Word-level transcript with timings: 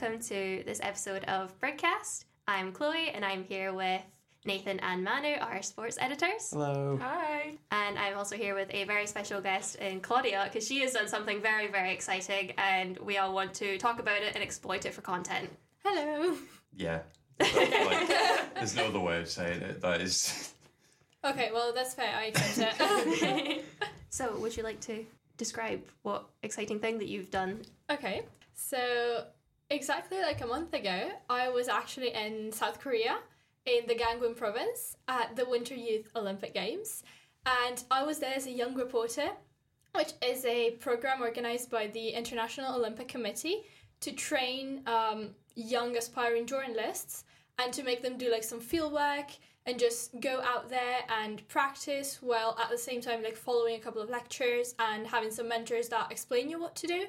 welcome 0.00 0.20
to 0.20 0.62
this 0.64 0.78
episode 0.80 1.24
of 1.24 1.58
BrigCast. 1.60 2.24
I'm 2.46 2.70
Chloe 2.70 3.10
and 3.10 3.24
I'm 3.24 3.42
here 3.42 3.72
with 3.72 4.00
Nathan 4.44 4.78
and 4.78 5.02
Manu, 5.02 5.34
our 5.40 5.60
sports 5.60 5.98
editors. 6.00 6.50
Hello. 6.52 6.96
Hi. 7.02 7.54
And 7.72 7.98
I'm 7.98 8.16
also 8.16 8.36
here 8.36 8.54
with 8.54 8.72
a 8.72 8.84
very 8.84 9.08
special 9.08 9.40
guest 9.40 9.74
in 9.76 9.98
Claudia 9.98 10.44
because 10.44 10.68
she 10.68 10.78
has 10.82 10.92
done 10.92 11.08
something 11.08 11.42
very, 11.42 11.66
very 11.66 11.92
exciting 11.92 12.52
and 12.58 12.96
we 12.98 13.18
all 13.18 13.34
want 13.34 13.54
to 13.54 13.76
talk 13.78 13.98
about 13.98 14.22
it 14.22 14.36
and 14.36 14.42
exploit 14.44 14.86
it 14.86 14.94
for 14.94 15.00
content. 15.00 15.50
Hello. 15.84 16.36
Yeah. 16.76 17.00
Like, 17.40 18.54
there's 18.54 18.76
no 18.76 18.86
other 18.86 19.00
way 19.00 19.20
of 19.20 19.28
saying 19.28 19.62
it. 19.62 19.80
That 19.80 20.00
is. 20.00 20.54
Okay, 21.24 21.50
well 21.52 21.72
that's 21.74 21.94
fair. 21.94 22.14
I 22.14 22.26
accept 22.26 22.76
it. 22.80 23.64
so, 24.10 24.38
would 24.38 24.56
you 24.56 24.62
like 24.62 24.78
to 24.82 25.04
describe 25.36 25.82
what 26.02 26.28
exciting 26.44 26.78
thing 26.78 26.98
that 26.98 27.08
you've 27.08 27.32
done? 27.32 27.62
okay, 27.90 28.22
so 28.54 29.24
exactly 29.70 30.20
like 30.20 30.40
a 30.40 30.46
month 30.46 30.72
ago, 30.74 31.10
I 31.28 31.48
was 31.48 31.68
actually 31.68 32.14
in 32.14 32.52
South 32.52 32.80
Korea 32.80 33.18
in 33.66 33.86
the 33.86 33.94
Gangwon 33.94 34.36
province 34.36 34.96
at 35.08 35.36
the 35.36 35.44
Winter 35.48 35.74
Youth 35.74 36.08
Olympic 36.16 36.54
Games, 36.54 37.02
and 37.44 37.82
I 37.90 38.02
was 38.02 38.18
there 38.18 38.34
as 38.34 38.46
a 38.46 38.50
young 38.50 38.74
reporter, 38.74 39.28
which 39.94 40.12
is 40.22 40.44
a 40.44 40.72
program 40.72 41.22
organized 41.22 41.70
by 41.70 41.86
the 41.88 42.08
International 42.10 42.76
Olympic 42.76 43.08
Committee 43.08 43.62
to 44.00 44.12
train 44.12 44.82
um, 44.86 45.30
young 45.54 45.96
aspiring 45.96 46.46
journalists 46.46 47.24
and 47.58 47.72
to 47.72 47.82
make 47.82 48.02
them 48.02 48.16
do 48.16 48.30
like 48.30 48.44
some 48.44 48.60
field 48.60 48.92
work 48.92 49.26
and 49.66 49.78
just 49.78 50.18
go 50.20 50.40
out 50.42 50.70
there 50.70 51.00
and 51.20 51.46
practice 51.48 52.18
while 52.22 52.56
at 52.62 52.70
the 52.70 52.78
same 52.78 53.00
time 53.00 53.22
like 53.22 53.36
following 53.36 53.74
a 53.74 53.80
couple 53.80 54.00
of 54.00 54.08
lectures 54.08 54.74
and 54.78 55.06
having 55.06 55.30
some 55.30 55.48
mentors 55.48 55.88
that 55.88 56.10
explain 56.10 56.48
you 56.48 56.58
what 56.60 56.74
to 56.76 56.86
do 56.86 57.04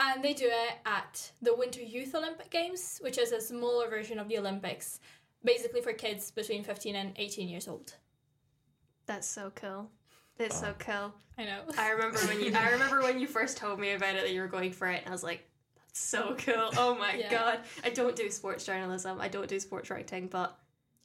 and 0.00 0.22
they 0.22 0.32
do 0.34 0.46
it 0.46 0.74
at 0.86 1.30
the 1.42 1.54
winter 1.54 1.80
youth 1.80 2.14
olympic 2.14 2.50
games 2.50 2.98
which 3.02 3.18
is 3.18 3.32
a 3.32 3.40
smaller 3.40 3.88
version 3.88 4.18
of 4.18 4.28
the 4.28 4.38
olympics 4.38 5.00
basically 5.44 5.80
for 5.80 5.92
kids 5.92 6.30
between 6.30 6.62
15 6.64 6.94
and 6.96 7.12
18 7.16 7.48
years 7.48 7.68
old 7.68 7.94
That's 9.06 9.26
so 9.28 9.50
cool. 9.54 9.90
It's 10.38 10.58
so 10.58 10.74
cool. 10.78 11.12
i 11.38 11.44
know 11.44 11.60
I 11.78 11.90
remember 11.90 12.18
when 12.20 12.40
you 12.40 12.52
I 12.56 12.70
remember 12.70 13.00
when 13.02 13.18
you 13.20 13.26
first 13.26 13.56
told 13.56 13.78
me 13.78 13.92
about 13.92 14.14
it 14.16 14.22
that 14.22 14.32
you 14.32 14.40
were 14.40 14.48
going 14.48 14.72
for 14.72 14.88
it 14.88 15.00
and 15.00 15.08
I 15.08 15.12
was 15.12 15.22
like 15.22 15.48
that's 15.86 16.00
so 16.00 16.34
cool. 16.38 16.70
Oh 16.78 16.94
my 16.98 17.14
Yeah. 17.14 17.30
god. 17.30 17.60
I 17.84 17.90
don't 17.90 18.16
do 18.16 18.30
sports 18.30 18.64
journalism. 18.64 19.20
I 19.20 19.28
don't 19.28 19.46
do 19.48 19.60
sports 19.60 19.90
writing, 19.90 20.26
but 20.28 20.56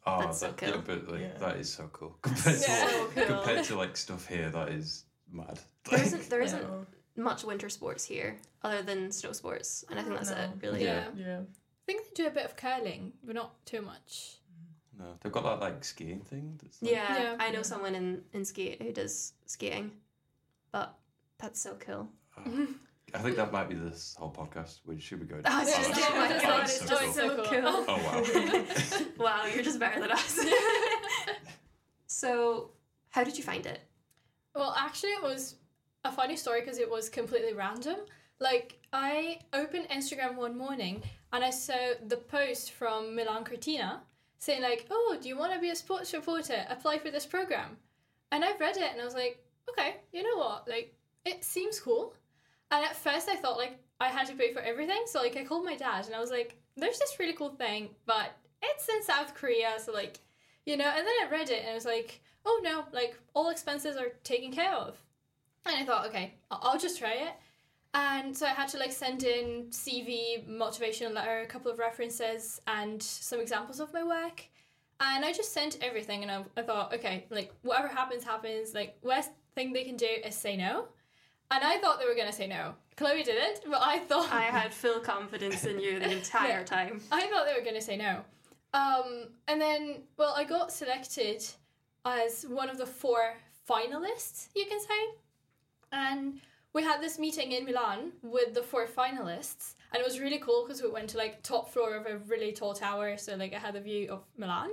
Oh, 0.06 0.22
That's 0.22 0.40
so 0.40 0.54
cool. 0.56 0.70
yeah, 0.70 0.82
but 0.86 1.08
like, 1.10 1.20
Yeah. 1.22 1.38
that 1.40 1.58
is 1.58 1.70
so 1.74 1.90
cool. 1.92 2.18
Compared, 2.22 2.62
Yeah. 2.62 2.86
to, 2.86 2.90
so 2.90 3.02
like, 3.02 3.16
cool. 3.16 3.26
compared 3.38 3.64
to 3.66 3.76
like 3.78 3.98
stuff 3.98 4.26
here, 4.28 4.50
that 4.50 4.70
is 4.70 5.04
mad. 5.30 5.60
there 5.90 6.02
isn't 6.02 6.30
there 6.30 6.42
isn't 6.42 6.62
No. 6.64 6.86
Much 7.18 7.44
winter 7.44 7.70
sports 7.70 8.06
here 8.06 8.38
other 8.64 8.82
than 8.82 9.12
snow 9.12 9.32
sports. 9.34 9.84
And 9.90 10.00
I 10.00 10.04
think 10.04 10.16
that's 10.16 10.30
No. 10.32 10.38
it, 10.38 10.50
really. 10.62 10.84
Yeah. 10.84 11.06
Yeah. 11.16 11.40
i 11.42 11.84
think 11.86 12.04
they 12.06 12.24
do 12.24 12.28
a 12.28 12.32
bit 12.32 12.46
of 12.46 12.56
curling 12.56 13.14
but 13.24 13.34
not 13.36 13.66
too 13.66 13.82
much 13.82 14.38
No, 15.00 15.06
they've 15.22 15.32
got 15.32 15.44
that 15.44 15.60
like 15.62 15.84
skiing 15.84 16.22
thing. 16.22 16.60
That's 16.62 16.82
like, 16.82 16.92
Yeah, 16.92 17.18
Yeah. 17.24 17.36
I 17.40 17.50
know 17.52 17.62
someone 17.64 17.96
in, 17.96 18.24
in 18.34 18.44
skate 18.46 18.82
who 18.82 18.92
does 18.92 19.34
skating. 19.46 19.92
But 20.72 20.94
that's 21.38 21.62
so 21.62 21.76
cool. 21.80 22.10
Uh, 22.38 22.66
I 23.14 23.20
think 23.20 23.36
that 23.38 23.52
might 23.54 23.70
be 23.70 23.76
this 23.76 24.16
whole 24.20 24.32
podcast. 24.32 24.80
We 24.86 25.00
should 25.00 25.20
we 25.22 25.28
go? 25.28 25.40
Oh, 25.46 25.62
it's 25.62 25.78
just- 25.78 26.12
oh 26.12 26.16
my 26.16 26.42
God, 26.42 26.64
it's 26.64 26.80
so 26.80 26.88
just 26.88 27.16
so 27.16 27.28
So 27.30 27.36
cool. 27.36 27.46
cool. 27.46 27.86
Oh 27.88 27.98
wow. 28.06 29.06
wow, 29.26 29.46
you're 29.46 29.64
just 29.64 29.80
better 29.80 30.00
than 30.02 30.12
us. 30.12 30.38
so, 32.08 32.72
how 33.10 33.24
did 33.24 33.38
you 33.38 33.44
find 33.44 33.66
it? 33.66 33.80
Well, 34.56 34.74
actually, 34.78 35.12
it 35.12 35.22
was 35.24 35.56
a 36.08 36.12
funny 36.12 36.36
story 36.36 36.62
because 36.62 36.80
it 36.80 36.90
was 36.90 37.10
completely 37.10 37.54
random. 37.54 37.98
Like, 38.40 38.80
I 38.94 39.40
opened 39.54 39.90
Instagram 39.90 40.36
one 40.36 40.58
morning 40.58 41.02
and 41.34 41.44
I 41.44 41.50
saw 41.50 41.94
the 42.08 42.18
post 42.18 42.72
from 42.72 43.16
Milan 43.16 43.44
Cortina 43.44 44.02
saying, 44.38 44.62
like, 44.62 44.86
oh, 44.92 45.18
do 45.22 45.28
you 45.28 45.38
want 45.38 45.54
to 45.54 45.60
be 45.60 45.72
a 45.72 45.76
sports 45.76 46.14
reporter? 46.14 46.66
Apply 46.70 47.00
for 47.00 47.12
this 47.12 47.26
program. 47.26 47.78
And 48.32 48.46
I 48.46 48.56
read 48.58 48.78
it 48.78 48.92
and 48.92 49.02
I 49.02 49.06
was 49.06 49.16
like, 49.16 49.44
okay, 49.70 49.98
you 50.12 50.24
know 50.24 50.38
what? 50.38 50.68
Like, 50.68 50.96
it 51.26 51.44
seems 51.44 51.80
cool. 51.80 52.14
And 52.72 52.86
at 52.86 52.96
first 52.96 53.28
I 53.28 53.36
thought, 53.36 53.58
like, 53.58 53.80
I 54.00 54.10
had 54.10 54.28
to 54.28 54.36
pay 54.36 54.54
for 54.54 54.60
everything. 54.60 55.04
So, 55.08 55.20
like, 55.20 55.36
I 55.36 55.44
called 55.44 55.66
my 55.66 55.76
dad 55.76 56.06
and 56.06 56.16
I 56.16 56.20
was 56.20 56.32
like, 56.32 56.58
there's 56.76 57.00
this 57.00 57.18
really 57.20 57.34
cool 57.34 57.50
thing, 57.50 57.90
but 58.06 58.38
it's 58.62 58.88
in 58.88 59.02
South 59.04 59.34
Korea. 59.34 59.74
So, 59.84 59.92
like, 59.92 60.20
you 60.66 60.78
know, 60.78 60.90
and 60.96 61.06
then 61.06 61.14
I 61.24 61.30
read 61.32 61.50
it 61.50 61.62
and 61.62 61.72
I 61.72 61.74
was 61.74 61.86
like, 61.86 62.22
oh 62.46 62.60
no, 62.64 62.86
like 62.92 63.18
all 63.34 63.50
expenses 63.50 63.98
are 63.98 64.10
taken 64.24 64.52
care 64.52 64.74
of. 64.74 65.02
And 65.70 65.78
I 65.78 65.86
thought, 65.86 66.08
okay, 66.08 66.34
I'll 66.52 66.78
just 66.80 67.00
try 67.00 67.14
it. 67.14 67.34
And 67.94 68.36
so 68.38 68.46
I 68.46 68.50
had 68.50 68.68
to 68.70 68.78
like 68.78 68.92
send 68.92 69.24
in 69.24 69.68
CV, 69.70 70.48
motivational 70.48 71.14
letter, 71.14 71.40
a 71.42 71.46
couple 71.48 71.72
of 71.72 71.80
references, 71.80 72.62
and 72.68 73.02
some 73.02 73.40
examples 73.40 73.80
of 73.80 73.92
my 73.94 74.04
work. 74.04 74.44
And 75.00 75.24
I 75.24 75.32
just 75.32 75.54
sent 75.54 75.78
everything, 75.82 76.24
and 76.24 76.32
I, 76.32 76.44
I 76.58 76.62
thought, 76.64 76.94
okay, 76.94 77.26
like 77.30 77.54
whatever 77.62 77.88
happens, 77.88 78.24
happens. 78.24 78.74
Like 78.74 78.98
worst 79.02 79.30
thing 79.56 79.74
they 79.74 79.84
can 79.84 79.96
do 79.98 80.08
is 80.26 80.36
say 80.36 80.56
no. 80.58 80.86
And 81.52 81.64
I 81.64 81.78
thought 81.78 82.00
they 82.00 82.06
were 82.06 82.16
gonna 82.16 82.34
say 82.34 82.48
no. 82.48 82.74
Chloe 82.98 83.22
didn't, 83.24 83.62
but 83.70 83.80
I 83.82 84.00
thought 84.00 84.32
I 84.34 84.42
had 84.44 84.74
full 84.84 85.00
confidence 85.00 85.66
in 85.66 85.80
you 85.80 86.00
the 86.00 86.12
entire 86.12 86.60
Yeah. 86.60 86.64
time. 86.64 87.00
I 87.12 87.28
thought 87.28 87.46
they 87.46 87.54
were 87.54 87.62
going 87.64 87.76
to 87.76 87.82
say 87.82 87.96
no. 87.96 88.22
Um, 88.74 89.28
and 89.48 89.62
then, 89.62 89.98
well, 90.18 90.34
I 90.36 90.44
got 90.46 90.72
selected 90.72 91.44
as 92.04 92.44
one 92.50 92.72
of 92.72 92.80
the 92.80 92.88
four 92.88 93.36
finalists, 93.70 94.48
you 94.56 94.66
can 94.66 94.80
say. 94.80 94.88
And 95.92 96.40
we 96.74 96.84
had 96.84 97.02
this 97.02 97.18
meeting 97.18 97.52
in 97.52 97.66
Milan 97.66 98.12
with 98.22 98.54
the 98.54 98.62
four 98.62 98.88
finalists, 98.88 99.76
and 99.92 100.02
it 100.02 100.06
was 100.06 100.20
really 100.20 100.40
cool 100.40 100.64
because 100.66 100.82
we 100.82 100.90
went 100.90 101.10
to 101.10 101.18
like 101.18 101.42
top 101.44 101.72
floor 101.72 101.96
of 101.96 102.06
a 102.06 102.18
really 102.28 102.52
tall 102.52 102.74
tower, 102.74 103.18
so 103.18 103.36
like 103.36 103.54
I 103.54 103.60
had 103.60 103.76
a 103.76 103.82
view 103.82 104.12
of 104.12 104.24
Milan. 104.38 104.70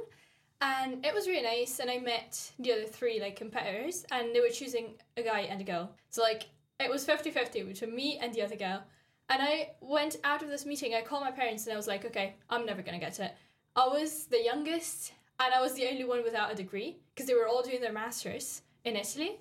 And 0.61 1.05
it 1.05 1.15
was 1.15 1.27
really 1.27 1.43
nice, 1.43 1.79
and 1.79 1.91
I 1.91 1.99
met 1.99 2.53
the 2.59 2.73
other 2.73 2.85
three 2.85 3.21
like 3.21 3.37
competitors, 3.37 4.05
and 4.11 4.35
they 4.35 4.41
were 4.41 4.49
choosing 4.49 4.95
a 5.17 5.23
guy 5.23 5.41
and 5.41 5.61
a 5.61 5.65
girl. 5.65 5.91
So 6.11 6.23
like 6.23 6.47
it 6.81 6.91
was 6.91 7.07
50-50 7.07 7.67
between 7.67 7.95
me 7.95 8.19
and 8.21 8.33
the 8.35 8.43
other 8.43 8.57
girl. 8.57 8.83
And 9.29 9.41
I 9.41 9.71
went 9.81 10.17
out 10.25 10.43
of 10.43 10.49
this 10.49 10.67
meeting, 10.67 10.95
I 10.95 11.01
called 11.01 11.23
my 11.23 11.31
parents 11.31 11.67
and 11.67 11.73
I 11.73 11.77
was 11.77 11.87
like, 11.87 12.05
okay, 12.05 12.35
I'm 12.51 12.67
never 12.67 12.83
gonna 12.83 12.99
get 12.99 13.21
it. 13.21 13.33
I 13.77 13.87
was 13.89 14.27
the 14.27 14.43
youngest 14.43 15.13
and 15.41 15.55
I 15.55 15.61
was 15.61 15.75
the 15.75 15.89
only 15.89 16.05
one 16.05 16.23
without 16.23 16.53
a 16.53 16.55
degree 16.55 16.97
because 17.15 17.27
they 17.27 17.35
were 17.35 17.49
all 17.49 17.63
doing 17.63 17.81
their 17.81 17.93
masters 17.93 18.63
in 18.85 18.97
Italy. 18.97 19.41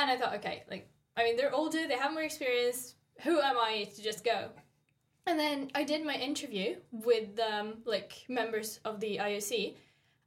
And 0.00 0.10
I 0.10 0.16
thought, 0.16 0.34
okay, 0.36 0.62
like, 0.70 0.88
I 1.14 1.24
mean, 1.24 1.36
they're 1.36 1.54
older, 1.54 1.86
they 1.86 1.96
have 1.96 2.14
more 2.14 2.22
experience. 2.22 2.94
Who 3.20 3.38
am 3.38 3.58
I 3.58 3.86
to 3.94 4.02
just 4.02 4.24
go? 4.24 4.48
And 5.26 5.38
then 5.38 5.70
I 5.74 5.84
did 5.84 6.06
my 6.06 6.14
interview 6.14 6.76
with 6.90 7.38
um, 7.38 7.82
like 7.84 8.24
members 8.26 8.80
of 8.86 8.98
the 8.98 9.18
IOC, 9.18 9.74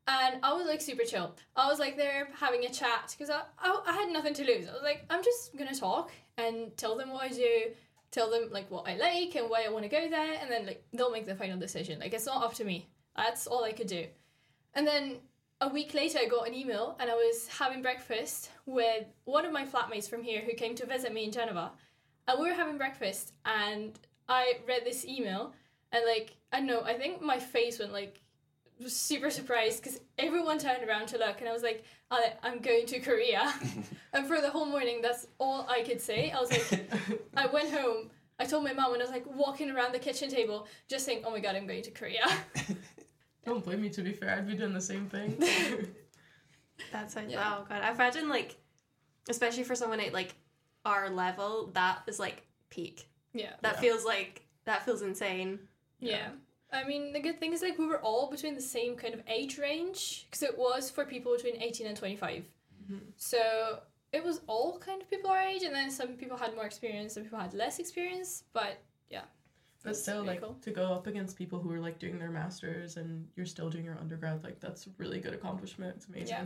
and 0.07 0.37
I 0.43 0.53
was 0.53 0.67
like 0.67 0.79
super 0.79 1.03
chill. 1.03 1.33
I 1.55 1.67
was 1.67 1.79
like 1.79 1.97
there 1.97 2.27
having 2.39 2.65
a 2.65 2.69
chat 2.69 3.15
because 3.17 3.31
I, 3.31 3.41
I 3.57 3.81
I 3.87 3.93
had 3.93 4.09
nothing 4.09 4.35
to 4.35 4.45
lose. 4.45 4.67
I 4.67 4.73
was 4.73 4.83
like, 4.83 5.05
I'm 5.09 5.23
just 5.23 5.57
gonna 5.57 5.73
talk 5.73 6.11
and 6.37 6.77
tell 6.77 6.95
them 6.95 7.09
what 7.09 7.23
I 7.23 7.29
do, 7.29 7.71
tell 8.11 8.29
them 8.29 8.49
like 8.51 8.69
what 8.69 8.87
I 8.87 8.95
like 8.95 9.35
and 9.35 9.49
why 9.49 9.63
I 9.65 9.69
want 9.69 9.85
to 9.85 9.89
go 9.89 10.07
there, 10.07 10.37
and 10.39 10.51
then 10.51 10.67
like 10.67 10.83
they'll 10.93 11.11
make 11.11 11.25
the 11.25 11.35
final 11.35 11.57
decision. 11.57 11.99
Like 11.99 12.13
it's 12.13 12.27
not 12.27 12.43
up 12.43 12.53
to 12.55 12.63
me. 12.63 12.87
That's 13.17 13.47
all 13.47 13.63
I 13.63 13.71
could 13.71 13.87
do. 13.87 14.05
And 14.75 14.85
then 14.85 15.17
a 15.63 15.69
week 15.69 15.93
later, 15.93 16.19
I 16.19 16.25
got 16.25 16.45
an 16.45 16.53
email, 16.53 16.97
and 16.99 17.09
I 17.09 17.13
was 17.13 17.47
having 17.47 17.81
breakfast 17.81 18.49
with 18.65 19.05
one 19.23 19.45
of 19.45 19.53
my 19.53 19.65
flatmates 19.65 20.09
from 20.09 20.21
here 20.21 20.41
who 20.41 20.53
came 20.53 20.75
to 20.75 20.85
visit 20.85 21.13
me 21.13 21.23
in 21.23 21.31
Geneva, 21.31 21.71
and 22.27 22.39
we 22.39 22.49
were 22.49 22.53
having 22.53 22.77
breakfast, 22.77 23.31
and 23.45 23.97
I 24.27 24.55
read 24.67 24.81
this 24.83 25.05
email, 25.05 25.53
and 25.93 26.03
like 26.05 26.35
I 26.51 26.57
don't 26.57 26.67
know, 26.67 26.81
I 26.81 26.95
think 26.95 27.21
my 27.21 27.39
face 27.39 27.79
went 27.79 27.93
like 27.93 28.21
was 28.81 28.93
super 28.93 29.29
surprised 29.29 29.81
because 29.81 30.01
everyone 30.17 30.57
turned 30.57 30.83
around 30.87 31.07
to 31.07 31.17
look, 31.17 31.39
and 31.39 31.47
I 31.47 31.53
was 31.53 31.63
like, 31.63 31.85
I'm 32.11 32.59
going 32.59 32.85
to 32.87 32.99
Korea, 32.99 33.53
and 34.13 34.27
for 34.27 34.41
the 34.41 34.49
whole 34.49 34.65
morning, 34.65 34.99
that's 35.01 35.27
all 35.37 35.65
I 35.69 35.81
could 35.83 36.01
say. 36.01 36.31
I 36.31 36.41
was 36.41 36.51
like, 36.51 36.91
I 37.37 37.45
went 37.47 37.71
home. 37.71 38.09
I 38.37 38.45
told 38.45 38.65
my 38.65 38.73
mom, 38.73 38.93
and 38.93 39.01
I 39.01 39.05
was 39.05 39.11
like 39.11 39.25
walking 39.33 39.69
around 39.69 39.93
the 39.93 39.99
kitchen 39.99 40.29
table, 40.29 40.67
just 40.89 41.05
saying, 41.05 41.23
"Oh 41.25 41.31
my 41.31 41.39
god, 41.39 41.55
I'm 41.55 41.67
going 41.67 41.83
to 41.83 41.91
Korea." 41.91 42.25
Don't 43.45 43.63
blame 43.63 43.81
me. 43.81 43.89
To 43.89 44.01
be 44.01 44.13
fair, 44.13 44.35
I'd 44.37 44.47
be 44.47 44.55
doing 44.55 44.73
the 44.73 44.81
same 44.81 45.07
thing. 45.09 45.37
That's 46.91 47.15
it. 47.15 47.29
Yeah. 47.29 47.55
Oh 47.59 47.65
god, 47.67 47.81
I 47.83 47.91
imagine 47.91 48.29
like, 48.29 48.55
especially 49.29 49.63
for 49.63 49.75
someone 49.75 49.99
at 49.99 50.13
like 50.13 50.35
our 50.85 51.09
level, 51.09 51.71
that 51.73 52.03
is 52.07 52.19
like 52.19 52.43
peak. 52.69 53.09
yeah. 53.33 53.53
That 53.61 53.75
Yeah. 53.75 53.81
feels 53.81 54.05
like 54.05 54.45
that 54.65 54.83
feels 54.85 55.01
insane. 55.01 55.59
Yeah. 55.99 56.29
I 56.71 56.83
mean, 56.85 57.13
the 57.13 57.19
good 57.19 57.39
thing 57.39 57.53
is 57.53 57.61
like 57.61 57.77
we 57.77 57.85
were 57.85 57.99
all 58.01 58.29
between 58.31 58.55
the 58.55 58.61
same 58.61 58.95
kind 58.95 59.13
of 59.13 59.21
age 59.27 59.57
range 59.59 60.25
because 60.25 60.41
it 60.43 60.57
was 60.57 60.89
for 60.89 61.05
people 61.05 61.33
between 61.35 61.61
18 61.61 61.85
and 61.87 61.95
25. 61.97 62.43
Mhm. 62.89 62.99
So 63.17 63.81
it 64.11 64.23
was 64.23 64.41
all 64.47 64.79
kind 64.79 65.01
of 65.01 65.09
people 65.09 65.29
our 65.29 65.41
age, 65.41 65.63
and 65.63 65.73
then 65.73 65.91
some 65.91 66.09
people 66.17 66.37
had 66.37 66.55
more 66.55 66.65
experience, 66.65 67.13
some 67.13 67.23
people 67.23 67.39
had 67.39 67.53
less 67.53 67.79
experience, 67.79 68.43
but 68.53 68.77
yeah. 69.09 69.23
But 69.83 69.97
still, 69.97 70.23
like 70.23 70.41
cool. 70.41 70.57
to 70.61 70.71
go 70.71 70.93
up 70.93 71.07
against 71.07 71.37
people 71.37 71.59
who 71.59 71.69
are 71.71 71.79
like 71.79 71.99
doing 71.99 72.17
their 72.17 72.29
masters 72.29 72.95
and 72.95 73.27
you're 73.35 73.45
still 73.45 73.69
doing 73.69 73.83
your 73.83 73.99
undergrad, 73.99 74.43
like 74.43 74.59
that's 74.61 74.87
a 74.87 74.89
really 74.97 75.19
good 75.19 75.33
accomplishment. 75.33 75.95
It's 75.97 76.07
amazing. 76.07 76.27
Yeah. 76.29 76.45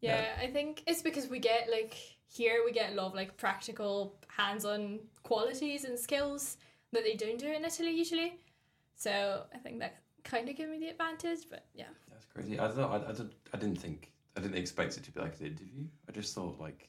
Yeah, 0.00 0.26
I 0.38 0.48
think 0.48 0.82
it's 0.86 1.00
because 1.00 1.28
we 1.28 1.38
get 1.38 1.70
like 1.70 1.96
here 2.26 2.60
we 2.62 2.72
get 2.72 2.92
a 2.92 2.94
lot 2.94 3.06
of 3.06 3.14
like 3.14 3.38
practical 3.38 4.16
hands-on 4.28 5.00
qualities 5.22 5.84
and 5.84 5.98
skills 5.98 6.58
that 6.92 7.04
they 7.04 7.14
don't 7.14 7.38
do 7.38 7.46
in 7.46 7.64
Italy 7.64 7.90
usually. 7.90 8.38
So 8.96 9.44
I 9.54 9.58
think 9.58 9.78
that 9.80 10.02
kind 10.22 10.48
of 10.48 10.56
gave 10.56 10.68
me 10.68 10.78
the 10.78 10.88
advantage. 10.88 11.48
But 11.48 11.66
yeah, 11.74 11.86
That's 12.10 12.26
crazy. 12.26 12.58
I 12.58 12.68
thought 12.68 12.90
I, 12.90 13.10
I, 13.10 13.12
didn't, 13.12 13.32
I 13.54 13.56
didn't 13.56 13.80
think 13.80 14.12
I 14.36 14.40
didn't 14.40 14.58
expect 14.58 14.96
it 14.96 15.04
to 15.04 15.10
be 15.10 15.20
like 15.20 15.40
an 15.40 15.46
interview. 15.46 15.84
I 16.08 16.12
just 16.12 16.34
thought 16.34 16.60
like 16.60 16.88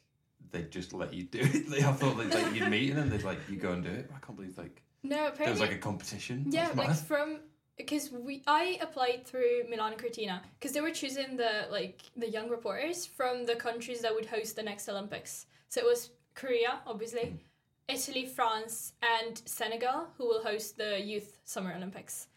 they'd 0.51 0.71
just 0.71 0.93
let 0.93 1.13
you 1.13 1.23
do 1.23 1.39
it. 1.41 1.69
Like, 1.69 1.83
I 1.83 1.91
thought 1.93 2.17
like, 2.17 2.33
like 2.33 2.53
you'd 2.53 2.69
meet 2.69 2.89
and 2.91 2.99
then 2.99 3.09
they'd 3.09 3.23
like 3.23 3.39
you 3.49 3.57
go 3.57 3.71
and 3.71 3.83
do 3.83 3.91
it. 3.91 4.09
I 4.15 4.19
can't 4.25 4.35
believe 4.35 4.57
like 4.57 4.81
no, 5.09 5.27
apparently. 5.27 5.45
there 5.45 5.51
was 5.51 5.59
like 5.59 5.71
a 5.73 5.77
competition. 5.77 6.45
Yeah, 6.49 6.69
like 6.75 6.89
mad. 6.89 6.97
from 6.97 7.39
because 7.77 8.11
we 8.11 8.41
I 8.47 8.77
applied 8.81 9.25
through 9.25 9.63
Milan 9.69 9.93
Cortina 9.97 10.41
because 10.59 10.71
they 10.73 10.81
were 10.81 10.91
choosing 10.91 11.37
the 11.37 11.67
like 11.71 12.01
the 12.15 12.29
young 12.29 12.49
reporters 12.49 13.05
from 13.05 13.45
the 13.45 13.55
countries 13.55 13.99
that 14.01 14.13
would 14.13 14.25
host 14.25 14.55
the 14.55 14.63
next 14.63 14.87
Olympics. 14.89 15.45
So 15.69 15.81
it 15.81 15.85
was 15.85 16.11
Korea, 16.35 16.79
obviously, 16.87 17.21
Mm. 17.21 17.39
Italy, 17.87 18.25
France, 18.25 18.93
and 19.17 19.41
Senegal 19.45 20.07
who 20.17 20.25
will 20.27 20.43
host 20.43 20.77
the 20.77 20.99
youth 20.99 21.37
summer 21.43 21.73
Olympics. 21.75 22.27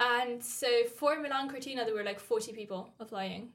And 0.00 0.42
so 0.42 0.68
for 0.98 1.18
Milan 1.20 1.48
Cortina, 1.48 1.84
there 1.84 1.94
were 1.94 2.04
like 2.04 2.20
forty 2.20 2.52
people 2.52 2.90
applying, 2.98 3.50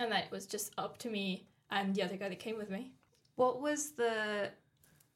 and 0.00 0.10
that 0.12 0.30
was 0.30 0.46
just 0.46 0.72
up 0.78 0.98
to 0.98 1.08
me 1.10 1.46
and 1.70 1.94
the 1.94 2.02
other 2.02 2.16
guy 2.16 2.28
that 2.28 2.38
came 2.38 2.56
with 2.58 2.70
me. 2.70 2.92
What 3.36 3.60
was 3.60 3.92
the 3.92 4.50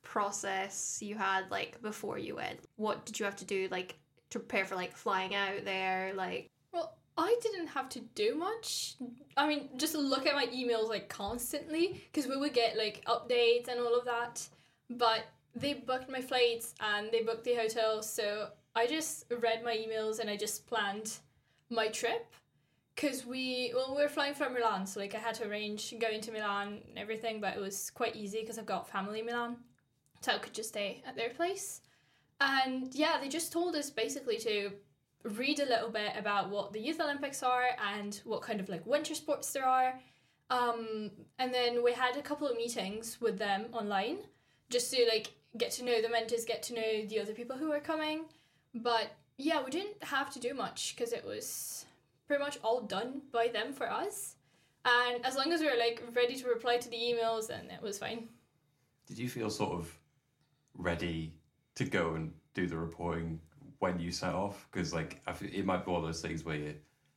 process 0.03 0.99
you 1.01 1.17
had 1.17 1.51
like 1.51 1.81
before 1.83 2.19
you 2.19 2.37
went? 2.37 2.61
What 2.77 3.05
did 3.07 3.19
you 3.19 3.25
have 3.25 3.37
to 3.37 3.45
do 3.45 3.69
like 3.71 3.97
to 4.31 4.39
prepare 4.39 4.65
for 4.65 4.77
like 4.77 4.97
flying 4.97 5.35
out 5.35 5.65
there? 5.65 6.13
Like 6.15 6.51
Well, 6.73 6.97
I 7.17 7.37
didn't 7.43 7.69
have 7.69 7.89
to 7.91 8.01
do 8.01 8.35
much. 8.35 8.97
I 9.37 9.47
mean, 9.47 9.71
just 9.77 9.95
look 9.95 10.27
at 10.27 10.35
my 10.35 10.47
emails 10.47 10.89
like 10.89 11.09
constantly 11.09 12.03
because 12.11 12.29
we 12.29 12.37
would 12.37 12.55
get 12.55 12.77
like 12.77 13.05
updates 13.07 13.69
and 13.69 13.81
all 13.81 13.99
of 13.99 14.05
that. 14.05 14.47
But 14.91 15.25
they 15.55 15.75
booked 15.75 16.11
my 16.11 16.21
flights 16.21 16.75
and 16.81 17.11
they 17.13 17.23
booked 17.23 17.45
the 17.45 17.55
hotel, 17.55 18.03
so 18.03 18.49
I 18.75 18.87
just 18.87 19.27
read 19.41 19.63
my 19.63 19.77
emails 19.77 20.19
and 20.19 20.31
I 20.31 20.37
just 20.37 20.67
planned 20.67 21.19
my 21.71 21.89
trip. 21.89 22.27
Cause 22.95 23.25
we 23.25 23.73
well 23.75 23.95
we 23.97 24.03
were 24.03 24.09
flying 24.09 24.35
from 24.35 24.53
Milan, 24.53 24.87
so 24.87 25.01
like 25.01 25.15
I 25.15 25.19
had 25.19 25.35
to 25.37 25.49
arrange 25.49 25.95
going 25.99 26.21
to 26.21 26.31
Milan 26.31 26.83
and 26.89 26.99
everything, 26.99 27.41
but 27.41 27.57
it 27.57 27.61
was 27.61 27.91
quite 27.91 28.17
easy 28.17 28.41
because 28.41 28.59
I've 28.59 28.67
got 28.67 28.89
family 28.89 29.21
in 29.21 29.27
Milan, 29.27 29.57
I 30.29 30.39
could 30.39 30.55
just 30.55 30.71
stay 30.71 31.03
at 31.07 31.17
their 31.17 31.31
place. 31.31 31.81
And 32.41 32.95
yeah, 32.95 33.19
they 33.21 33.29
just 33.29 33.53
told 33.53 33.77
us 33.77 33.91
basically 33.91 34.39
to 34.39 34.73
read 35.25 35.61
a 35.61 35.67
little 35.67 35.91
bit 35.91 36.13
about 36.17 36.51
what 36.51 36.73
the 36.73 36.81
Youth 36.81 37.01
Olympics 37.01 37.43
are 37.43 37.71
and 37.95 38.21
what 38.25 38.43
kind 38.43 38.61
of 38.61 38.69
like 38.69 38.85
winter 38.87 39.15
sports 39.15 39.53
there 39.53 39.67
are. 39.67 39.95
Um, 40.51 41.11
and 41.39 41.55
then 41.55 41.83
we 41.83 41.93
had 41.93 42.17
a 42.17 42.23
couple 42.23 42.49
of 42.49 42.57
meetings 42.57 43.21
with 43.21 43.39
them 43.39 43.67
online 43.73 44.19
just 44.71 44.93
to 44.93 45.07
like 45.09 45.33
get 45.57 45.71
to 45.73 45.85
know 45.85 46.03
the 46.03 46.09
mentors, 46.09 46.45
get 46.45 46.63
to 46.65 46.75
know 46.75 47.07
the 47.07 47.21
other 47.21 47.33
people 47.33 47.57
who 47.57 47.69
were 47.71 47.81
coming. 47.81 48.25
But 48.75 49.13
yeah, 49.39 49.63
we 49.63 49.71
didn't 49.71 50.03
have 50.03 50.33
to 50.33 50.41
do 50.41 50.55
much 50.55 50.95
because 50.95 51.13
it 51.13 51.25
was 51.25 51.85
pretty 52.27 52.43
much 52.43 52.59
all 52.63 52.81
done 52.81 53.23
by 53.33 53.49
them 53.49 53.73
for 53.73 53.91
us. 53.91 54.37
And 54.85 55.25
as 55.25 55.37
long 55.37 55.53
as 55.53 55.61
we 55.61 55.67
were 55.67 55.79
like 55.79 56.03
ready 56.15 56.35
to 56.37 56.49
reply 56.49 56.79
to 56.79 56.89
the 56.89 56.97
emails, 56.97 57.49
then 57.49 57.71
it 57.71 57.83
was 57.83 57.99
fine. 57.99 58.29
Did 59.07 59.19
you 59.19 59.29
feel 59.29 59.51
sort 59.51 59.73
of 59.73 59.97
ready 60.77 61.35
to 61.77 61.85
go 61.85 62.15
and 62.15 62.33
do 62.55 62.67
the 62.67 62.77
reporting 62.77 63.41
when 63.79 63.99
you 63.99 64.13
set 64.13 64.35
off? 64.35 64.67
Because 64.71 64.93
like 64.93 65.21
it 65.41 65.65
might 65.65 65.85
be 65.85 65.91
one 65.91 66.01
of 66.01 66.07
those 66.07 66.21
things 66.21 66.45
where 66.45 66.57
you, 66.57 66.75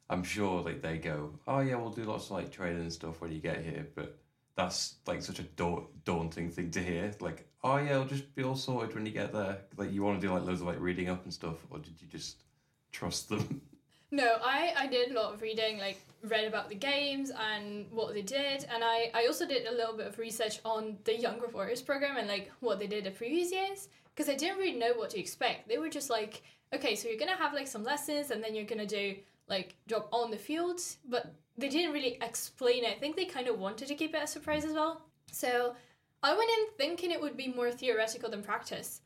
I'm 0.09 0.23
sure 0.23 0.61
like 0.61 0.81
they 0.81 0.97
go, 0.97 1.39
oh 1.47 1.59
yeah, 1.59 1.75
we'll 1.75 1.91
do 1.91 2.03
lots 2.03 2.25
of 2.25 2.31
like 2.31 2.51
training 2.51 2.81
and 2.81 2.93
stuff 2.93 3.21
when 3.21 3.31
you 3.31 3.39
get 3.39 3.63
here, 3.63 3.87
but 3.95 4.17
that's 4.55 4.95
like 5.05 5.21
such 5.21 5.39
a 5.39 5.43
da- 5.43 5.85
daunting 6.05 6.49
thing 6.49 6.71
to 6.71 6.79
hear. 6.81 7.11
Like, 7.19 7.47
oh 7.63 7.77
yeah, 7.77 7.91
it'll 7.91 8.05
just 8.05 8.33
be 8.35 8.43
all 8.43 8.55
sorted 8.55 8.95
when 8.95 9.05
you 9.05 9.11
get 9.11 9.33
there. 9.33 9.59
Like 9.77 9.91
you 9.91 10.03
want 10.03 10.19
to 10.21 10.27
do 10.27 10.33
like 10.33 10.43
loads 10.43 10.61
of 10.61 10.67
like 10.67 10.79
reading 10.79 11.09
up 11.09 11.23
and 11.23 11.33
stuff, 11.33 11.57
or 11.69 11.79
did 11.79 12.01
you 12.01 12.07
just 12.07 12.43
trust 12.91 13.29
them? 13.29 13.61
No, 14.15 14.37
I, 14.41 14.73
I 14.77 14.87
did 14.87 15.11
a 15.11 15.13
lot 15.13 15.33
of 15.33 15.41
reading, 15.41 15.77
like 15.77 15.99
read 16.23 16.45
about 16.45 16.69
the 16.69 16.75
games 16.75 17.33
and 17.51 17.85
what 17.91 18.13
they 18.13 18.21
did, 18.21 18.65
and 18.73 18.81
I, 18.81 19.11
I 19.13 19.25
also 19.25 19.45
did 19.45 19.67
a 19.67 19.71
little 19.73 19.93
bit 19.93 20.07
of 20.07 20.17
research 20.17 20.61
on 20.63 20.95
the 21.03 21.19
Young 21.19 21.41
Reporters 21.41 21.81
program 21.81 22.15
and 22.15 22.25
like 22.25 22.49
what 22.61 22.79
they 22.79 22.87
did 22.87 23.03
the 23.03 23.11
previous 23.11 23.51
years 23.51 23.89
because 24.15 24.29
I 24.29 24.35
didn't 24.35 24.57
really 24.57 24.79
know 24.79 24.93
what 24.93 25.09
to 25.09 25.19
expect. 25.19 25.67
They 25.67 25.79
were 25.79 25.89
just 25.89 26.09
like, 26.09 26.43
okay, 26.73 26.95
so 26.95 27.09
you're 27.09 27.19
gonna 27.19 27.35
have 27.35 27.53
like 27.53 27.67
some 27.67 27.83
lessons 27.83 28.31
and 28.31 28.41
then 28.41 28.55
you're 28.55 28.63
gonna 28.63 28.85
do 28.85 29.15
like 29.49 29.75
job 29.85 30.07
on 30.13 30.31
the 30.31 30.37
field, 30.37 30.79
but 31.09 31.33
they 31.57 31.67
didn't 31.67 31.91
really 31.91 32.17
explain 32.21 32.85
it. 32.85 32.95
I 32.95 32.99
think 33.01 33.17
they 33.17 33.25
kind 33.25 33.49
of 33.49 33.59
wanted 33.59 33.89
to 33.89 33.95
keep 33.95 34.15
it 34.15 34.23
a 34.23 34.27
surprise 34.27 34.63
as 34.63 34.71
well. 34.71 35.01
So 35.33 35.75
I 36.23 36.37
went 36.37 36.49
in 36.49 36.67
thinking 36.77 37.11
it 37.11 37.19
would 37.19 37.35
be 37.35 37.49
more 37.49 37.69
theoretical 37.69 38.29
than 38.29 38.43
practice. 38.43 39.01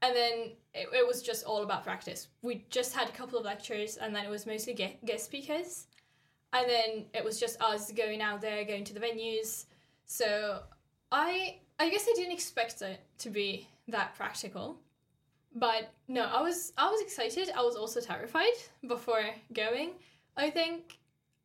And 0.00 0.14
then 0.14 0.32
it, 0.74 0.88
it 0.92 1.06
was 1.06 1.22
just 1.22 1.44
all 1.44 1.62
about 1.62 1.84
practice. 1.84 2.28
We 2.42 2.66
just 2.70 2.94
had 2.94 3.08
a 3.08 3.12
couple 3.12 3.38
of 3.38 3.44
lectures, 3.44 3.96
and 3.96 4.14
then 4.14 4.24
it 4.24 4.30
was 4.30 4.46
mostly 4.46 4.74
guest, 4.74 5.24
speakers. 5.24 5.86
And 6.52 6.68
then 6.68 7.04
it 7.14 7.24
was 7.24 7.38
just 7.38 7.60
us 7.60 7.92
going 7.92 8.22
out 8.22 8.40
there, 8.40 8.64
going 8.64 8.84
to 8.84 8.94
the 8.94 9.00
venues. 9.00 9.66
So 10.06 10.60
I 11.12 11.58
I 11.78 11.90
guess 11.90 12.06
I 12.08 12.14
didn't 12.16 12.32
expect 12.32 12.82
it 12.82 13.00
to 13.18 13.30
be 13.30 13.68
that 13.88 14.14
practical. 14.14 14.78
But 15.54 15.92
no, 16.06 16.24
I 16.24 16.42
was 16.42 16.72
I 16.78 16.90
was 16.90 17.00
excited. 17.00 17.50
I 17.54 17.62
was 17.62 17.76
also 17.76 18.00
terrified 18.00 18.56
before 18.86 19.24
going. 19.52 19.92
I 20.36 20.50
think 20.50 20.98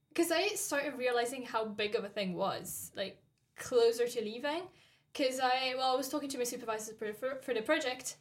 because 0.10 0.32
I 0.32 0.48
started 0.50 0.98
realizing 0.98 1.44
how 1.44 1.66
big 1.66 1.96
of 1.96 2.04
a 2.04 2.10
thing 2.10 2.36
was 2.36 2.92
like 2.96 3.18
closer 3.58 4.08
to 4.08 4.22
leaving. 4.22 4.64
Because 5.12 5.40
I 5.40 5.74
well 5.78 5.94
I 5.94 5.98
was 5.98 6.10
talking 6.10 6.30
to 6.30 6.38
my 6.38 6.44
supervisor 6.44 6.94
for, 6.94 7.14
for, 7.14 7.36
for 7.44 7.54
the 7.54 7.62
project, 7.62 8.16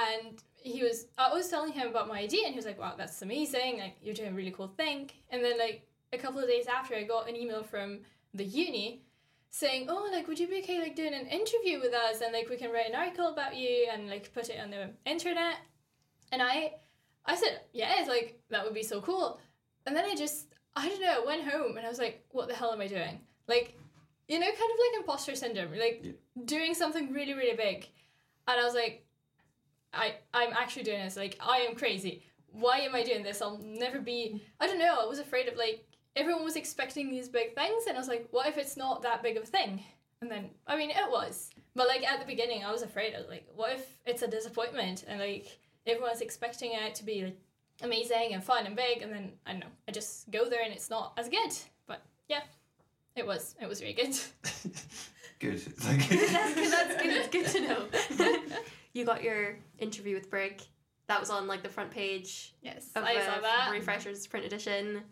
and 0.00 0.42
he 0.54 0.82
was 0.82 1.06
I 1.18 1.32
was 1.32 1.48
telling 1.48 1.72
him 1.72 1.88
about 1.88 2.08
my 2.08 2.18
idea, 2.20 2.44
and 2.44 2.52
he 2.54 2.58
was 2.58 2.66
like, 2.66 2.78
"Wow, 2.80 2.94
that's 2.96 3.22
amazing! 3.22 3.78
Like 3.78 3.96
you're 4.02 4.14
doing 4.14 4.30
a 4.30 4.34
really 4.34 4.50
cool 4.52 4.68
thing." 4.68 5.10
And 5.30 5.44
then 5.44 5.58
like 5.58 5.86
a 6.12 6.18
couple 6.18 6.40
of 6.40 6.48
days 6.48 6.66
after, 6.66 6.94
I 6.94 7.02
got 7.04 7.28
an 7.28 7.36
email 7.36 7.62
from 7.62 8.00
the 8.34 8.44
uni 8.44 9.02
saying, 9.50 9.86
"Oh, 9.88 10.08
like, 10.12 10.28
would 10.28 10.38
you 10.38 10.48
be 10.48 10.58
okay 10.62 10.78
like 10.80 10.96
doing 10.96 11.14
an 11.14 11.26
interview 11.26 11.80
with 11.80 11.94
us, 11.94 12.20
and 12.20 12.32
like 12.32 12.48
we 12.48 12.56
can 12.56 12.70
write 12.72 12.88
an 12.88 12.94
article 12.94 13.28
about 13.28 13.56
you 13.56 13.88
and 13.92 14.08
like 14.08 14.32
put 14.32 14.48
it 14.48 14.60
on 14.60 14.70
the 14.70 14.90
internet?" 15.04 15.56
And 16.32 16.42
I, 16.42 16.74
I 17.26 17.36
said, 17.36 17.60
"Yes, 17.72 18.08
like 18.08 18.40
that 18.50 18.64
would 18.64 18.74
be 18.74 18.82
so 18.82 19.00
cool." 19.00 19.40
And 19.86 19.96
then 19.96 20.04
I 20.04 20.14
just, 20.14 20.46
I 20.76 20.88
don't 20.88 21.00
know, 21.00 21.24
went 21.26 21.44
home 21.44 21.76
and 21.76 21.84
I 21.84 21.88
was 21.88 21.98
like, 21.98 22.24
"What 22.30 22.48
the 22.48 22.54
hell 22.54 22.72
am 22.72 22.80
I 22.80 22.86
doing?" 22.86 23.20
Like, 23.48 23.76
you 24.28 24.38
know, 24.38 24.46
kind 24.46 24.70
of 24.74 24.78
like 24.84 25.00
imposter 25.00 25.34
syndrome, 25.34 25.72
like 25.78 26.00
Yeah. 26.02 26.12
doing 26.44 26.74
something 26.74 27.12
really, 27.12 27.34
really 27.34 27.56
big. 27.56 27.88
And 28.48 28.60
I 28.60 28.64
was 28.64 28.74
like, 28.74 29.04
I, 29.92 30.14
I'm 30.32 30.52
actually 30.52 30.84
doing 30.84 31.02
this. 31.02 31.16
Like, 31.16 31.38
I 31.40 31.58
am 31.58 31.74
crazy. 31.74 32.22
Why 32.50 32.78
am 32.78 32.94
I 32.94 33.02
doing 33.02 33.22
this? 33.22 33.40
I'll 33.42 33.58
never 33.64 34.00
be. 34.00 34.42
I 34.60 34.66
don't 34.66 34.78
know. 34.78 34.98
I 35.00 35.06
was 35.06 35.18
afraid 35.18 35.48
of 35.48 35.56
like 35.56 35.84
everyone 36.16 36.44
was 36.44 36.56
expecting 36.56 37.10
these 37.10 37.28
big 37.28 37.54
things, 37.54 37.84
and 37.86 37.96
I 37.96 38.00
was 38.00 38.08
like, 38.08 38.28
what 38.30 38.46
if 38.46 38.58
it's 38.58 38.76
not 38.76 39.02
that 39.02 39.22
big 39.22 39.36
of 39.36 39.44
a 39.44 39.46
thing? 39.46 39.82
And 40.20 40.30
then, 40.30 40.50
I 40.66 40.76
mean, 40.76 40.90
it 40.90 41.10
was. 41.10 41.50
But 41.74 41.88
like 41.88 42.06
at 42.06 42.20
the 42.20 42.26
beginning, 42.26 42.64
I 42.64 42.70
was 42.70 42.82
afraid. 42.82 43.14
I 43.14 43.18
was 43.18 43.28
like, 43.28 43.46
what 43.54 43.72
if 43.72 43.98
it's 44.06 44.22
a 44.22 44.28
disappointment? 44.28 45.04
And 45.08 45.18
like 45.18 45.58
everyone's 45.86 46.20
expecting 46.20 46.72
it 46.72 46.94
to 46.96 47.04
be 47.04 47.24
like 47.24 47.38
amazing 47.82 48.30
and 48.32 48.44
fun 48.44 48.66
and 48.66 48.76
big, 48.76 49.02
and 49.02 49.12
then 49.12 49.32
I 49.46 49.52
don't 49.52 49.60
know. 49.60 49.66
I 49.88 49.92
just 49.92 50.30
go 50.30 50.48
there 50.48 50.62
and 50.62 50.72
it's 50.72 50.90
not 50.90 51.14
as 51.16 51.28
good. 51.28 51.52
But 51.86 52.02
yeah, 52.28 52.42
it 53.16 53.26
was. 53.26 53.54
It 53.60 53.68
was 53.68 53.80
really 53.80 53.94
good. 53.94 54.14
Good. 55.42 55.60
Like, 55.84 56.08
that's 56.08 56.54
good. 56.54 56.72
That's 56.72 57.02
good. 57.02 57.10
It's 57.10 57.28
good 57.28 57.46
to 57.46 57.60
know. 57.68 58.36
you 58.92 59.04
got 59.04 59.22
your 59.22 59.56
interview 59.78 60.14
with 60.14 60.30
Brig. 60.30 60.62
That 61.08 61.20
was 61.20 61.30
on 61.30 61.46
like 61.46 61.62
the 61.62 61.68
front 61.68 61.90
page 61.90 62.54
yes, 62.62 62.90
of 62.94 63.04
I 63.04 63.14
saw 63.20 63.40
that. 63.40 63.70
Refreshers 63.72 64.26
print 64.26 64.46
edition. 64.46 65.02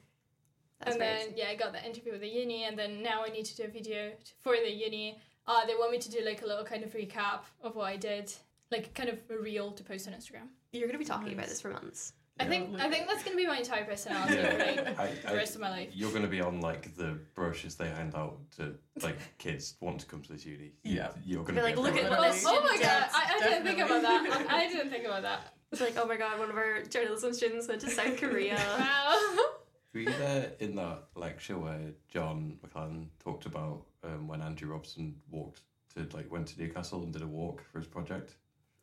That's 0.80 0.96
and 0.96 0.98
great. 0.98 1.08
then 1.08 1.28
yeah, 1.36 1.48
I 1.50 1.56
got 1.56 1.72
the 1.72 1.84
interview 1.84 2.12
with 2.12 2.22
the 2.22 2.28
uni, 2.28 2.64
and 2.64 2.78
then 2.78 3.02
now 3.02 3.22
I 3.24 3.28
need 3.28 3.44
to 3.46 3.56
do 3.56 3.64
a 3.64 3.68
video 3.68 4.12
for 4.40 4.56
the 4.56 4.70
uni. 4.70 5.20
Uh, 5.46 5.66
they 5.66 5.74
want 5.74 5.92
me 5.92 5.98
to 5.98 6.10
do 6.10 6.20
like 6.24 6.42
a 6.42 6.46
little 6.46 6.64
kind 6.64 6.84
of 6.84 6.92
recap 6.92 7.40
of 7.62 7.76
what 7.76 7.86
I 7.86 7.96
did, 7.96 8.32
like 8.70 8.94
kind 8.94 9.08
of 9.08 9.18
a 9.30 9.38
reel 9.38 9.72
to 9.72 9.82
post 9.82 10.08
on 10.08 10.14
Instagram. 10.14 10.48
You're 10.72 10.86
gonna 10.86 10.98
be 10.98 11.04
talking 11.04 11.32
about 11.32 11.48
this 11.48 11.60
for 11.60 11.70
months. 11.70 12.12
I 12.40 12.46
think 12.46 12.80
I 12.80 12.88
think 12.88 13.06
that's 13.06 13.22
gonna 13.22 13.36
be 13.36 13.46
my 13.46 13.58
entire 13.58 13.84
personality 13.84 14.36
for 14.36 14.58
like 14.58 14.98
I, 14.98 15.12
the 15.28 15.36
rest 15.36 15.54
of 15.54 15.60
my 15.60 15.70
life. 15.70 15.90
you're 15.94 16.10
going 16.10 16.22
to 16.22 16.28
be 16.28 16.40
on 16.40 16.60
like 16.60 16.96
the 16.96 17.18
brochures 17.34 17.74
they 17.74 17.88
hand 17.88 18.14
out 18.14 18.38
to 18.56 18.74
like 19.02 19.16
kids 19.38 19.74
want 19.80 20.00
to 20.00 20.06
come 20.06 20.22
to 20.22 20.32
this 20.32 20.46
uni. 20.46 20.72
Yeah. 20.82 21.10
you're 21.24 21.44
going 21.44 21.56
to 21.56 21.62
Be 21.62 21.72
to 21.72 21.80
like, 21.80 21.84
look 21.84 21.96
at 21.96 22.04
everywhere. 22.04 22.18
Oh, 22.28 22.32
this 22.32 22.44
oh 22.46 22.60
my 22.62 22.68
student 22.68 22.82
god, 22.82 23.00
did. 23.00 23.14
I, 23.14 23.34
I 23.34 23.48
didn't 23.48 23.64
think 23.66 23.78
about 23.80 24.02
that. 24.02 24.46
I, 24.50 24.56
I 24.56 24.68
didn't 24.68 24.90
think 24.90 25.04
about 25.04 25.22
that. 25.22 25.54
It's 25.72 25.80
like, 25.80 25.96
oh 25.96 26.06
my 26.06 26.16
god, 26.16 26.38
one 26.38 26.50
of 26.50 26.56
our 26.56 26.82
journalism 26.82 27.32
students 27.32 27.68
went 27.68 27.80
to 27.82 27.90
South 27.90 28.16
Korea. 28.18 28.58
Wow. 28.78 29.36
Were 29.92 30.00
you 30.00 30.12
there 30.12 30.52
in 30.60 30.76
that 30.76 31.08
lecture 31.16 31.58
where 31.58 31.92
John 32.08 32.58
McClellan 32.62 33.10
talked 33.22 33.46
about 33.46 33.82
um, 34.04 34.28
when 34.28 34.40
Andrew 34.40 34.70
Robson 34.70 35.16
walked 35.30 35.62
to 35.94 36.06
like 36.16 36.30
went 36.30 36.46
to 36.48 36.60
Newcastle 36.60 37.02
and 37.02 37.12
did 37.12 37.22
a 37.22 37.26
walk 37.26 37.62
for 37.72 37.78
his 37.78 37.88
project? 37.88 38.36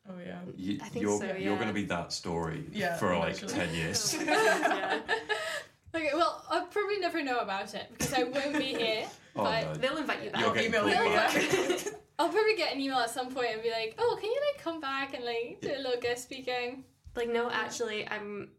Oh 0.10 0.14
yeah. 0.26 0.40
You, 0.56 0.80
I 0.82 0.88
think 0.90 1.04
you're 1.04 1.20
so, 1.20 1.34
you're 1.38 1.56
going 1.56 1.68
to 1.68 1.74
be 1.74 1.86
that 1.86 2.14
story 2.14 2.66
Yeah, 2.72 2.96
for 2.96 3.16
like 3.18 3.36
eventually. 3.42 3.54
ten 3.54 3.74
years. 3.76 4.14
yeah. 4.26 5.00
okay, 5.96 6.12
well, 6.14 6.46
I'll 6.50 6.68
probably 6.68 7.00
never 7.00 7.24
know 7.24 7.40
about 7.40 7.74
it 7.76 7.88
because 7.92 8.14
I 8.14 8.24
won't 8.24 8.58
be 8.58 8.74
here. 8.76 9.06
oh 9.36 9.44
But- 9.44 9.64
no. 9.66 9.74
They'll 9.76 9.98
invite 9.98 10.24
you 10.24 10.30
back. 10.32 10.42
You're 10.42 10.54
getting 10.54 10.70
email 10.74 10.82
called 10.94 11.10
me 11.10 11.16
back. 11.16 11.34
back. 11.34 11.94
I'll 12.20 12.30
probably 12.30 12.56
get 12.56 12.74
an 12.74 12.80
email 12.82 12.98
at 12.98 13.10
some 13.12 13.32
point 13.32 13.50
and 13.54 13.62
be 13.62 13.70
like, 13.70 13.94
"Oh, 14.00 14.18
can 14.20 14.32
you 14.32 14.42
like 14.54 14.64
come 14.64 14.82
back 14.82 15.14
and 15.14 15.24
like 15.24 15.60
do 15.62 15.70
a 15.76 15.78
little 15.78 16.00
guest 16.02 16.24
speaking?" 16.24 16.84
Like, 17.16 17.30
no, 17.30 17.50
actually, 17.52 18.08
I'm 18.08 18.50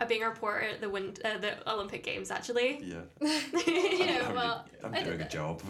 uh, 0.00 0.04
being 0.06 0.22
a 0.24 0.28
reporter 0.28 0.62
at 0.66 0.80
the 0.80 0.88
wind, 0.90 1.20
uh, 1.24 1.38
the 1.38 1.70
Olympic 1.72 2.02
Games. 2.02 2.30
Actually, 2.32 2.80
Yeah. 2.82 3.02
you 3.66 4.06
know, 4.06 4.20
I'm, 4.28 4.34
well, 4.34 4.64
I'm 4.82 5.04
doing 5.04 5.20
a 5.20 5.28
job. 5.28 5.62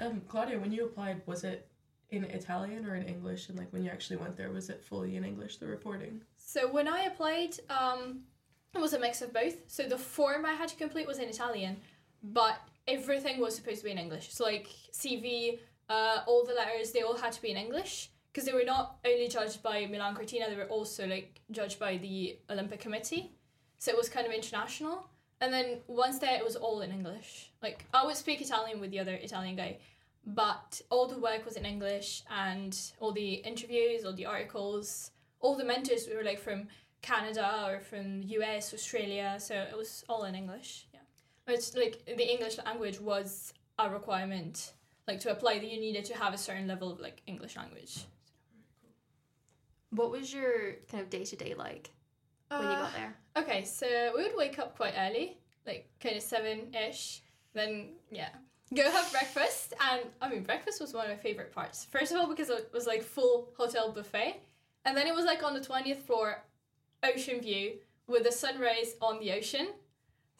Um, 0.00 0.20
Claudia, 0.28 0.58
when 0.58 0.72
you 0.72 0.84
applied, 0.84 1.22
was 1.26 1.42
it 1.44 1.68
in 2.10 2.24
Italian 2.24 2.86
or 2.86 2.94
in 2.94 3.04
English? 3.04 3.48
And 3.48 3.58
like 3.58 3.72
when 3.72 3.82
you 3.82 3.90
actually 3.90 4.16
went 4.16 4.36
there, 4.36 4.50
was 4.50 4.70
it 4.70 4.82
fully 4.82 5.16
in 5.16 5.24
English, 5.24 5.56
the 5.56 5.66
reporting? 5.66 6.20
So 6.36 6.70
when 6.70 6.88
I 6.88 7.02
applied, 7.02 7.56
um, 7.68 8.20
it 8.74 8.80
was 8.80 8.92
a 8.92 8.98
mix 8.98 9.22
of 9.22 9.32
both. 9.32 9.56
So 9.66 9.84
the 9.84 9.98
form 9.98 10.44
I 10.46 10.52
had 10.52 10.68
to 10.68 10.76
complete 10.76 11.06
was 11.06 11.18
in 11.18 11.28
Italian, 11.28 11.78
but 12.22 12.60
everything 12.86 13.40
was 13.40 13.56
supposed 13.56 13.78
to 13.78 13.84
be 13.84 13.90
in 13.90 13.98
English. 13.98 14.32
So 14.32 14.44
like 14.44 14.68
CV, 14.92 15.58
uh, 15.88 16.20
all 16.26 16.44
the 16.44 16.54
letters, 16.54 16.92
they 16.92 17.02
all 17.02 17.16
had 17.16 17.32
to 17.32 17.42
be 17.42 17.50
in 17.50 17.56
English 17.56 18.10
because 18.32 18.46
they 18.46 18.52
were 18.52 18.64
not 18.64 18.98
only 19.04 19.28
judged 19.28 19.62
by 19.62 19.86
Milan 19.86 20.14
Cortina, 20.14 20.48
they 20.50 20.56
were 20.56 20.64
also 20.64 21.06
like 21.06 21.40
judged 21.50 21.78
by 21.78 21.96
the 21.96 22.38
Olympic 22.50 22.80
Committee. 22.80 23.32
So 23.78 23.90
it 23.90 23.96
was 23.96 24.08
kind 24.08 24.26
of 24.26 24.32
international. 24.32 25.08
And 25.40 25.52
then 25.52 25.78
once 25.86 26.18
there, 26.18 26.36
it 26.36 26.44
was 26.44 26.56
all 26.56 26.80
in 26.80 26.90
English. 26.90 27.50
Like 27.62 27.84
I 27.92 28.04
would 28.04 28.16
speak 28.16 28.40
Italian 28.40 28.80
with 28.80 28.90
the 28.90 29.00
other 29.00 29.14
Italian 29.14 29.56
guy, 29.56 29.78
but 30.26 30.80
all 30.90 31.06
the 31.06 31.18
work 31.18 31.44
was 31.44 31.56
in 31.56 31.64
English, 31.64 32.24
and 32.30 32.76
all 33.00 33.12
the 33.12 33.34
interviews, 33.34 34.04
all 34.04 34.12
the 34.12 34.26
articles, 34.26 35.10
all 35.40 35.56
the 35.56 35.64
mentors 35.64 36.08
were 36.12 36.24
like 36.24 36.40
from 36.40 36.68
Canada 37.02 37.64
or 37.66 37.80
from 37.80 38.22
US, 38.22 38.74
Australia. 38.74 39.36
So 39.38 39.54
it 39.54 39.76
was 39.76 40.04
all 40.08 40.24
in 40.24 40.34
English. 40.34 40.88
Yeah, 40.92 41.00
it's 41.54 41.76
like 41.76 42.04
the 42.06 42.28
English 42.30 42.58
language 42.64 43.00
was 43.00 43.54
a 43.78 43.88
requirement. 43.88 44.72
Like 45.06 45.20
to 45.20 45.30
apply, 45.30 45.60
that 45.60 45.70
you 45.70 45.78
needed 45.80 46.04
to 46.06 46.14
have 46.16 46.34
a 46.34 46.38
certain 46.38 46.66
level 46.66 46.90
of 46.90 46.98
like 46.98 47.22
English 47.26 47.54
language. 47.56 48.04
what 49.90 50.10
was 50.10 50.34
your 50.34 50.74
kind 50.90 51.02
of 51.02 51.08
day 51.10 51.24
to 51.24 51.36
day 51.36 51.54
like 51.54 51.90
when 52.48 52.62
you 52.62 52.66
Uh, 52.68 52.82
got 52.82 52.92
there? 52.92 53.16
Okay, 53.36 53.64
so 53.64 53.86
we 54.16 54.24
would 54.24 54.36
wake 54.36 54.58
up 54.58 54.76
quite 54.76 54.94
early, 54.98 55.38
like 55.66 55.88
kind 56.00 56.16
of 56.16 56.22
seven 56.22 56.74
ish. 56.74 57.22
Then 57.54 57.94
yeah, 58.10 58.30
go 58.74 58.90
have 58.90 59.10
breakfast, 59.12 59.74
and 59.90 60.02
I 60.20 60.28
mean 60.28 60.42
breakfast 60.42 60.80
was 60.80 60.92
one 60.92 61.04
of 61.04 61.10
my 61.10 61.16
favorite 61.16 61.52
parts. 61.52 61.84
First 61.86 62.12
of 62.12 62.18
all, 62.18 62.26
because 62.26 62.50
it 62.50 62.70
was 62.72 62.86
like 62.86 63.02
full 63.02 63.48
hotel 63.56 63.92
buffet, 63.92 64.40
and 64.84 64.96
then 64.96 65.06
it 65.06 65.14
was 65.14 65.24
like 65.24 65.42
on 65.42 65.54
the 65.54 65.60
twentieth 65.62 66.04
floor, 66.06 66.42
ocean 67.02 67.40
view 67.40 67.74
with 68.06 68.24
the 68.24 68.32
sunrise 68.32 68.94
on 69.00 69.18
the 69.20 69.32
ocean. 69.32 69.68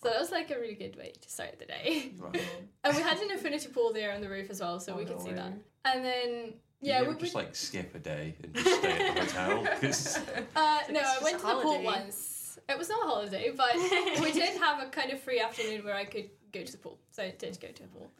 So 0.03 0.11
that 0.11 0.21
was 0.21 0.31
like 0.31 0.51
a 0.51 0.59
really 0.61 0.75
good 0.75 0.95
way 0.97 1.13
to 1.21 1.29
start 1.29 1.59
the 1.59 1.65
day. 1.67 2.13
right. 2.19 2.41
And 2.85 2.95
we 2.97 3.03
had 3.03 3.19
an 3.19 3.31
infinity 3.31 3.69
pool 3.69 3.93
there 3.93 4.13
on 4.13 4.21
the 4.21 4.29
roof 4.29 4.51
as 4.51 4.61
well, 4.61 4.79
so 4.79 4.93
Oh, 4.93 4.97
we 4.99 5.05
no 5.05 5.13
could 5.13 5.21
see 5.23 5.29
way. 5.31 5.35
that. 5.37 5.53
And 5.87 6.05
then 6.05 6.53
Yeah, 6.81 6.99
yeah, 6.99 6.99
you 7.01 7.05
we 7.07 7.11
ever 7.13 7.21
just 7.21 7.35
like 7.35 7.57
skip 7.57 7.95
a 7.95 7.99
day 7.99 8.35
and 8.43 8.55
just 8.55 8.79
stay 8.79 8.93
at 8.93 9.15
the 9.15 9.21
hotel. 9.23 9.67
'Cause- 9.81 10.19
Uh, 10.55 10.81
no, 10.91 11.01
I 11.01 11.19
went 11.23 11.41
to 11.41 11.47
the 11.47 11.55
pool 11.63 11.83
once. 11.83 12.59
It 12.69 12.77
was 12.79 12.89
not 12.91 13.05
a 13.05 13.09
holiday, 13.09 13.53
but 13.57 13.75
we 14.21 14.33
did 14.33 14.59
have 14.59 14.83
a 14.83 14.91
kind 14.91 15.11
of 15.13 15.21
free 15.21 15.41
afternoon 15.41 15.83
where 15.85 15.95
I 15.97 16.05
could 16.05 16.29
go 16.53 16.63
to 16.63 16.73
the 16.73 16.79
pool. 16.79 16.99
So 17.11 17.23
I 17.23 17.35
did 17.39 17.59
go 17.61 17.69
to 17.69 17.83
the 17.83 17.89
pool. 17.89 18.11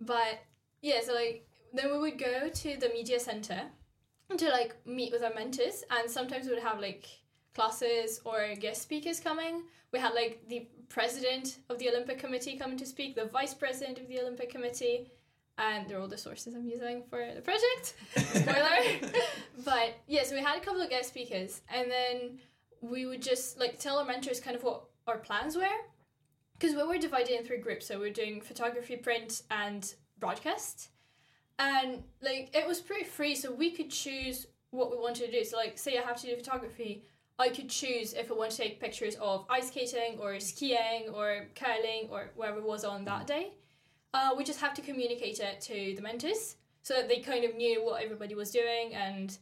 But 0.00 0.40
yeah, 0.82 1.00
so 1.02 1.14
like 1.14 1.46
then 1.72 1.90
we 1.90 1.98
would 1.98 2.18
go 2.18 2.48
to 2.48 2.76
the 2.76 2.88
media 2.90 3.18
center 3.18 3.62
to 4.36 4.48
like 4.50 4.74
meet 4.86 5.12
with 5.12 5.22
our 5.22 5.34
mentors 5.34 5.84
and 5.90 6.10
sometimes 6.10 6.46
we 6.46 6.54
would 6.54 6.62
have 6.62 6.80
like 6.80 7.06
classes 7.54 8.20
or 8.24 8.54
guest 8.58 8.82
speakers 8.82 9.20
coming. 9.20 9.62
We 9.92 9.98
had 9.98 10.14
like 10.14 10.42
the 10.48 10.66
president 10.88 11.58
of 11.70 11.78
the 11.78 11.88
Olympic 11.88 12.18
Committee 12.18 12.56
coming 12.56 12.76
to 12.78 12.86
speak, 12.86 13.14
the 13.14 13.26
vice 13.26 13.54
president 13.54 13.98
of 13.98 14.08
the 14.08 14.20
Olympic 14.20 14.50
Committee, 14.50 15.10
and 15.58 15.88
they're 15.88 16.00
all 16.00 16.08
the 16.08 16.18
sources 16.18 16.54
I'm 16.54 16.66
using 16.66 17.02
for 17.08 17.24
the 17.34 17.40
project. 17.40 17.94
Spoiler. 18.16 19.12
but 19.64 19.94
yeah, 20.06 20.24
so 20.24 20.34
we 20.34 20.42
had 20.42 20.58
a 20.58 20.60
couple 20.60 20.82
of 20.82 20.90
guest 20.90 21.10
speakers, 21.10 21.62
and 21.72 21.90
then 21.90 22.38
we 22.80 23.06
would 23.06 23.22
just 23.22 23.58
like 23.58 23.78
tell 23.78 23.98
our 23.98 24.04
mentors 24.04 24.40
kind 24.40 24.56
of 24.56 24.62
what 24.64 24.82
our 25.06 25.18
plans 25.18 25.56
were, 25.56 25.78
because 26.58 26.74
we 26.74 26.82
were 26.82 26.98
divided 26.98 27.38
in 27.38 27.44
three 27.44 27.58
groups. 27.58 27.86
So 27.86 28.00
we 28.00 28.10
are 28.10 28.12
doing 28.12 28.40
photography, 28.40 28.96
print, 28.96 29.42
and 29.50 29.94
broadcast, 30.18 30.90
and 31.58 32.02
like 32.22 32.50
it 32.54 32.66
was 32.66 32.80
pretty 32.80 33.04
free, 33.04 33.34
so 33.34 33.52
we 33.52 33.70
could 33.70 33.90
choose 33.90 34.46
what 34.70 34.90
we 34.90 34.96
wanted 34.96 35.26
to 35.26 35.32
do. 35.32 35.44
So 35.44 35.56
like, 35.56 35.78
say 35.78 35.98
I 35.98 36.02
have 36.02 36.20
to 36.20 36.26
do 36.26 36.36
photography. 36.36 37.04
I 37.38 37.48
could 37.48 37.68
choose 37.68 38.12
if 38.12 38.30
I 38.30 38.34
want 38.34 38.52
to 38.52 38.56
take 38.56 38.80
pictures 38.80 39.16
of 39.16 39.44
ice 39.50 39.68
skating 39.68 40.18
or 40.20 40.38
skiing 40.38 41.08
or 41.12 41.46
curling 41.56 42.08
or 42.10 42.30
whatever 42.36 42.60
was 42.60 42.84
on 42.84 43.04
that 43.06 43.26
day. 43.26 43.54
Uh, 44.12 44.30
we 44.36 44.44
just 44.44 44.60
have 44.60 44.74
to 44.74 44.82
communicate 44.82 45.40
it 45.40 45.60
to 45.62 45.94
the 45.96 46.02
mentors 46.02 46.56
so 46.82 46.94
that 46.94 47.08
they 47.08 47.18
kind 47.18 47.44
of 47.44 47.56
knew 47.56 47.84
what 47.84 48.02
everybody 48.02 48.36
was 48.36 48.52
doing 48.52 48.94
and 48.94 49.38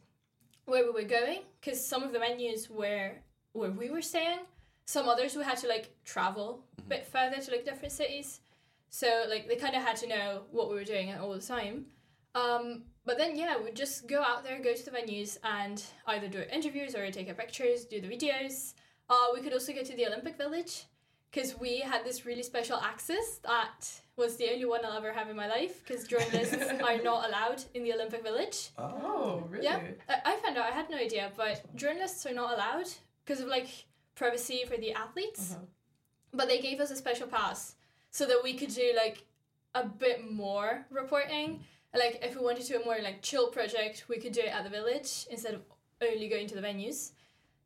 where 0.64 0.84
we 0.84 0.90
were 0.90 1.08
going. 1.08 1.40
Because 1.60 1.84
some 1.84 2.02
of 2.02 2.12
the 2.12 2.18
menus 2.18 2.70
were 2.70 3.12
where 3.52 3.70
we 3.70 3.90
were 3.90 4.00
staying, 4.00 4.38
some 4.92 5.08
others 5.08 5.32
who 5.32 5.40
had 5.40 5.56
to 5.56 5.66
like 5.66 5.88
travel 6.04 6.62
a 6.78 6.82
bit 6.82 7.06
further 7.06 7.38
to 7.40 7.50
like 7.50 7.64
different 7.64 7.92
cities. 7.92 8.40
So 8.90 9.24
like 9.26 9.48
they 9.48 9.56
kind 9.56 9.74
of 9.74 9.82
had 9.82 9.96
to 9.96 10.06
know 10.06 10.42
what 10.50 10.68
we 10.68 10.74
were 10.74 10.84
doing 10.84 11.14
all 11.14 11.32
the 11.32 11.40
time. 11.40 11.86
Um, 12.34 12.82
but 13.06 13.16
then 13.16 13.34
yeah, 13.34 13.56
we'd 13.62 13.74
just 13.74 14.06
go 14.06 14.22
out 14.22 14.44
there, 14.44 14.60
go 14.60 14.74
to 14.74 14.84
the 14.84 14.90
venues, 14.90 15.38
and 15.42 15.82
either 16.06 16.28
do 16.28 16.42
interviews 16.52 16.94
or 16.94 17.10
take 17.10 17.28
our 17.28 17.34
pictures, 17.34 17.86
do 17.86 18.02
the 18.02 18.08
videos. 18.08 18.74
Uh, 19.08 19.28
we 19.32 19.40
could 19.40 19.54
also 19.54 19.72
go 19.72 19.82
to 19.82 19.96
the 19.96 20.06
Olympic 20.06 20.36
Village 20.36 20.84
because 21.30 21.58
we 21.58 21.80
had 21.80 22.04
this 22.04 22.26
really 22.26 22.42
special 22.42 22.76
access 22.76 23.40
that 23.44 23.90
was 24.16 24.36
the 24.36 24.50
only 24.52 24.66
one 24.66 24.84
I'll 24.84 24.98
ever 24.98 25.12
have 25.12 25.30
in 25.30 25.36
my 25.36 25.48
life 25.48 25.82
because 25.82 26.06
journalists 26.06 26.54
are 26.84 27.02
not 27.02 27.26
allowed 27.28 27.64
in 27.72 27.82
the 27.82 27.94
Olympic 27.94 28.22
Village. 28.22 28.68
Oh, 28.76 29.42
really? 29.48 29.64
Yeah. 29.64 29.80
I, 30.06 30.32
I 30.32 30.36
found 30.36 30.58
out, 30.58 30.66
I 30.66 30.74
had 30.74 30.90
no 30.90 30.98
idea, 30.98 31.32
but 31.34 31.64
journalists 31.74 32.26
are 32.26 32.34
not 32.34 32.52
allowed 32.52 32.88
because 33.24 33.40
of 33.40 33.48
like 33.48 33.70
privacy 34.14 34.64
for 34.66 34.76
the 34.76 34.92
athletes. 34.92 35.52
Uh-huh. 35.52 35.64
But 36.34 36.48
they 36.48 36.60
gave 36.60 36.80
us 36.80 36.90
a 36.90 36.96
special 36.96 37.26
pass 37.26 37.74
so 38.10 38.26
that 38.26 38.40
we 38.42 38.54
could 38.54 38.74
do 38.74 38.92
like 38.96 39.24
a 39.74 39.84
bit 39.84 40.30
more 40.30 40.86
reporting. 40.90 41.60
Like 41.94 42.20
if 42.22 42.36
we 42.36 42.44
wanted 42.44 42.62
to 42.62 42.72
do 42.72 42.80
a 42.80 42.84
more 42.84 42.98
like 43.02 43.22
chill 43.22 43.48
project, 43.48 44.06
we 44.08 44.18
could 44.18 44.32
do 44.32 44.40
it 44.40 44.52
at 44.52 44.64
the 44.64 44.70
village 44.70 45.26
instead 45.30 45.54
of 45.54 45.62
only 46.00 46.28
going 46.28 46.46
to 46.48 46.54
the 46.54 46.60
venues. 46.60 47.12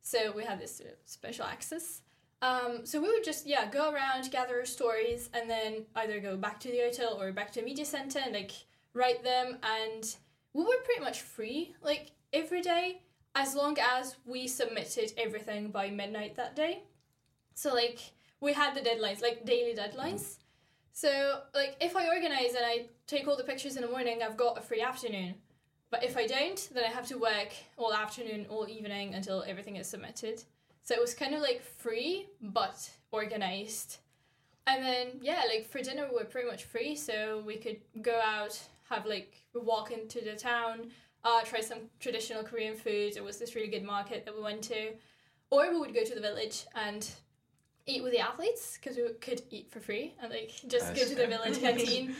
So 0.01 0.31
we 0.31 0.43
had 0.43 0.59
this 0.59 0.81
special 1.05 1.45
access. 1.45 2.01
Um, 2.41 2.81
so 2.85 3.01
we 3.01 3.09
would 3.09 3.23
just 3.23 3.47
yeah 3.47 3.69
go 3.69 3.91
around, 3.91 4.29
gather 4.31 4.63
stories, 4.65 5.29
and 5.33 5.49
then 5.49 5.85
either 5.95 6.19
go 6.19 6.37
back 6.37 6.59
to 6.61 6.69
the 6.69 6.79
hotel 6.79 7.19
or 7.19 7.31
back 7.31 7.51
to 7.53 7.61
a 7.61 7.63
media 7.63 7.85
center 7.85 8.19
and 8.19 8.33
like 8.33 8.51
write 8.93 9.23
them. 9.23 9.57
And 9.63 10.15
we 10.53 10.63
were 10.63 10.77
pretty 10.83 11.01
much 11.01 11.21
free 11.21 11.75
like 11.81 12.11
every 12.33 12.61
day 12.61 13.01
as 13.35 13.55
long 13.55 13.77
as 13.79 14.15
we 14.25 14.47
submitted 14.47 15.13
everything 15.17 15.69
by 15.69 15.89
midnight 15.89 16.35
that 16.35 16.55
day. 16.55 16.83
So 17.53 17.73
like 17.73 17.99
we 18.41 18.53
had 18.53 18.75
the 18.75 18.81
deadlines, 18.81 19.21
like 19.21 19.45
daily 19.45 19.75
deadlines. 19.75 20.37
So 20.93 21.41
like 21.53 21.75
if 21.79 21.95
I 21.95 22.07
organize 22.07 22.55
and 22.55 22.65
I 22.65 22.87
take 23.05 23.27
all 23.27 23.37
the 23.37 23.43
pictures 23.43 23.75
in 23.75 23.83
the 23.83 23.89
morning, 23.89 24.21
I've 24.23 24.37
got 24.37 24.57
a 24.57 24.61
free 24.61 24.81
afternoon. 24.81 25.35
But 25.89 26.03
if 26.03 26.17
I 26.17 26.27
don't, 26.27 26.69
then 26.73 26.83
I 26.83 26.87
have 26.87 27.07
to 27.07 27.17
work 27.17 27.53
all 27.77 27.93
afternoon, 27.93 28.45
all 28.49 28.67
evening 28.67 29.13
until 29.13 29.43
everything 29.47 29.77
is 29.77 29.87
submitted. 29.87 30.43
So 30.83 30.95
it 30.95 31.01
was 31.01 31.13
kind 31.13 31.33
of 31.35 31.41
like 31.41 31.61
free 31.61 32.27
but 32.41 32.89
organized. 33.11 33.97
And 34.65 34.83
then 34.83 35.07
yeah, 35.21 35.43
like 35.47 35.69
for 35.69 35.81
dinner 35.81 36.07
we 36.09 36.17
were 36.17 36.25
pretty 36.25 36.47
much 36.47 36.65
free, 36.65 36.95
so 36.95 37.41
we 37.45 37.55
could 37.57 37.79
go 38.01 38.19
out, 38.23 38.59
have 38.89 39.05
like 39.05 39.41
walk 39.53 39.91
into 39.91 40.21
the 40.21 40.35
town, 40.35 40.91
uh, 41.27 41.41
try 41.43 41.59
some 41.59 41.79
traditional 41.99 42.41
Korean 42.41 42.75
food. 42.75 43.13
There 43.15 43.23
was 43.23 43.37
this 43.37 43.53
really 43.53 43.67
good 43.67 43.83
market 43.83 44.23
that 44.25 44.33
we 44.35 44.41
went 44.41 44.61
to, 44.63 44.93
or 45.49 45.69
we 45.71 45.77
would 45.79 45.93
go 45.93 46.03
to 46.05 46.15
the 46.15 46.21
village 46.21 46.65
and 46.73 47.07
eat 47.85 48.01
with 48.03 48.13
the 48.13 48.19
athletes 48.19 48.77
because 48.79 48.95
we 48.97 49.03
could 49.19 49.41
eat 49.49 49.69
for 49.71 49.79
free 49.79 50.13
and 50.21 50.31
like 50.31 50.51
just 50.67 50.93
go 50.95 51.03
to 51.05 51.15
the 51.15 51.27
village 51.35 51.59
canteen 51.59 52.13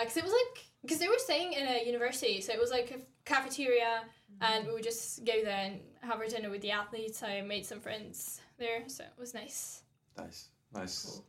because 0.00 0.16
it 0.16 0.24
was 0.24 0.32
like 0.32 0.64
because 0.82 0.98
they 0.98 1.08
were 1.08 1.18
staying 1.18 1.52
in 1.52 1.66
a 1.66 1.84
university, 1.84 2.40
so 2.40 2.52
it 2.52 2.60
was 2.60 2.70
like 2.70 2.90
a 2.90 3.00
cafeteria, 3.24 4.02
and 4.40 4.66
we 4.66 4.72
would 4.72 4.82
just 4.82 5.24
go 5.24 5.42
there 5.44 5.58
and 5.66 5.80
have 6.00 6.18
our 6.18 6.26
dinner 6.26 6.50
with 6.50 6.62
the 6.62 6.70
athletes. 6.70 7.22
I 7.22 7.42
made 7.42 7.66
some 7.66 7.80
friends 7.80 8.40
there, 8.58 8.84
so 8.86 9.04
it 9.04 9.18
was 9.18 9.34
nice. 9.34 9.82
nice, 10.16 10.48
nice 10.72 11.04
Cool. 11.04 11.24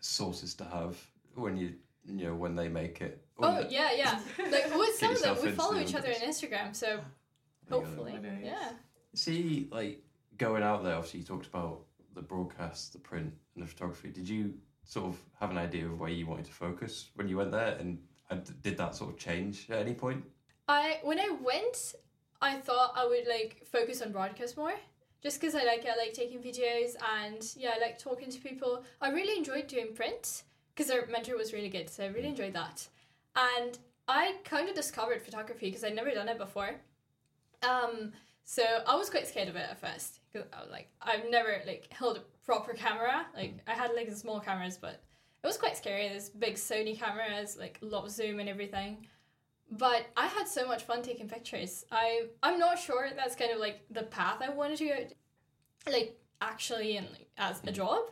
sources 0.00 0.54
to 0.54 0.64
have 0.64 0.96
when 1.34 1.56
you 1.56 1.74
you 2.06 2.26
know 2.26 2.34
when 2.34 2.54
they 2.54 2.68
make 2.68 3.00
it. 3.00 3.24
Oh 3.38 3.54
When- 3.54 3.70
yeah, 3.70 3.90
yeah. 3.92 4.20
Like 4.50 4.74
with 4.74 4.94
some 4.96 5.12
of 5.12 5.22
them, 5.22 5.36
we 5.42 5.50
follow 5.52 5.78
each 5.78 5.94
other 5.94 6.08
on 6.08 6.14
Instagram, 6.16 6.74
so 6.74 6.86
There 6.86 6.96
you 6.96 7.70
go. 7.70 7.80
hopefully, 7.80 8.20
yeah. 8.42 8.70
See, 9.14 9.68
like 9.70 10.02
going 10.38 10.62
out 10.62 10.82
there. 10.84 10.94
Obviously, 10.94 11.20
you 11.20 11.26
talked 11.26 11.46
about 11.46 11.80
the 12.14 12.22
broadcast, 12.22 12.92
the 12.92 12.98
print, 12.98 13.32
and 13.54 13.64
the 13.64 13.68
photography. 13.68 14.08
Did 14.10 14.28
you 14.28 14.54
sort 14.84 15.06
of 15.06 15.16
have 15.40 15.50
an 15.50 15.58
idea 15.58 15.86
of 15.86 15.98
where 16.00 16.10
you 16.10 16.26
wanted 16.26 16.46
to 16.46 16.52
focus 16.52 17.10
when 17.14 17.28
you 17.28 17.36
went 17.36 17.52
there, 17.52 17.76
and, 17.78 17.98
and 18.30 18.62
did 18.62 18.76
that 18.78 18.94
sort 18.94 19.10
of 19.10 19.18
change 19.18 19.66
at 19.70 19.78
any 19.78 19.94
point? 19.94 20.24
I 20.68 20.98
when 21.02 21.18
I 21.18 21.30
went, 21.42 21.94
I 22.40 22.56
thought 22.56 22.92
I 22.96 23.06
would 23.06 23.26
like 23.28 23.62
focus 23.70 24.02
on 24.02 24.12
broadcast 24.12 24.56
more, 24.56 24.74
just 25.22 25.40
because 25.40 25.54
I 25.54 25.64
like 25.64 25.84
I 25.86 25.96
like 25.96 26.12
taking 26.14 26.40
videos 26.40 26.94
and 27.20 27.42
yeah, 27.56 27.72
I 27.76 27.80
like 27.80 27.98
talking 27.98 28.30
to 28.30 28.40
people. 28.40 28.84
I 29.00 29.10
really 29.10 29.36
enjoyed 29.36 29.66
doing 29.66 29.94
print 29.94 30.42
because 30.74 30.90
our 30.90 31.06
mentor 31.06 31.36
was 31.36 31.52
really 31.52 31.68
good, 31.68 31.88
so 31.90 32.04
I 32.04 32.08
really 32.08 32.28
enjoyed 32.28 32.54
that. 32.54 32.86
And 33.36 33.78
I 34.08 34.36
kind 34.44 34.68
of 34.68 34.74
discovered 34.74 35.22
photography 35.22 35.66
because 35.66 35.84
I'd 35.84 35.94
never 35.94 36.10
done 36.10 36.28
it 36.28 36.38
before. 36.38 36.74
Um, 37.62 38.12
So 38.44 38.62
I 38.86 38.96
was 38.96 39.08
quite 39.08 39.28
scared 39.28 39.48
of 39.48 39.56
it 39.56 39.66
at 39.70 39.78
first 39.80 40.20
because 40.32 40.48
I 40.52 40.60
was 40.60 40.70
like, 40.70 40.88
I've 41.00 41.30
never 41.30 41.62
like 41.66 41.86
held 41.92 42.16
a 42.16 42.22
proper 42.44 42.72
camera. 42.74 43.26
Like 43.34 43.54
I 43.66 43.72
had 43.72 43.92
like 43.94 44.10
small 44.12 44.40
cameras, 44.40 44.76
but 44.76 45.00
it 45.42 45.46
was 45.46 45.56
quite 45.56 45.76
scary. 45.76 46.08
There's 46.08 46.28
big 46.28 46.54
Sony 46.56 46.98
cameras, 46.98 47.56
like 47.56 47.78
a 47.82 47.86
lot 47.86 48.04
of 48.04 48.10
zoom 48.10 48.40
and 48.40 48.48
everything. 48.48 49.06
But 49.70 50.06
I 50.16 50.26
had 50.26 50.46
so 50.48 50.66
much 50.66 50.82
fun 50.82 51.02
taking 51.02 51.28
pictures. 51.28 51.84
I 51.90 52.26
I'm 52.42 52.58
not 52.58 52.78
sure 52.78 53.08
that's 53.16 53.36
kind 53.36 53.52
of 53.52 53.58
like 53.60 53.80
the 53.90 54.02
path 54.02 54.38
I 54.42 54.50
wanted 54.50 54.78
to 54.78 54.86
go, 54.88 54.96
like 55.90 56.18
actually 56.40 56.96
and 56.96 57.08
like, 57.10 57.28
as 57.38 57.62
a 57.66 57.72
job. 57.72 58.02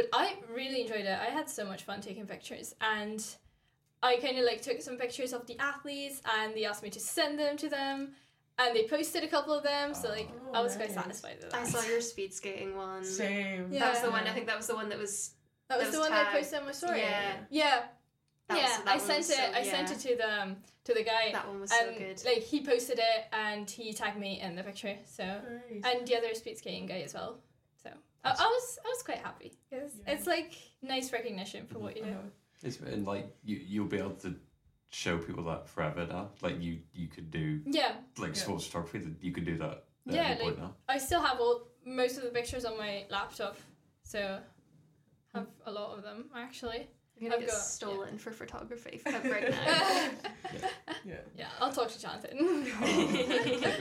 But 0.00 0.08
I 0.12 0.36
really 0.54 0.82
enjoyed 0.82 1.04
it. 1.06 1.18
I 1.20 1.26
had 1.30 1.48
so 1.50 1.64
much 1.64 1.82
fun 1.84 2.00
taking 2.00 2.26
pictures 2.26 2.74
and. 2.80 3.24
I 4.02 4.16
kind 4.16 4.38
of 4.38 4.46
like 4.46 4.62
took 4.62 4.80
some 4.80 4.96
pictures 4.96 5.34
of 5.34 5.46
the 5.46 5.58
athletes 5.58 6.22
and 6.38 6.54
they 6.54 6.64
asked 6.64 6.82
me 6.82 6.88
to 6.88 6.98
send 6.98 7.38
them 7.38 7.58
to 7.58 7.68
them 7.68 8.12
and 8.58 8.74
they 8.74 8.84
posted 8.88 9.22
a 9.24 9.28
couple 9.28 9.52
of 9.52 9.62
them 9.62 9.92
so 9.92 10.08
like 10.08 10.30
Oh, 10.48 10.54
I 10.54 10.62
was 10.62 10.74
quite 10.74 10.90
satisfied 10.90 11.36
with 11.42 11.50
that. 11.50 11.60
I 11.60 11.64
saw 11.64 11.82
your 11.86 12.00
speed 12.00 12.32
skating 12.32 12.74
one. 12.74 13.04
Same. 13.04 13.68
Yeah. 13.70 13.80
That 13.80 13.90
was 13.92 14.00
the 14.00 14.10
one. 14.10 14.26
I 14.26 14.32
think 14.32 14.46
that 14.46 14.56
was 14.56 14.68
the 14.68 14.74
one 14.74 14.88
that 14.88 14.98
was. 14.98 15.32
that 15.68 15.76
was 15.76 15.88
that 15.88 15.92
the 15.92 15.98
was 15.98 16.08
one 16.08 16.16
that 16.16 16.28
I 16.28 16.32
posted 16.38 16.60
on 16.60 16.64
my 16.64 16.72
story. 16.72 17.00
Yeah. 17.00 17.32
Yeah. 17.50 17.82
That 18.48 18.56
yeah, 18.56 18.62
was, 18.62 18.80
I 18.86 18.96
sent 18.96 19.18
was 19.18 19.30
it. 19.30 19.36
so- 19.36 19.52
I 19.54 19.62
sent 19.64 19.90
it 19.90 19.98
to 20.08 20.16
the 20.16 20.42
um, 20.42 20.56
to 20.84 20.94
the 20.94 21.04
guy, 21.04 21.30
That 21.32 21.46
one 21.46 21.60
was 21.60 21.70
so 21.70 21.86
and 21.86 21.98
good. 21.98 22.22
like 22.24 22.38
he 22.42 22.64
posted 22.64 22.98
it 22.98 23.26
and 23.34 23.68
he 23.70 23.92
tagged 23.92 24.18
me 24.18 24.40
in 24.40 24.56
the 24.56 24.62
picture. 24.62 24.96
So 25.04 25.24
Nice. 25.24 25.84
and 25.84 26.08
the 26.08 26.16
other 26.16 26.32
speed 26.34 26.56
skating 26.56 26.86
guy 26.86 27.00
as 27.02 27.12
well. 27.12 27.36
So 28.24 28.30
I, 28.30 28.44
I 28.44 28.46
was 28.46 28.78
I 28.84 28.88
was 28.88 29.02
quite 29.02 29.18
happy 29.18 29.52
because 29.70 29.92
Yeah. 30.06 30.12
it's 30.14 30.26
like 30.26 30.52
nice 30.82 31.12
recognition 31.12 31.66
for 31.66 31.78
what 31.78 31.96
you 31.96 32.04
do. 32.04 32.10
Uh-huh. 32.10 32.28
It's 32.62 32.78
and 32.80 33.06
like 33.06 33.34
you 33.42 33.56
you'll 33.66 33.86
be 33.86 33.98
able 33.98 34.10
to 34.26 34.34
show 34.90 35.16
people 35.18 35.44
that 35.44 35.68
forever 35.68 36.06
now. 36.06 36.30
Like 36.42 36.60
you 36.60 36.80
you 36.92 37.08
could 37.08 37.30
do 37.30 37.62
Yeah, 37.66 37.94
like 38.18 38.34
Yeah. 38.36 38.42
sports 38.42 38.66
photography. 38.66 38.98
That 38.98 39.22
you 39.22 39.32
could 39.32 39.44
do 39.46 39.56
that. 39.58 39.84
At 40.08 40.14
Yeah, 40.14 40.22
any 40.22 40.40
point 40.40 40.58
now. 40.58 40.74
I 40.88 40.98
still 40.98 41.22
have 41.22 41.40
all 41.40 41.68
most 41.84 42.18
of 42.18 42.24
the 42.24 42.30
pictures 42.30 42.64
on 42.64 42.76
my 42.76 43.06
laptop, 43.10 43.56
so 44.02 44.40
have 45.34 45.46
a 45.66 45.70
lot 45.70 45.96
of 45.96 46.02
them 46.02 46.28
actually. 46.34 46.88
I'm 47.20 47.26
gonna 47.28 47.34
I've 47.34 47.40
get 47.40 47.50
got- 47.50 47.58
stolen 47.60 48.18
for 48.18 48.30
photography 48.32 48.98
for 48.98 49.10
right 49.10 49.50
now. 49.50 50.08
Yeah. 51.04 51.14
yeah, 51.36 51.46
I'll 51.60 51.72
talk 51.72 51.88
to 51.90 52.00
Jonathan. 52.00 52.64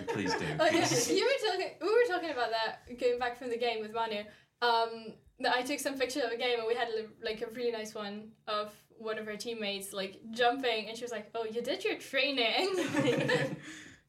Please 0.09 0.33
do. 0.35 0.45
Please. 0.57 1.09
You 1.17 1.25
were 1.25 1.51
talking. 1.51 1.71
We 1.81 1.87
were 1.87 2.07
talking 2.13 2.31
about 2.31 2.49
that 2.51 2.99
going 2.99 3.17
back 3.19 3.37
from 3.37 3.49
the 3.49 3.57
game 3.57 3.79
with 3.81 3.93
Manu. 3.93 4.23
Um, 4.61 5.13
that 5.39 5.55
I 5.55 5.61
took 5.61 5.79
some 5.79 5.97
pictures 5.97 6.23
of 6.25 6.31
a 6.31 6.37
game 6.37 6.59
and 6.59 6.67
we 6.67 6.75
had 6.75 6.89
like 7.23 7.41
a 7.41 7.47
really 7.53 7.71
nice 7.71 7.95
one 7.95 8.31
of 8.47 8.73
one 8.97 9.17
of 9.17 9.25
her 9.25 9.37
teammates 9.37 9.93
like 9.93 10.19
jumping, 10.31 10.89
and 10.89 10.97
she 10.97 11.03
was 11.05 11.11
like, 11.11 11.29
"Oh, 11.33 11.45
you 11.45 11.61
did 11.61 11.85
your 11.85 11.97
training." 11.97 12.67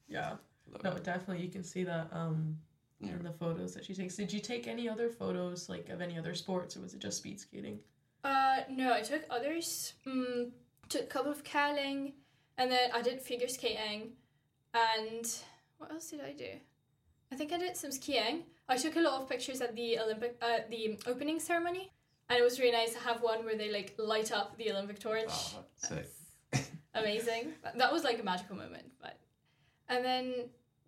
yeah. 0.09 0.33
No, 0.83 0.99
definitely 0.99 1.45
you 1.45 1.51
can 1.51 1.63
see 1.65 1.85
that 1.85 2.09
um 2.13 2.57
Yeah. 3.01 3.11
in 3.13 3.23
the 3.23 3.33
photos 3.33 3.75
that 3.75 3.85
she 3.85 3.95
takes. 3.95 4.17
Did 4.17 4.33
you 4.33 4.41
take 4.41 4.67
any 4.67 4.89
other 4.89 5.09
photos 5.09 5.69
like 5.69 5.89
of 5.89 6.01
any 6.01 6.19
other 6.19 6.35
sports 6.35 6.77
or 6.77 6.81
was 6.81 6.95
it 6.95 7.01
just 7.01 7.19
speed 7.19 7.39
skating? 7.41 7.79
Uh, 8.25 8.59
no, 8.71 8.93
I 8.93 9.03
took 9.03 9.23
others. 9.31 9.95
Mm, 10.07 10.51
took 10.89 11.03
a 11.03 11.07
couple 11.07 11.31
of 11.33 11.45
curling, 11.45 12.13
and 12.59 12.71
then 12.71 12.91
I 12.93 13.03
did 13.03 13.21
figure 13.21 13.49
skating, 13.49 14.13
and 14.75 15.27
what 15.79 15.91
else 15.91 16.11
did 16.11 16.21
I 16.21 16.33
do? 16.33 16.51
I 17.33 17.37
think 17.37 17.53
I 17.53 17.59
did 17.59 17.77
some 17.77 17.93
skiing. 17.93 18.45
I 18.69 18.77
took 18.77 18.97
a 18.97 19.01
lot 19.01 19.21
of 19.23 19.29
pictures 19.29 19.61
at 19.61 19.75
the 19.75 19.99
Olympic, 19.99 20.37
uh, 20.43 20.59
the 20.69 20.99
opening 21.07 21.39
ceremony, 21.41 21.93
and 22.29 22.39
it 22.39 22.43
was 22.43 22.59
really 22.61 22.73
nice 22.73 22.93
to 22.93 22.99
have 23.01 23.23
one 23.23 23.45
where 23.45 23.57
they 23.57 23.71
like 23.71 23.95
light 23.99 24.33
up 24.33 24.57
the 24.59 24.71
Olympic 24.73 24.99
torch. 24.99 25.25
Oh. 25.29 25.65
Amazing. 26.95 27.53
That- 27.63 27.79
That 27.79 27.93
was 27.93 28.05
like 28.05 28.19
a 28.21 28.23
magical 28.23 28.57
moment. 28.57 28.91
But 29.01 29.19
and 29.89 30.05
then 30.05 30.35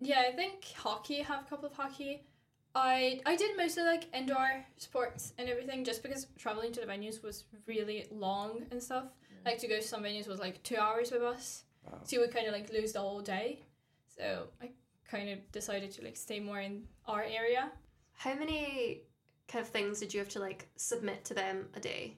yeah, 0.01 0.25
I 0.29 0.33
think 0.33 0.65
hockey. 0.77 1.19
Have 1.23 1.43
a 1.47 1.49
couple 1.49 1.67
of 1.67 1.75
hockey. 1.75 2.23
I 2.75 3.21
I 3.27 3.37
did 3.37 3.57
mostly 3.57 3.83
like 3.85 4.05
indoor 4.15 4.65
sports 4.77 5.33
and 5.39 5.49
everything 5.49 5.85
just 5.85 6.03
because 6.03 6.27
traveling 6.39 6.73
to 6.73 6.81
the 6.81 6.87
venues 6.87 7.23
was 7.23 7.45
really 7.67 8.07
long 8.11 8.63
and 8.71 8.83
stuff. 8.83 9.05
Like 9.45 9.59
to 9.59 9.69
go 9.69 9.77
to 9.77 9.83
some 9.83 10.03
venues 10.03 10.29
was 10.29 10.39
like 10.41 10.63
two 10.63 10.77
hours 10.77 11.11
with 11.11 11.23
us, 11.23 11.65
Wow. 11.85 11.99
so 12.05 12.17
you 12.17 12.21
would 12.21 12.33
kind 12.33 12.47
of 12.47 12.53
like 12.53 12.73
lose 12.73 12.93
the 12.93 13.01
whole 13.01 13.21
day. 13.21 13.65
So 14.07 14.47
I 14.63 14.71
kind 15.11 15.29
of 15.31 15.39
decided 15.53 15.91
to 15.93 16.05
like 16.05 16.17
stay 16.17 16.39
more 16.41 16.61
in 16.61 16.85
our 17.07 17.23
area. 17.23 17.73
How 18.13 18.35
many 18.35 19.03
kind 19.49 19.65
of 19.65 19.71
things 19.71 19.99
did 20.01 20.15
you 20.15 20.21
have 20.21 20.29
to 20.31 20.39
like 20.39 20.69
submit 20.77 21.25
to 21.27 21.35
them 21.35 21.67
a 21.75 21.81
day? 21.81 22.17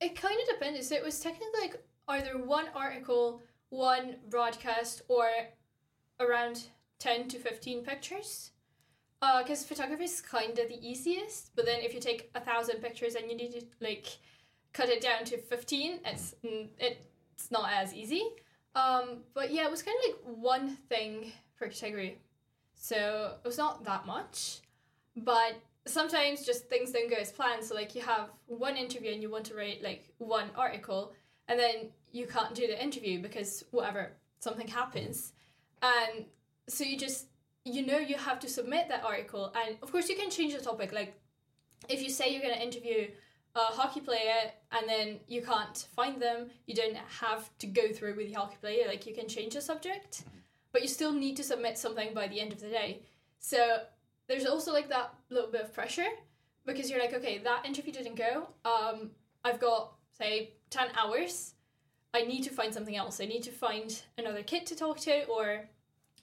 It 0.00 0.16
kind 0.16 0.36
of 0.40 0.48
depended. 0.54 0.82
So 0.84 0.94
it 0.94 1.04
was 1.04 1.20
technically 1.20 1.60
like 1.60 1.76
either 2.08 2.38
one 2.38 2.66
article, 2.74 3.42
one 3.68 4.16
broadcast, 4.30 5.02
or 5.08 5.28
around 6.20 6.64
10 7.00 7.28
to 7.28 7.38
15 7.38 7.84
pictures. 7.84 8.51
Because 9.38 9.64
photography 9.64 10.04
is 10.04 10.20
kind 10.20 10.58
of 10.58 10.68
the 10.68 10.78
easiest, 10.82 11.54
but 11.54 11.64
then 11.64 11.80
if 11.80 11.94
you 11.94 12.00
take 12.00 12.30
a 12.34 12.40
thousand 12.40 12.82
pictures 12.82 13.14
and 13.14 13.30
you 13.30 13.36
need 13.36 13.52
to 13.52 13.62
like 13.80 14.06
cut 14.72 14.88
it 14.88 15.00
down 15.00 15.24
to 15.26 15.38
15, 15.38 16.00
it's, 16.04 16.34
it's 16.42 17.50
not 17.52 17.70
as 17.72 17.94
easy. 17.94 18.24
Um, 18.74 19.18
but 19.32 19.52
yeah, 19.52 19.64
it 19.64 19.70
was 19.70 19.82
kind 19.82 19.96
of 20.02 20.10
like 20.10 20.36
one 20.38 20.76
thing 20.88 21.30
per 21.56 21.68
category. 21.68 22.18
So 22.74 23.34
it 23.44 23.46
was 23.46 23.58
not 23.58 23.84
that 23.84 24.06
much. 24.06 24.58
But 25.16 25.60
sometimes 25.86 26.44
just 26.44 26.68
things 26.68 26.90
don't 26.90 27.10
go 27.10 27.16
as 27.16 27.30
planned. 27.30 27.64
So 27.64 27.74
like 27.74 27.94
you 27.94 28.02
have 28.02 28.30
one 28.46 28.76
interview 28.76 29.12
and 29.12 29.22
you 29.22 29.30
want 29.30 29.44
to 29.46 29.54
write 29.54 29.82
like 29.82 30.08
one 30.18 30.50
article, 30.56 31.12
and 31.48 31.58
then 31.58 31.90
you 32.12 32.26
can't 32.26 32.54
do 32.54 32.66
the 32.66 32.82
interview 32.82 33.20
because 33.20 33.64
whatever 33.70 34.12
something 34.40 34.68
happens, 34.68 35.32
and 35.82 36.24
so 36.68 36.84
you 36.84 36.96
just 36.96 37.26
you 37.64 37.84
know 37.86 37.98
you 37.98 38.16
have 38.16 38.40
to 38.40 38.48
submit 38.48 38.88
that 38.88 39.04
article, 39.04 39.52
and 39.54 39.76
of 39.82 39.92
course 39.92 40.08
you 40.08 40.16
can 40.16 40.30
change 40.30 40.54
the 40.54 40.60
topic. 40.60 40.92
Like 40.92 41.14
if 41.88 42.02
you 42.02 42.10
say 42.10 42.32
you're 42.32 42.42
going 42.42 42.54
to 42.54 42.62
interview 42.62 43.08
a 43.54 43.60
hockey 43.60 44.00
player 44.00 44.50
and 44.72 44.88
then 44.88 45.20
you 45.28 45.42
can't 45.42 45.86
find 45.94 46.20
them, 46.20 46.50
you 46.66 46.74
don't 46.74 46.96
have 46.96 47.50
to 47.58 47.66
go 47.66 47.92
through 47.92 48.16
with 48.16 48.28
the 48.28 48.32
hockey 48.32 48.56
player. 48.60 48.86
Like 48.86 49.06
you 49.06 49.14
can 49.14 49.28
change 49.28 49.54
the 49.54 49.60
subject, 49.60 50.22
but 50.72 50.82
you 50.82 50.88
still 50.88 51.12
need 51.12 51.36
to 51.36 51.42
submit 51.42 51.76
something 51.76 52.14
by 52.14 52.28
the 52.28 52.40
end 52.40 52.52
of 52.52 52.60
the 52.60 52.68
day. 52.68 53.02
So 53.38 53.80
there's 54.28 54.46
also 54.46 54.72
like 54.72 54.88
that 54.88 55.14
little 55.30 55.50
bit 55.50 55.62
of 55.62 55.74
pressure 55.74 56.08
because 56.64 56.88
you're 56.88 57.00
like, 57.00 57.14
okay, 57.14 57.38
that 57.38 57.66
interview 57.66 57.92
didn't 57.92 58.16
go. 58.16 58.48
Um, 58.64 59.10
I've 59.44 59.60
got 59.60 59.92
say 60.12 60.52
ten 60.70 60.88
hours. 60.96 61.54
I 62.14 62.22
need 62.22 62.42
to 62.44 62.50
find 62.50 62.72
something 62.72 62.96
else. 62.96 63.20
I 63.20 63.24
need 63.24 63.42
to 63.44 63.50
find 63.50 64.02
another 64.18 64.42
kid 64.42 64.66
to 64.66 64.76
talk 64.76 65.00
to 65.00 65.24
or 65.24 65.68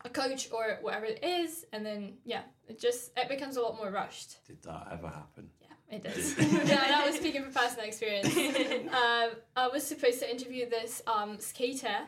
a 0.05 0.09
coach 0.09 0.49
or 0.51 0.77
whatever 0.81 1.05
it 1.05 1.23
is, 1.23 1.65
and 1.73 1.85
then 1.85 2.13
yeah, 2.25 2.41
it 2.67 2.79
just 2.79 3.11
it 3.17 3.27
becomes 3.29 3.57
a 3.57 3.61
lot 3.61 3.77
more 3.77 3.91
rushed. 3.91 4.45
Did 4.45 4.61
that 4.63 4.87
ever 4.91 5.07
happen? 5.07 5.49
Yeah, 5.61 5.95
it 5.95 6.03
does. 6.03 6.37
yeah, 6.69 6.87
that 6.87 7.05
was 7.05 7.15
speaking 7.15 7.43
from 7.43 7.53
personal 7.53 7.85
experience. 7.85 8.35
um, 8.93 9.31
I 9.55 9.67
was 9.71 9.85
supposed 9.85 10.19
to 10.19 10.29
interview 10.29 10.69
this 10.69 11.01
um, 11.07 11.39
skater 11.39 12.07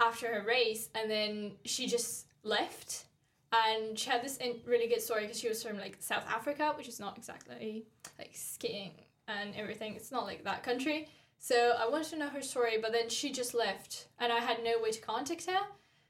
after 0.00 0.26
her 0.32 0.46
race, 0.46 0.88
and 0.94 1.10
then 1.10 1.52
she 1.64 1.86
just 1.86 2.26
left. 2.42 3.04
And 3.52 3.98
she 3.98 4.10
had 4.10 4.24
this 4.24 4.36
in- 4.38 4.60
really 4.66 4.88
good 4.88 5.00
story 5.00 5.22
because 5.22 5.38
she 5.38 5.48
was 5.48 5.62
from 5.62 5.78
like 5.78 5.96
South 6.00 6.24
Africa, 6.28 6.74
which 6.76 6.88
is 6.88 6.98
not 6.98 7.16
exactly 7.16 7.86
like 8.18 8.30
skiing 8.34 8.92
and 9.28 9.54
everything. 9.56 9.94
It's 9.94 10.10
not 10.10 10.24
like 10.24 10.44
that 10.44 10.62
country. 10.62 11.08
So 11.38 11.74
I 11.78 11.88
wanted 11.88 12.08
to 12.10 12.18
know 12.18 12.28
her 12.28 12.42
story, 12.42 12.78
but 12.80 12.92
then 12.92 13.08
she 13.08 13.30
just 13.30 13.54
left, 13.54 14.08
and 14.18 14.32
I 14.32 14.40
had 14.40 14.64
no 14.64 14.80
way 14.82 14.90
to 14.90 15.00
contact 15.00 15.46
her. 15.46 15.60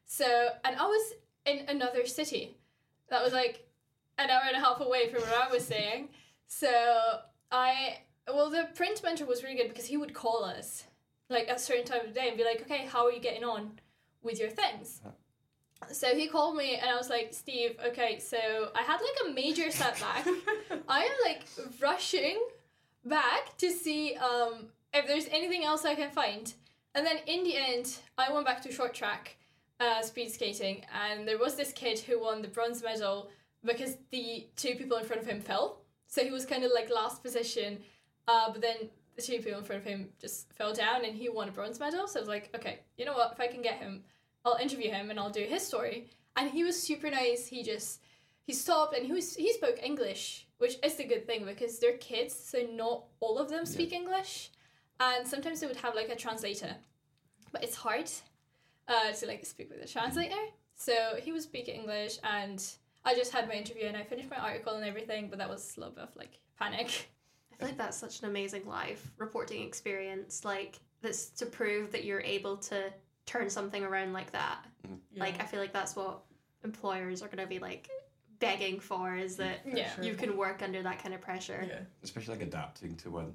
So, 0.06 0.48
and 0.64 0.76
I 0.76 0.84
was 0.84 1.12
in 1.44 1.66
another 1.68 2.06
city 2.06 2.56
that 3.10 3.22
was 3.22 3.32
like 3.32 3.66
an 4.18 4.30
hour 4.30 4.42
and 4.46 4.56
a 4.56 4.60
half 4.60 4.80
away 4.80 5.08
from 5.10 5.22
where 5.22 5.38
I 5.38 5.50
was 5.50 5.66
staying. 5.66 6.08
So 6.46 7.18
I, 7.50 7.98
well, 8.28 8.50
the 8.50 8.68
print 8.74 9.02
mentor 9.02 9.26
was 9.26 9.42
really 9.42 9.56
good 9.56 9.68
because 9.68 9.86
he 9.86 9.96
would 9.96 10.14
call 10.14 10.44
us 10.44 10.84
like 11.28 11.48
at 11.48 11.56
a 11.56 11.58
certain 11.58 11.84
time 11.84 12.00
of 12.00 12.08
the 12.08 12.12
day 12.12 12.28
and 12.28 12.36
be 12.36 12.44
like, 12.44 12.62
okay, 12.62 12.86
how 12.86 13.06
are 13.06 13.12
you 13.12 13.20
getting 13.20 13.44
on 13.44 13.72
with 14.22 14.38
your 14.38 14.48
things? 14.48 15.02
So 15.92 16.14
he 16.14 16.28
called 16.28 16.56
me 16.56 16.76
and 16.76 16.88
I 16.88 16.96
was 16.96 17.10
like, 17.10 17.28
Steve, 17.32 17.76
okay, 17.88 18.18
so 18.18 18.70
I 18.74 18.82
had 18.82 18.98
like 19.00 19.28
a 19.28 19.34
major 19.34 19.70
setback. 19.70 20.26
I 20.88 21.00
am 21.00 21.16
like 21.24 21.44
rushing 21.80 22.38
back 23.04 23.56
to 23.58 23.70
see 23.70 24.14
um, 24.14 24.68
if 24.94 25.06
there's 25.06 25.26
anything 25.30 25.64
else 25.64 25.84
I 25.84 25.94
can 25.94 26.10
find. 26.10 26.52
And 26.94 27.04
then 27.04 27.18
in 27.26 27.44
the 27.44 27.56
end, 27.56 27.98
I 28.16 28.32
went 28.32 28.46
back 28.46 28.62
to 28.62 28.72
short 28.72 28.94
track 28.94 29.35
uh, 29.80 30.02
speed 30.02 30.30
skating, 30.30 30.84
and 30.94 31.26
there 31.26 31.38
was 31.38 31.54
this 31.54 31.72
kid 31.72 31.98
who 31.98 32.20
won 32.20 32.42
the 32.42 32.48
bronze 32.48 32.82
medal 32.82 33.30
because 33.64 33.96
the 34.10 34.46
two 34.56 34.74
people 34.74 34.96
in 34.96 35.04
front 35.04 35.22
of 35.22 35.28
him 35.28 35.40
fell. 35.40 35.80
So 36.06 36.22
he 36.22 36.30
was 36.30 36.46
kind 36.46 36.64
of 36.64 36.70
like 36.74 36.90
last 36.90 37.22
position, 37.22 37.78
uh, 38.28 38.52
but 38.52 38.62
then 38.62 38.76
the 39.16 39.22
two 39.22 39.38
people 39.38 39.58
in 39.58 39.64
front 39.64 39.82
of 39.82 39.86
him 39.86 40.08
just 40.20 40.52
fell 40.52 40.72
down, 40.72 41.04
and 41.04 41.14
he 41.14 41.28
won 41.28 41.48
a 41.48 41.52
bronze 41.52 41.80
medal. 41.80 42.06
So 42.06 42.20
I 42.20 42.22
was 42.22 42.28
like, 42.28 42.50
okay, 42.54 42.80
you 42.96 43.04
know 43.04 43.14
what? 43.14 43.32
If 43.32 43.40
I 43.40 43.48
can 43.48 43.62
get 43.62 43.78
him, 43.78 44.04
I'll 44.44 44.56
interview 44.56 44.90
him 44.90 45.10
and 45.10 45.18
I'll 45.18 45.30
do 45.30 45.42
his 45.42 45.66
story. 45.66 46.06
And 46.36 46.50
he 46.50 46.64
was 46.64 46.80
super 46.80 47.10
nice. 47.10 47.46
He 47.46 47.62
just 47.62 48.00
he 48.46 48.52
stopped 48.52 48.96
and 48.96 49.04
he 49.04 49.12
was 49.12 49.34
he 49.34 49.52
spoke 49.52 49.82
English, 49.82 50.46
which 50.58 50.76
is 50.84 50.94
the 50.94 51.04
good 51.04 51.26
thing 51.26 51.44
because 51.44 51.78
they're 51.78 51.98
kids, 51.98 52.34
so 52.34 52.60
not 52.72 53.04
all 53.20 53.38
of 53.38 53.48
them 53.48 53.66
speak 53.66 53.92
English, 53.92 54.50
and 55.00 55.26
sometimes 55.26 55.60
they 55.60 55.66
would 55.66 55.76
have 55.76 55.94
like 55.94 56.08
a 56.08 56.16
translator, 56.16 56.76
but 57.50 57.64
it's 57.64 57.74
hard 57.74 58.08
uh, 58.88 59.12
to 59.12 59.26
like 59.26 59.44
speak 59.46 59.70
with 59.70 59.82
a 59.82 59.88
translator. 59.88 60.34
So 60.74 60.92
he 61.22 61.32
was 61.32 61.44
speaking 61.44 61.80
English, 61.80 62.18
and 62.22 62.62
I 63.04 63.14
just 63.14 63.32
had 63.32 63.48
my 63.48 63.54
interview 63.54 63.86
and 63.86 63.96
I 63.96 64.02
finished 64.02 64.28
my 64.30 64.36
article 64.36 64.74
and 64.74 64.84
everything, 64.84 65.28
but 65.28 65.38
that 65.38 65.48
was 65.48 65.74
a 65.76 65.80
little 65.80 65.94
bit 65.94 66.04
of 66.04 66.16
like 66.16 66.38
panic. 66.58 67.08
I 67.52 67.56
feel 67.56 67.68
like 67.68 67.78
that's 67.78 67.96
such 67.96 68.20
an 68.20 68.28
amazing 68.28 68.66
live 68.66 69.00
reporting 69.16 69.62
experience. 69.62 70.44
Like 70.44 70.78
that's 71.02 71.30
to 71.30 71.46
prove 71.46 71.92
that 71.92 72.04
you're 72.04 72.20
able 72.20 72.56
to 72.58 72.92
turn 73.24 73.48
something 73.48 73.82
around 73.82 74.12
like 74.12 74.30
that. 74.32 74.58
Yeah. 75.12 75.22
Like 75.24 75.40
I 75.40 75.46
feel 75.46 75.60
like 75.60 75.72
that's 75.72 75.96
what 75.96 76.20
employers 76.64 77.22
are 77.22 77.28
gonna 77.28 77.46
be 77.46 77.58
like 77.58 77.88
begging 78.38 78.78
for 78.80 79.14
is 79.16 79.36
that 79.36 79.60
Yeah. 79.64 79.88
you 80.02 80.14
can 80.14 80.36
work 80.36 80.62
under 80.62 80.82
that 80.82 81.02
kind 81.02 81.14
of 81.14 81.20
pressure. 81.22 81.64
Yeah. 81.66 81.80
Especially 82.02 82.34
like 82.34 82.42
adapting 82.46 82.96
to 82.96 83.10
when 83.10 83.32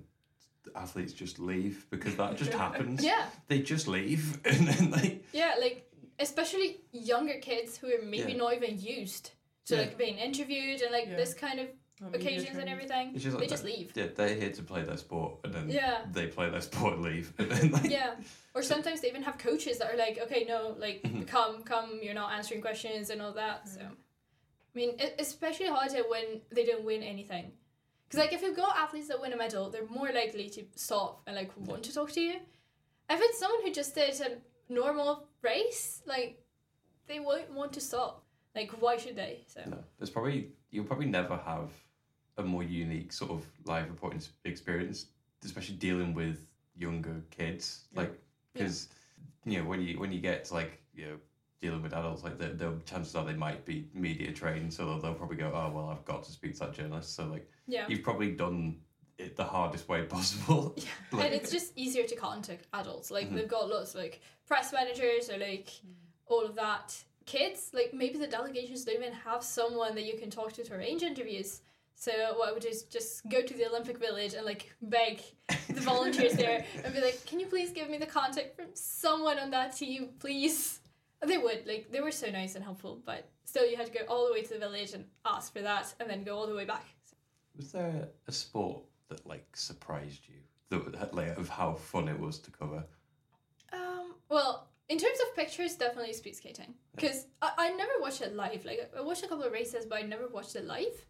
athletes 0.75 1.13
just 1.13 1.39
leave 1.39 1.85
because 1.89 2.15
that 2.17 2.37
just 2.37 2.53
happens. 2.65 3.03
Yeah, 3.03 3.25
They 3.47 3.59
just 3.61 3.87
leave 3.87 4.39
and 4.45 4.67
then 4.67 4.91
like 4.91 5.25
yeah, 5.33 5.55
like 5.59 5.87
especially 6.19 6.81
younger 6.91 7.39
kids 7.39 7.77
who 7.77 7.87
are 7.87 8.01
maybe 8.03 8.31
Yeah. 8.33 8.37
not 8.37 8.53
even 8.53 8.79
used 8.79 9.31
to 9.65 9.75
Yeah. 9.75 9.81
like 9.81 9.97
being 9.97 10.17
interviewed 10.17 10.81
and 10.81 10.91
like 10.91 11.07
Yeah. 11.07 11.15
this 11.17 11.33
kind 11.33 11.59
of 11.59 11.67
Not 11.99 12.15
occasions 12.15 12.57
and 12.57 12.69
everything. 12.69 13.11
It's 13.15 13.23
just 13.23 13.35
like 13.35 13.43
they 13.47 13.47
just 13.55 13.63
leave. 13.63 13.91
yeah, 13.95 14.07
they're 14.15 14.35
here 14.35 14.51
to 14.51 14.63
play 14.63 14.83
their 14.83 14.97
sport 14.97 15.39
and 15.43 15.53
then 15.53 15.69
Yeah. 15.69 16.05
they 16.11 16.27
play 16.27 16.49
their 16.49 16.61
sport 16.69 16.93
and 16.95 17.03
leave 17.03 17.33
and 17.39 17.49
then 17.51 17.71
like 17.71 17.89
yeah 17.89 18.15
or 18.53 18.61
sometimes 18.61 19.01
they 19.01 19.07
even 19.07 19.23
have 19.23 19.37
coaches 19.37 19.77
that 19.79 19.91
are 19.93 19.97
like 19.97 20.19
okay 20.25 20.45
no 20.47 20.75
like 20.77 21.01
Mhm. 21.03 21.27
come 21.27 21.63
come 21.63 21.99
you're 22.03 22.13
not 22.23 22.31
answering 22.33 22.61
questions 22.61 23.09
and 23.11 23.21
all 23.21 23.33
that 23.33 23.67
so 23.67 23.81
i 23.81 24.77
mean 24.79 24.91
it, 24.99 25.15
especially 25.19 25.67
harder 25.67 26.03
when 26.13 26.41
they 26.51 26.65
don't 26.65 26.83
win 26.83 27.01
anything 27.03 27.51
because 28.11 28.25
like 28.25 28.33
if 28.33 28.41
you've 28.41 28.57
got 28.57 28.75
athletes 28.77 29.07
that 29.07 29.21
win 29.21 29.31
a 29.31 29.37
medal 29.37 29.69
they're 29.69 29.87
more 29.87 30.11
likely 30.11 30.49
to 30.49 30.63
stop 30.75 31.21
and 31.27 31.35
like 31.35 31.51
want 31.57 31.83
to 31.83 31.93
talk 31.93 32.11
to 32.11 32.21
you. 32.21 32.33
If 33.09 33.19
it's 33.21 33.39
someone 33.39 33.61
who 33.63 33.71
just 33.71 33.95
did 33.95 34.19
a 34.19 34.73
normal 34.73 35.27
race 35.41 36.01
like 36.05 36.43
they 37.07 37.19
won't 37.19 37.51
want 37.51 37.73
to 37.73 37.81
stop. 37.81 38.23
Like 38.55 38.71
why 38.81 38.97
should 38.97 39.15
they? 39.15 39.43
So. 39.47 39.61
No, 39.65 39.77
there's 39.97 40.09
probably 40.09 40.49
you'll 40.71 40.85
probably 40.85 41.05
never 41.05 41.37
have 41.37 41.69
a 42.37 42.43
more 42.43 42.63
unique 42.63 43.13
sort 43.13 43.31
of 43.31 43.45
live 43.65 43.87
reporting 43.89 44.21
experience, 44.43 45.05
especially 45.45 45.75
dealing 45.75 46.13
with 46.13 46.45
younger 46.75 47.21
kids. 47.29 47.85
Like 47.95 48.13
because 48.53 48.89
you 49.45 49.59
know 49.59 49.65
when 49.65 49.81
you 49.81 49.99
when 49.99 50.11
you 50.11 50.19
get 50.19 50.45
to 50.45 50.53
like 50.53 50.81
you 50.93 51.05
know 51.05 51.15
dealing 51.61 51.81
with 51.81 51.93
adults, 51.93 52.23
like 52.23 52.37
the, 52.39 52.47
the 52.47 52.73
chances 52.85 53.15
are 53.15 53.23
they 53.23 53.33
might 53.33 53.63
be 53.65 53.87
media 53.93 54.31
trained, 54.31 54.73
so 54.73 54.85
they'll, 54.85 54.99
they'll 54.99 55.13
probably 55.13 55.37
go, 55.37 55.51
oh 55.53 55.71
well, 55.71 55.89
I've 55.89 56.03
got 56.05 56.23
to 56.23 56.31
speak 56.31 56.53
to 56.53 56.59
that 56.61 56.73
journalist. 56.73 57.15
So 57.15 57.25
like 57.27 57.47
yeah 57.67 57.85
you've 57.87 58.03
probably 58.03 58.31
done 58.31 58.77
it 59.17 59.35
the 59.37 59.43
hardest 59.43 59.87
way 59.87 60.01
possible. 60.17 60.75
Like- 61.11 61.25
and 61.27 61.33
it's 61.35 61.51
just 61.51 61.73
easier 61.75 62.05
to 62.07 62.15
contact 62.15 62.65
adults. 62.73 63.11
Like 63.11 63.29
Mhm. 63.29 63.35
they've 63.35 63.47
got 63.47 63.69
lots 63.69 63.93
of, 63.93 64.01
like 64.01 64.21
press 64.47 64.73
managers 64.73 65.29
or 65.29 65.37
like 65.37 65.69
all 66.25 66.43
of 66.45 66.55
that. 66.55 66.95
Kids, 67.27 67.69
like 67.73 67.93
maybe 67.93 68.17
the 68.17 68.27
delegations 68.27 68.83
don't 68.83 68.95
even 68.95 69.13
have 69.13 69.43
someone 69.43 69.93
that 69.95 70.03
you 70.05 70.17
can 70.17 70.29
talk 70.31 70.53
to 70.53 70.63
to 70.63 70.73
arrange 70.75 71.03
interviews. 71.03 71.61
So 71.93 72.11
what 72.35 72.49
I 72.49 72.51
would 72.51 72.63
do 72.63 72.69
is 72.69 72.81
just 72.83 73.29
go 73.29 73.43
to 73.43 73.53
the 73.53 73.67
Olympic 73.69 73.99
Village 73.99 74.33
and 74.33 74.43
like 74.43 74.73
beg 74.81 75.21
the 75.69 75.81
volunteers 75.81 76.33
there 76.33 76.65
and 76.83 76.91
be 76.95 76.99
like, 76.99 77.23
"Can 77.27 77.39
you 77.39 77.45
please 77.45 77.69
give 77.69 77.91
me 77.91 77.99
the 77.99 78.07
contact 78.07 78.55
from 78.55 78.65
someone 78.73 79.37
on 79.37 79.51
that 79.51 79.75
team, 79.77 80.09
please?" 80.17 80.79
They 81.25 81.37
would 81.37 81.67
like 81.67 81.91
they 81.91 82.01
were 82.01 82.11
so 82.11 82.29
nice 82.31 82.55
and 82.55 82.63
helpful, 82.63 83.01
but 83.05 83.29
still 83.45 83.69
you 83.69 83.77
had 83.77 83.85
to 83.87 83.91
go 83.91 84.05
all 84.07 84.27
the 84.27 84.33
way 84.33 84.41
to 84.41 84.53
the 84.53 84.59
village 84.59 84.93
and 84.93 85.05
ask 85.25 85.53
for 85.53 85.61
that, 85.61 85.93
and 85.99 86.09
then 86.09 86.23
go 86.23 86.35
all 86.35 86.47
the 86.47 86.55
way 86.55 86.65
back. 86.65 86.85
Was 87.55 87.71
there 87.71 88.07
a 88.27 88.31
sport 88.31 88.81
that 89.09 89.25
like 89.27 89.45
surprised 89.55 90.21
you? 90.27 90.35
That 90.69 91.13
like 91.13 91.37
of 91.37 91.49
how 91.49 91.73
fun 91.73 92.07
it 92.07 92.19
was 92.19 92.39
to 92.39 92.51
cover. 92.51 92.83
Um, 93.73 94.15
well, 94.29 94.69
in 94.89 94.97
terms 94.97 95.19
of 95.21 95.35
pictures, 95.35 95.75
definitely 95.75 96.13
speed 96.13 96.35
skating. 96.35 96.73
Because 96.95 97.27
I, 97.41 97.51
I 97.57 97.69
never 97.75 97.91
watched 97.99 98.21
it 98.21 98.35
live. 98.35 98.65
Like, 98.65 98.91
I 98.97 99.01
watched 99.01 99.23
a 99.23 99.27
couple 99.27 99.43
of 99.43 99.51
races, 99.51 99.85
but 99.85 99.99
I 99.99 100.01
never 100.01 100.27
watched 100.27 100.55
it 100.55 100.65
live. 100.65 101.05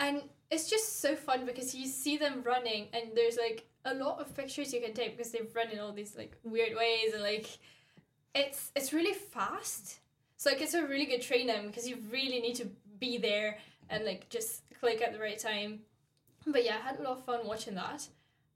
And 0.00 0.22
it's 0.50 0.68
just 0.68 1.00
so 1.00 1.14
fun 1.14 1.46
because 1.46 1.74
you 1.74 1.86
see 1.86 2.16
them 2.16 2.42
running, 2.44 2.88
and 2.92 3.10
there's 3.14 3.36
like 3.36 3.66
a 3.84 3.94
lot 3.94 4.20
of 4.20 4.34
pictures 4.34 4.72
you 4.72 4.80
can 4.80 4.94
take 4.94 5.16
because 5.16 5.30
they've 5.32 5.54
run 5.54 5.70
in 5.70 5.78
all 5.78 5.92
these 5.92 6.16
like 6.16 6.36
weird 6.42 6.76
ways, 6.76 7.12
and 7.12 7.22
like 7.22 7.58
it's 8.34 8.70
it's 8.74 8.92
really 8.92 9.14
fast. 9.14 10.00
So 10.36 10.50
like 10.50 10.60
it's 10.60 10.74
a 10.74 10.86
really 10.86 11.06
good 11.06 11.22
training 11.22 11.68
because 11.68 11.88
you 11.88 11.98
really 12.10 12.40
need 12.40 12.56
to 12.56 12.68
be 12.98 13.18
there 13.18 13.58
and 13.90 14.04
like 14.04 14.28
just 14.28 14.62
click 14.80 15.02
at 15.02 15.12
the 15.12 15.18
right 15.18 15.38
time. 15.38 15.80
But 16.46 16.64
yeah, 16.64 16.76
I 16.76 16.88
had 16.88 16.98
a 16.98 17.02
lot 17.02 17.18
of 17.18 17.24
fun 17.24 17.46
watching 17.46 17.74
that. 17.74 18.06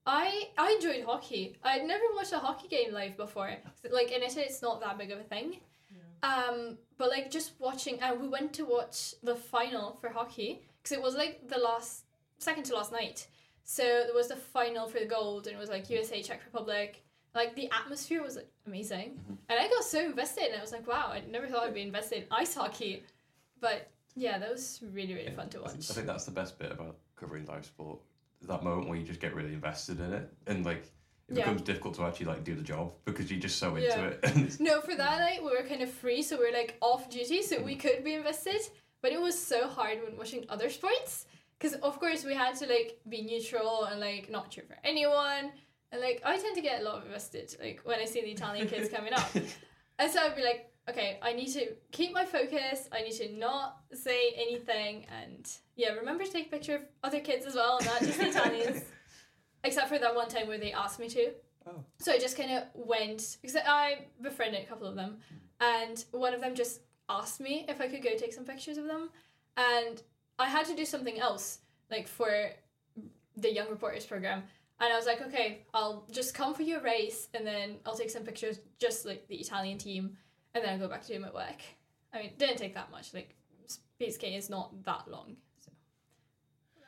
I 0.07 0.49
I 0.57 0.73
enjoyed 0.73 1.05
hockey. 1.05 1.57
I'd 1.63 1.87
never 1.87 2.05
watched 2.15 2.33
a 2.33 2.39
hockey 2.39 2.69
game 2.69 2.93
live 2.93 3.17
before. 3.17 3.53
Like 3.91 4.11
in 4.11 4.23
Italy, 4.23 4.45
it's 4.45 4.63
not 4.63 4.81
that 4.81 4.99
big 4.99 5.11
of 5.11 5.19
a 5.19 5.23
thing. 5.23 5.61
Um, 6.23 6.79
but 6.97 7.11
like 7.11 7.31
just 7.31 7.53
watching, 7.59 8.01
and 8.01 8.21
we 8.21 8.29
went 8.29 8.53
to 8.55 8.65
watch 8.65 9.15
the 9.23 9.37
final 9.37 9.97
for 10.01 10.09
hockey 10.09 10.63
because 10.83 10.97
it 10.97 11.03
was 11.03 11.15
like 11.15 11.49
the 11.49 11.59
last, 11.59 12.05
second 12.39 12.65
to 12.65 12.75
last 12.75 12.93
night. 12.93 13.29
So 13.65 13.83
there 13.83 14.15
was 14.15 14.29
the 14.29 14.37
final 14.37 14.89
for 14.89 14.99
the 14.99 15.07
gold, 15.07 15.47
and 15.47 15.55
it 15.55 15.59
was 15.59 15.69
like 15.69 15.91
USA 15.91 16.23
Czech 16.23 16.41
Republic. 16.45 17.05
Like 17.35 17.55
the 17.55 17.71
atmosphere 17.71 18.23
was 18.23 18.37
like 18.37 18.51
amazing, 18.69 19.11
mm-hmm. 19.11 19.35
and 19.49 19.59
I 19.59 19.69
got 19.69 19.85
so 19.85 20.05
invested. 20.05 20.47
And 20.51 20.59
I 20.59 20.61
was 20.61 20.73
like, 20.73 20.87
wow, 20.87 21.11
I 21.13 21.23
never 21.31 21.47
thought 21.47 21.65
I'd 21.65 21.75
be 21.75 21.83
invested 21.83 22.19
in 22.19 22.25
ice 22.31 22.55
hockey, 22.55 23.03
but 23.61 23.91
yeah, 24.15 24.39
that 24.39 24.51
was 24.51 24.81
really 24.93 25.15
really 25.15 25.31
fun 25.31 25.49
to 25.51 25.59
I 25.59 25.69
think, 25.69 25.79
watch. 25.79 25.91
I 25.91 25.95
think 25.95 26.07
that's 26.07 26.25
the 26.25 26.31
best 26.31 26.59
bit 26.59 26.73
about 26.73 26.97
covering 27.17 27.47
live 27.47 27.65
sport. 27.65 27.99
That 28.43 28.63
moment 28.63 28.89
where 28.89 28.99
you 28.99 29.05
just 29.05 29.21
get 29.21 29.35
really 29.35 29.53
invested 29.53 30.01
in 30.01 30.13
it, 30.13 30.33
and 30.47 30.65
like 30.65 30.85
it 31.29 31.37
Yeah. 31.37 31.45
becomes 31.45 31.63
difficult 31.63 31.95
to 31.97 32.05
actually 32.05 32.27
like 32.27 32.45
do 32.45 32.55
the 32.55 32.63
job 32.63 32.93
because 33.05 33.31
you're 33.31 33.41
just 33.41 33.59
so 33.59 33.77
into 33.77 33.89
Yeah. 33.89 34.31
it. 34.31 34.61
No, 34.69 34.81
for 34.81 34.95
that 34.95 35.19
night 35.19 35.43
we 35.43 35.51
were 35.51 35.67
kind 35.69 35.83
of 35.83 35.91
free, 35.91 36.23
so 36.23 36.39
we 36.39 36.47
were 36.47 36.57
like 36.57 36.77
off 36.81 37.11
duty, 37.11 37.43
so 37.43 37.61
we 37.63 37.75
mm. 37.75 37.81
could 37.81 38.05
be 38.05 38.15
invested. 38.15 38.61
But 39.03 39.13
it 39.13 39.21
was 39.21 39.39
so 39.39 39.69
hard 39.69 40.03
when 40.03 40.17
watching 40.17 40.45
other 40.49 40.71
sports, 40.71 41.27
because 41.59 41.75
of 41.75 41.99
course 42.01 42.25
we 42.25 42.35
had 42.35 42.55
to 42.57 42.67
like 42.67 43.01
be 43.09 43.23
neutral 43.23 43.85
and 43.85 44.01
like 44.01 44.31
not 44.31 44.51
cheer 44.51 44.65
for 44.67 44.77
anyone. 44.85 45.53
And 45.91 46.01
like 46.01 46.21
I 46.25 46.37
tend 46.39 46.55
to 46.57 46.63
get 46.63 46.83
a 46.83 46.85
lot 46.85 46.99
of 46.99 47.07
invested, 47.07 47.57
like 47.61 47.81
when 47.85 47.99
I 47.99 48.05
see 48.05 48.21
the 48.21 48.31
Italian 48.31 48.69
kids 48.69 48.89
coming 48.95 49.13
up, 49.13 49.35
and 49.99 50.11
so 50.11 50.21
I'd 50.21 50.37
be 50.37 50.43
like, 50.43 50.71
okay, 50.89 51.19
I 51.23 51.33
need 51.33 51.49
to 51.53 51.69
keep 51.93 52.13
my 52.13 52.25
focus. 52.25 52.89
I 52.93 53.03
need 53.03 53.13
to 53.13 53.33
not 53.37 53.79
say 53.93 54.33
anything, 54.37 55.07
and 55.23 55.51
yeah, 55.77 55.93
remember 55.95 56.25
to 56.25 56.31
take 56.31 56.49
a 56.49 56.51
picture 56.51 56.77
of 56.77 56.83
other 57.03 57.21
kids 57.21 57.47
as 57.47 57.55
well, 57.55 57.79
not 57.85 58.01
just 58.01 58.19
the 58.19 58.29
Italians. 58.29 58.85
Except 59.65 59.89
for 59.89 59.99
that 59.99 60.15
one 60.15 60.29
time 60.29 60.47
where 60.47 60.59
they 60.59 60.73
asked 60.73 61.01
me 61.01 61.09
to. 61.09 61.33
Oh. 61.67 61.85
So 61.99 62.13
I 62.13 62.19
just 62.19 62.37
kind 62.37 62.53
of 62.53 62.65
went 62.75 63.39
because 63.43 63.57
I 63.57 64.07
befriended 64.23 64.63
a 64.63 64.67
couple 64.67 64.87
of 64.87 64.95
them, 64.95 65.19
hmm. 65.29 65.37
and 65.61 66.05
one 66.13 66.35
of 66.35 66.41
them 66.41 66.55
just 66.55 66.81
asked 67.09 67.41
me 67.41 67.65
if 67.69 67.81
I 67.81 67.89
could 67.89 68.03
go 68.03 68.11
take 68.17 68.33
some 68.33 68.45
pictures 68.45 68.77
of 68.77 68.85
them, 68.85 69.11
and 69.57 70.03
I 70.39 70.49
had 70.49 70.67
to 70.67 70.77
do 70.77 70.85
something 70.85 71.19
else 71.19 71.61
like 71.91 72.07
for 72.07 72.51
the 73.37 73.53
young 73.53 73.69
reporters 73.71 74.05
program, 74.05 74.43
and 74.81 74.93
I 74.93 74.97
was 74.97 75.07
like, 75.07 75.21
okay, 75.23 75.67
I'll 75.75 76.07
just 76.11 76.35
come 76.35 76.55
for 76.55 76.63
your 76.63 76.81
race, 76.81 77.29
and 77.35 77.47
then 77.47 77.77
I'll 77.85 77.97
take 77.97 78.11
some 78.11 78.23
pictures 78.23 78.61
just 78.79 79.05
like 79.05 79.27
the 79.29 79.37
Italian 79.37 79.79
team, 79.79 80.17
and 80.55 80.65
then 80.65 80.75
I'll 80.75 80.79
go 80.79 80.89
back 80.89 81.03
to 81.07 81.13
do 81.13 81.19
my 81.19 81.31
work. 81.31 81.61
I 82.13 82.19
mean, 82.19 82.27
it 82.27 82.39
didn't 82.39 82.59
take 82.59 82.75
that 82.75 82.91
much. 82.91 83.13
Like 83.13 83.35
space 83.67 84.15
skate 84.15 84.35
is 84.35 84.49
not 84.49 84.85
that 84.85 85.09
long, 85.09 85.37
so 85.61 85.73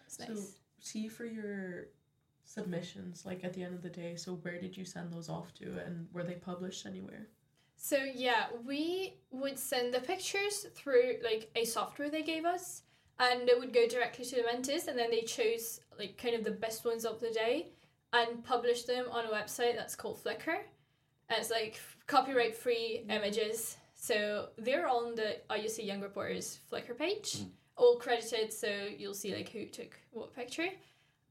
that's 0.03 0.18
nice. 0.18 0.29
So, 0.29 0.44
see 0.79 1.09
for 1.09 1.24
your 1.24 1.88
submissions, 2.44 3.26
like 3.26 3.44
at 3.44 3.53
the 3.55 3.62
end 3.62 3.74
of 3.74 3.83
the 3.83 3.90
day, 3.90 4.14
so 4.16 4.35
where 4.35 4.61
did 4.61 4.76
you 4.76 4.85
send 4.85 5.12
those 5.12 5.29
off 5.29 5.53
to 5.55 5.79
and 5.85 6.07
were 6.12 6.24
they 6.24 6.35
published 6.35 6.87
anywhere? 6.87 7.26
So 7.76 7.96
yeah, 7.96 8.46
we 8.66 9.14
would 9.31 9.59
send 9.59 9.92
the 9.92 10.00
pictures 10.00 10.66
through 10.74 11.14
like 11.24 11.50
a 11.57 11.64
software 11.64 12.11
they 12.11 12.22
gave 12.22 12.44
us, 12.44 12.83
and 13.18 13.48
it 13.48 13.59
would 13.59 13.72
go 13.72 13.88
directly 13.88 14.24
to 14.26 14.37
the 14.37 14.42
mentors, 14.42 14.87
and 14.87 14.98
then 14.98 15.11
they 15.11 15.22
chose 15.22 15.81
like 15.98 16.16
kind 16.16 16.37
of 16.37 16.44
the 16.44 16.50
best 16.53 16.85
ones 16.85 17.05
of 17.05 17.20
the 17.20 17.31
day 17.31 17.72
and 18.12 18.44
publish 18.44 18.85
them 18.85 19.07
on 19.11 19.27
a 19.27 19.29
website 19.29 19.77
that's 19.77 19.94
called 19.94 20.23
Flickr. 20.23 20.59
And 21.29 21.38
it's 21.38 21.51
like 21.51 21.81
copyright 22.07 22.57
free 22.57 23.05
mm. 23.07 23.12
images. 23.12 23.77
So 23.94 24.49
they're 24.59 24.88
on 24.88 25.14
the 25.14 25.37
IOC 25.51 25.87
Young 25.87 26.01
Reporters 26.01 26.59
Flickr 26.70 26.96
page, 26.96 27.38
mm. 27.38 27.49
all 27.77 27.96
credited. 27.96 28.53
So 28.53 28.68
you'll 28.96 29.14
see 29.14 29.35
like 29.35 29.51
who 29.51 29.66
took 29.66 29.99
what 30.11 30.35
picture, 30.35 30.68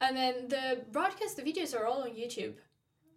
and 0.02 0.16
then 0.16 0.48
the 0.48 0.82
broadcast, 0.92 1.36
the 1.36 1.44
videos 1.44 1.78
are 1.78 1.86
all 1.86 2.04
on 2.04 2.12
YouTube. 2.12 2.54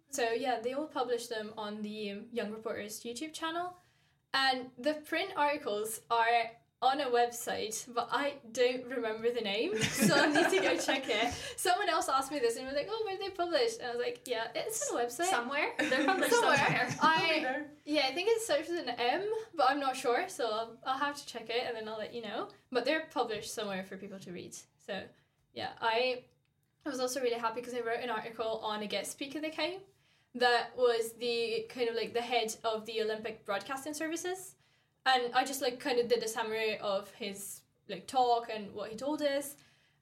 So 0.09 0.31
yeah, 0.31 0.59
they 0.61 0.73
all 0.73 0.87
publish 0.87 1.27
them 1.27 1.53
on 1.57 1.81
the 1.81 2.21
Young 2.31 2.51
Reporters 2.51 3.01
YouTube 3.01 3.33
channel, 3.33 3.77
and 4.33 4.67
the 4.77 4.95
print 4.95 5.31
articles 5.37 6.01
are 6.11 6.51
on 6.83 6.99
a 7.01 7.05
website, 7.05 7.77
but 7.93 8.09
I 8.11 8.33
don't 8.51 8.85
remember 8.85 9.31
the 9.31 9.41
name, 9.41 9.71
so 9.81 10.13
I 10.15 10.27
need 10.27 10.49
to 10.49 10.59
go 10.61 10.77
check 10.89 11.03
it. 11.07 11.33
Someone 11.55 11.89
else 11.89 12.09
asked 12.09 12.31
me 12.31 12.39
this 12.39 12.55
and 12.57 12.65
was 12.65 12.75
like, 12.75 12.89
"Oh, 12.91 13.01
where 13.05 13.15
are 13.15 13.19
they 13.19 13.29
published?" 13.29 13.79
And 13.79 13.87
I 13.87 13.91
was 13.95 14.01
like, 14.07 14.19
"Yeah, 14.25 14.47
it's 14.53 14.91
on 14.91 14.99
a 14.99 15.03
website." 15.03 15.29
Somewhere 15.37 15.67
they're 15.89 16.05
published 16.13 16.33
Somewhere. 16.33 16.57
somewhere. 16.57 16.87
I 17.01 17.61
yeah, 17.85 18.05
I 18.09 18.13
think 18.13 18.27
it 18.29 18.41
starts 18.41 18.69
with 18.69 18.79
an 18.87 18.89
M, 18.89 19.23
but 19.55 19.65
I'm 19.69 19.79
not 19.79 19.95
sure, 19.95 20.25
so 20.27 20.43
I'll, 20.51 20.77
I'll 20.85 20.97
have 20.99 21.15
to 21.15 21.25
check 21.25 21.49
it 21.49 21.63
and 21.67 21.75
then 21.75 21.87
I'll 21.87 21.97
let 21.97 22.13
you 22.13 22.21
know. 22.21 22.49
But 22.71 22.85
they're 22.85 23.07
published 23.13 23.53
somewhere 23.53 23.83
for 23.83 23.97
people 23.97 24.19
to 24.19 24.31
read. 24.31 24.53
So 24.85 25.01
yeah, 25.53 25.69
I 25.81 26.23
I 26.85 26.89
was 26.89 26.99
also 26.99 27.21
really 27.21 27.39
happy 27.39 27.61
because 27.61 27.73
I 27.73 27.79
wrote 27.79 28.01
an 28.03 28.09
article 28.09 28.59
on 28.63 28.83
a 28.83 28.87
guest 28.87 29.11
speaker 29.11 29.39
that 29.41 29.53
came 29.53 29.79
that 30.35 30.71
was 30.75 31.13
the 31.19 31.65
kind 31.69 31.87
of 31.87 31.95
like 31.95 32.13
the 32.13 32.21
head 32.21 32.55
of 32.63 32.85
the 32.87 33.01
Olympic 33.01 33.45
broadcasting 33.45 33.93
services. 33.93 34.55
And 35.05 35.33
I 35.33 35.43
just 35.43 35.61
like 35.61 35.79
kind 35.79 35.99
of 35.99 36.07
did 36.07 36.23
a 36.23 36.27
summary 36.27 36.77
of 36.77 37.11
his 37.11 37.61
like 37.89 38.07
talk 38.07 38.49
and 38.53 38.73
what 38.73 38.89
he 38.89 38.95
told 38.95 39.21
us. 39.21 39.55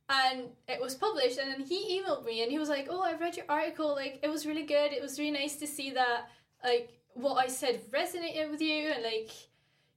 And 0.09 0.49
it 0.67 0.81
was 0.81 0.95
published, 0.95 1.37
and 1.37 1.49
then 1.49 1.61
he 1.61 2.01
emailed 2.01 2.25
me, 2.25 2.43
and 2.43 2.51
he 2.51 2.59
was 2.59 2.67
like, 2.67 2.87
"Oh, 2.89 3.01
I 3.01 3.13
read 3.13 3.37
your 3.37 3.45
article. 3.47 3.95
Like, 3.95 4.19
it 4.21 4.29
was 4.29 4.45
really 4.45 4.63
good. 4.63 4.91
It 4.91 5.01
was 5.01 5.17
really 5.17 5.31
nice 5.31 5.55
to 5.57 5.67
see 5.67 5.91
that, 5.91 6.29
like, 6.65 6.89
what 7.13 7.35
I 7.35 7.47
said 7.47 7.79
resonated 7.91 8.51
with 8.51 8.61
you, 8.61 8.89
and 8.89 9.03
like, 9.03 9.29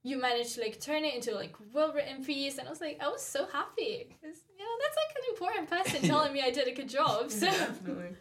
you 0.05 0.17
managed 0.21 0.55
to 0.55 0.61
like 0.61 0.81
turn 0.81 1.05
it 1.05 1.15
into 1.15 1.35
like 1.35 1.57
well 1.73 1.93
written 1.93 2.25
piece." 2.25 2.59
And 2.59 2.69
I 2.69 2.71
was 2.71 2.81
like, 2.81 2.99
I 3.03 3.09
was 3.09 3.23
so 3.23 3.47
happy 3.47 4.07
because 4.09 4.39
you 4.57 4.65
know 4.65 4.71
that's 4.83 4.97
like 5.03 5.17
an 5.17 5.31
important 5.31 5.71
person 5.71 6.09
telling 6.09 6.33
me 6.33 6.43
I 6.43 6.51
did 6.51 6.69
a 6.69 6.73
good 6.73 6.89
job. 6.89 7.31
So 7.33 7.47
Definitely. 7.47 8.17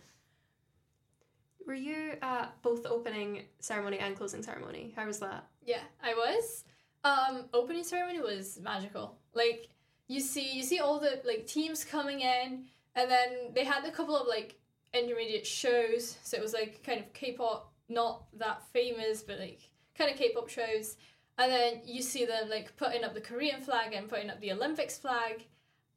Were 1.67 1.73
you 1.75 2.17
at 2.21 2.61
both 2.61 2.85
opening 2.85 3.43
ceremony 3.59 3.99
and 3.99 4.17
closing 4.17 4.41
ceremony? 4.43 4.93
How 4.95 5.05
was 5.05 5.19
that? 5.19 5.47
Yeah, 5.65 5.79
I 6.03 6.13
was. 6.13 6.65
Um, 7.03 7.45
opening 7.53 7.83
ceremony 7.83 8.21
was 8.21 8.59
magical. 8.61 9.17
Like 9.33 9.69
you 10.07 10.19
see, 10.19 10.51
you 10.51 10.63
see 10.63 10.79
all 10.79 10.99
the 10.99 11.21
like 11.25 11.47
teams 11.47 11.83
coming 11.83 12.21
in, 12.21 12.65
and 12.95 13.11
then 13.11 13.53
they 13.53 13.63
had 13.63 13.85
a 13.85 13.91
couple 13.91 14.15
of 14.15 14.27
like 14.27 14.55
intermediate 14.93 15.45
shows. 15.45 16.17
So 16.23 16.37
it 16.37 16.43
was 16.43 16.53
like 16.53 16.83
kind 16.83 16.99
of 16.99 17.11
K-pop, 17.13 17.71
not 17.89 18.25
that 18.37 18.63
famous, 18.71 19.21
but 19.21 19.39
like 19.39 19.69
kind 19.97 20.11
of 20.11 20.17
K-pop 20.17 20.49
shows. 20.49 20.97
And 21.37 21.51
then 21.51 21.81
you 21.83 22.01
see 22.01 22.25
them 22.25 22.49
like 22.49 22.75
putting 22.77 23.03
up 23.03 23.13
the 23.13 23.21
Korean 23.21 23.61
flag 23.61 23.93
and 23.93 24.07
putting 24.07 24.29
up 24.29 24.39
the 24.39 24.51
Olympics 24.51 24.97
flag, 24.97 25.45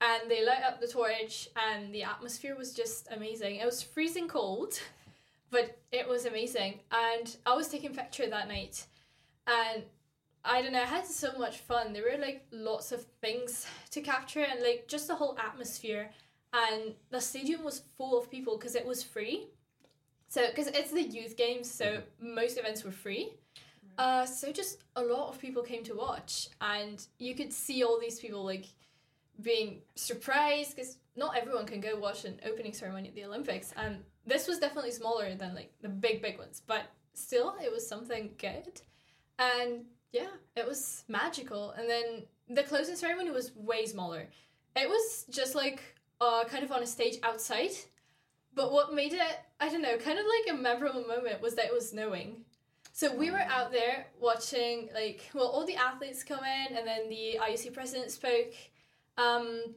and 0.00 0.30
they 0.30 0.44
light 0.44 0.62
up 0.66 0.80
the 0.80 0.88
torch, 0.88 1.48
and 1.70 1.94
the 1.94 2.02
atmosphere 2.02 2.56
was 2.56 2.72
just 2.72 3.08
amazing. 3.12 3.56
It 3.56 3.66
was 3.66 3.82
freezing 3.82 4.28
cold, 4.28 4.80
but 5.50 5.78
it 5.92 6.08
was 6.08 6.24
amazing. 6.24 6.80
And 6.90 7.36
I 7.44 7.54
was 7.54 7.68
taking 7.68 7.94
picture 7.94 8.28
that 8.28 8.48
night, 8.48 8.86
and 9.46 9.84
I 10.46 10.62
don't 10.62 10.72
know, 10.72 10.82
I 10.82 10.86
had 10.86 11.06
so 11.06 11.36
much 11.38 11.58
fun. 11.58 11.92
There 11.92 12.04
were 12.04 12.18
like 12.18 12.46
lots 12.52 12.92
of 12.92 13.04
things 13.20 13.66
to 13.90 14.00
capture 14.00 14.42
and 14.42 14.62
like 14.62 14.86
just 14.88 15.08
the 15.08 15.14
whole 15.14 15.36
atmosphere. 15.38 16.10
And 16.52 16.94
the 17.10 17.20
stadium 17.20 17.64
was 17.64 17.82
full 17.98 18.18
of 18.18 18.30
people 18.30 18.56
because 18.56 18.74
it 18.76 18.86
was 18.86 19.02
free. 19.02 19.48
So, 20.28 20.46
because 20.48 20.68
it's 20.68 20.90
the 20.90 21.02
youth 21.02 21.36
games, 21.36 21.70
so 21.70 22.02
most 22.20 22.58
events 22.58 22.84
were 22.84 22.90
free. 22.90 23.32
Uh, 23.98 24.26
so 24.26 24.52
just 24.52 24.84
a 24.96 25.02
lot 25.02 25.28
of 25.28 25.40
people 25.40 25.62
came 25.62 25.82
to 25.84 25.94
watch, 25.94 26.48
and 26.60 27.06
you 27.18 27.34
could 27.34 27.52
see 27.52 27.82
all 27.82 27.98
these 27.98 28.20
people 28.20 28.44
like 28.44 28.66
being 29.42 29.80
surprised 29.94 30.76
because 30.76 30.98
not 31.14 31.36
everyone 31.36 31.64
can 31.64 31.80
go 31.80 31.96
watch 31.96 32.24
an 32.24 32.38
opening 32.44 32.72
ceremony 32.72 33.08
at 33.08 33.14
the 33.14 33.24
Olympics, 33.24 33.72
and 33.76 33.98
this 34.26 34.46
was 34.46 34.58
definitely 34.58 34.90
smaller 34.90 35.34
than 35.34 35.54
like 35.54 35.72
the 35.80 35.88
big 35.88 36.20
big 36.20 36.38
ones, 36.38 36.60
but 36.66 36.82
still 37.14 37.56
it 37.62 37.72
was 37.72 37.88
something 37.88 38.30
good, 38.38 38.80
and 39.38 39.84
yeah, 40.16 40.28
it 40.56 40.66
was 40.66 41.04
magical. 41.08 41.72
And 41.72 41.88
then 41.88 42.22
the 42.48 42.62
closing 42.62 42.96
ceremony 42.96 43.30
was 43.30 43.54
way 43.54 43.86
smaller. 43.86 44.26
It 44.74 44.88
was 44.88 45.26
just 45.30 45.54
like 45.54 45.82
uh, 46.20 46.44
kind 46.44 46.64
of 46.64 46.72
on 46.72 46.82
a 46.82 46.86
stage 46.86 47.16
outside. 47.22 47.72
But 48.54 48.72
what 48.72 48.94
made 48.94 49.12
it, 49.12 49.38
I 49.60 49.68
don't 49.68 49.82
know, 49.82 49.98
kind 49.98 50.18
of 50.18 50.24
like 50.24 50.54
a 50.54 50.62
memorable 50.62 51.02
moment 51.02 51.42
was 51.42 51.54
that 51.56 51.66
it 51.66 51.74
was 51.74 51.90
snowing. 51.90 52.44
So 52.94 53.14
we 53.14 53.30
were 53.30 53.46
out 53.56 53.72
there 53.72 54.06
watching, 54.18 54.88
like, 54.94 55.28
well, 55.34 55.48
all 55.48 55.66
the 55.66 55.76
athletes 55.76 56.24
come 56.24 56.40
in, 56.42 56.74
and 56.74 56.86
then 56.86 57.10
the 57.10 57.38
IOC 57.38 57.74
president 57.74 58.10
spoke. 58.10 58.54
Um, 59.18 59.74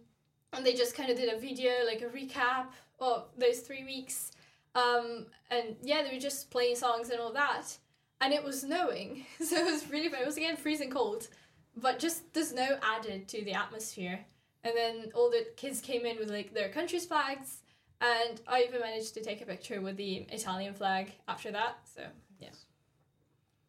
and 0.54 0.65
they 0.65 0.73
just 0.73 0.95
kind 0.95 1.10
of 1.10 1.17
did 1.17 1.28
a 1.28 1.38
video, 1.38 1.71
like 1.86 2.02
a 2.02 2.06
recap 2.06 2.67
of 3.02 3.25
those 3.38 3.60
three 3.60 3.84
weeks. 3.84 4.32
Um, 4.73 5.25
and 5.52 5.75
yeah, 5.84 6.02
they 6.02 6.13
were 6.13 6.21
just 6.21 6.49
playing 6.49 6.78
songs 6.78 7.10
and 7.10 7.19
all 7.19 7.34
that 7.34 7.78
and 8.21 8.34
it 8.34 8.43
was 8.43 8.62
snowing, 8.62 9.25
so 9.43 9.55
it 9.58 9.65
was 9.65 9.89
really 9.89 10.10
bad. 10.10 10.21
It 10.21 10.25
was 10.27 10.38
again 10.38 10.58
freezing 10.58 10.89
cold, 10.91 11.27
but 11.75 11.99
just 11.99 12.34
the 12.34 12.43
snow 12.43 12.77
added 12.82 13.27
to 13.29 13.43
the 13.43 13.53
atmosphere. 13.53 14.25
And 14.63 14.73
then 14.75 15.12
all 15.15 15.29
the 15.29 15.45
kids 15.55 15.79
came 15.79 16.05
in 16.05 16.17
with 16.17 16.29
like 16.29 16.53
their 16.53 16.69
country's 16.69 17.05
flags, 17.05 17.62
and 18.01 18.41
I 18.47 18.63
even 18.63 18.82
managed 18.82 19.13
to 19.13 19.23
take 19.23 19.41
a 19.41 19.45
picture 19.45 19.79
with 19.82 19.95
the 19.95 20.25
Italian 20.32 20.73
flag 20.73 21.12
after 21.29 21.51
that. 21.51 21.77
So 21.95 22.01
yeah, 22.39 22.49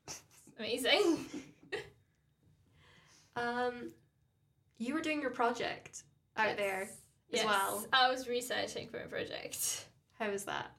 amazing. 0.58 1.26
Um, 3.36 3.92
you 4.78 4.92
were 4.92 5.00
doing 5.00 5.20
your 5.22 5.30
project 5.30 6.02
out 6.36 6.48
Yes. 6.48 6.56
there 6.58 6.82
as 6.82 6.88
Yes, 7.30 7.44
well. 7.46 7.86
I 7.92 8.10
was 8.10 8.28
researching 8.28 8.88
for 8.88 8.98
a 8.98 9.06
project. 9.06 9.86
How 10.18 10.30
was 10.30 10.44
that? 10.44 10.70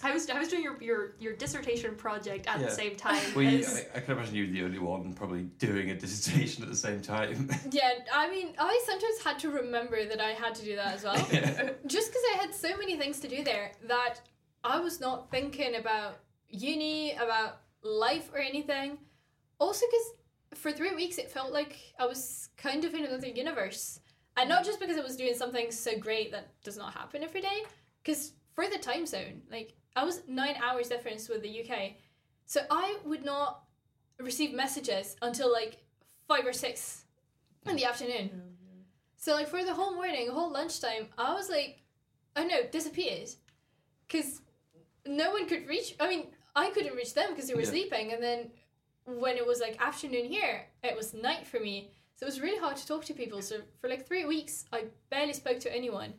How 0.00 0.12
was 0.12 0.28
I 0.28 0.38
was 0.38 0.48
doing 0.48 0.62
your, 0.64 0.82
your 0.82 1.14
your 1.20 1.32
dissertation 1.36 1.94
project 1.94 2.46
at 2.48 2.58
Yeah. 2.58 2.66
the 2.66 2.72
same 2.72 2.96
time. 2.96 3.22
Well, 3.34 3.44
you, 3.44 3.58
as- 3.60 3.86
I, 3.94 3.98
I 3.98 4.00
can 4.00 4.16
imagine 4.16 4.34
you 4.34 4.46
were 4.46 4.52
the 4.52 4.64
only 4.64 4.78
one 4.80 5.12
probably 5.14 5.42
doing 5.58 5.90
a 5.90 5.94
dissertation 5.94 6.62
at 6.64 6.68
the 6.68 6.76
same 6.76 7.00
time. 7.00 7.48
Yeah, 7.70 7.92
I 8.12 8.28
mean, 8.28 8.54
I 8.58 8.82
sometimes 8.86 9.22
had 9.22 9.38
to 9.40 9.50
remember 9.50 10.04
that 10.04 10.20
I 10.20 10.30
had 10.32 10.54
to 10.56 10.64
do 10.64 10.74
that 10.76 10.94
as 10.94 11.04
well. 11.04 11.16
Yeah. 11.32 11.70
just 11.86 12.08
because 12.10 12.22
I 12.34 12.36
had 12.38 12.54
so 12.54 12.76
many 12.76 12.96
things 12.96 13.20
to 13.20 13.28
do 13.28 13.44
there 13.44 13.72
that 13.86 14.16
I 14.64 14.80
was 14.80 15.00
not 15.00 15.30
thinking 15.30 15.76
about 15.76 16.18
uni, 16.48 17.12
about 17.12 17.60
life 17.82 18.30
or 18.32 18.38
anything. 18.40 18.98
Also, 19.60 19.86
because 19.86 20.60
for 20.60 20.72
three 20.72 20.94
weeks 20.94 21.18
it 21.18 21.30
felt 21.30 21.52
like 21.52 21.76
I 22.00 22.06
was 22.06 22.48
kind 22.56 22.84
of 22.84 22.94
in 22.94 23.04
another 23.04 23.28
universe. 23.28 24.00
And 24.36 24.48
not 24.48 24.64
just 24.64 24.80
because 24.80 24.96
I 24.98 25.02
was 25.02 25.16
doing 25.16 25.34
something 25.34 25.70
so 25.70 25.96
great 25.98 26.32
that 26.32 26.48
does 26.64 26.76
not 26.76 26.92
happen 26.94 27.22
every 27.22 27.40
day, 27.40 27.62
because 28.02 28.32
for 28.54 28.66
the 28.68 28.78
time 28.78 29.06
zone, 29.06 29.42
like 29.50 29.74
I 29.96 30.04
was 30.04 30.22
nine 30.26 30.56
hours 30.62 30.88
difference 30.88 31.28
with 31.28 31.42
the 31.42 31.62
UK. 31.62 31.92
So 32.46 32.60
I 32.70 32.98
would 33.04 33.24
not 33.24 33.62
receive 34.18 34.54
messages 34.54 35.16
until 35.22 35.52
like 35.52 35.78
five 36.28 36.46
or 36.46 36.52
six 36.52 37.04
in 37.66 37.76
the 37.76 37.84
afternoon. 37.84 38.42
So 39.16 39.32
like 39.32 39.48
for 39.48 39.64
the 39.64 39.74
whole 39.74 39.94
morning, 39.94 40.28
whole 40.28 40.52
lunchtime, 40.52 41.08
I 41.16 41.32
was 41.34 41.48
like, 41.48 41.82
oh 42.36 42.44
no, 42.44 42.64
disappeared, 42.70 43.30
because 44.06 44.42
no 45.06 45.30
one 45.30 45.46
could 45.48 45.66
reach. 45.66 45.94
I 45.98 46.08
mean, 46.08 46.26
I 46.54 46.70
couldn't 46.70 46.94
reach 46.94 47.14
them 47.14 47.30
because 47.30 47.48
they 47.48 47.54
were 47.54 47.62
Yeah. 47.62 47.70
sleeping, 47.70 48.12
and 48.12 48.22
then 48.22 48.50
when 49.06 49.36
it 49.36 49.46
was 49.46 49.60
like 49.60 49.80
afternoon 49.80 50.26
here, 50.26 50.66
it 50.82 50.96
was 50.96 51.14
night 51.14 51.46
for 51.46 51.60
me. 51.60 51.90
So 52.16 52.26
it 52.26 52.28
was 52.28 52.40
really 52.40 52.58
hard 52.58 52.76
to 52.76 52.86
talk 52.86 53.04
to 53.06 53.14
people. 53.14 53.42
So 53.42 53.62
for 53.80 53.88
like 53.88 54.06
three 54.06 54.24
weeks, 54.24 54.66
I 54.72 54.84
barely 55.10 55.32
spoke 55.32 55.58
to 55.60 55.74
anyone, 55.74 56.14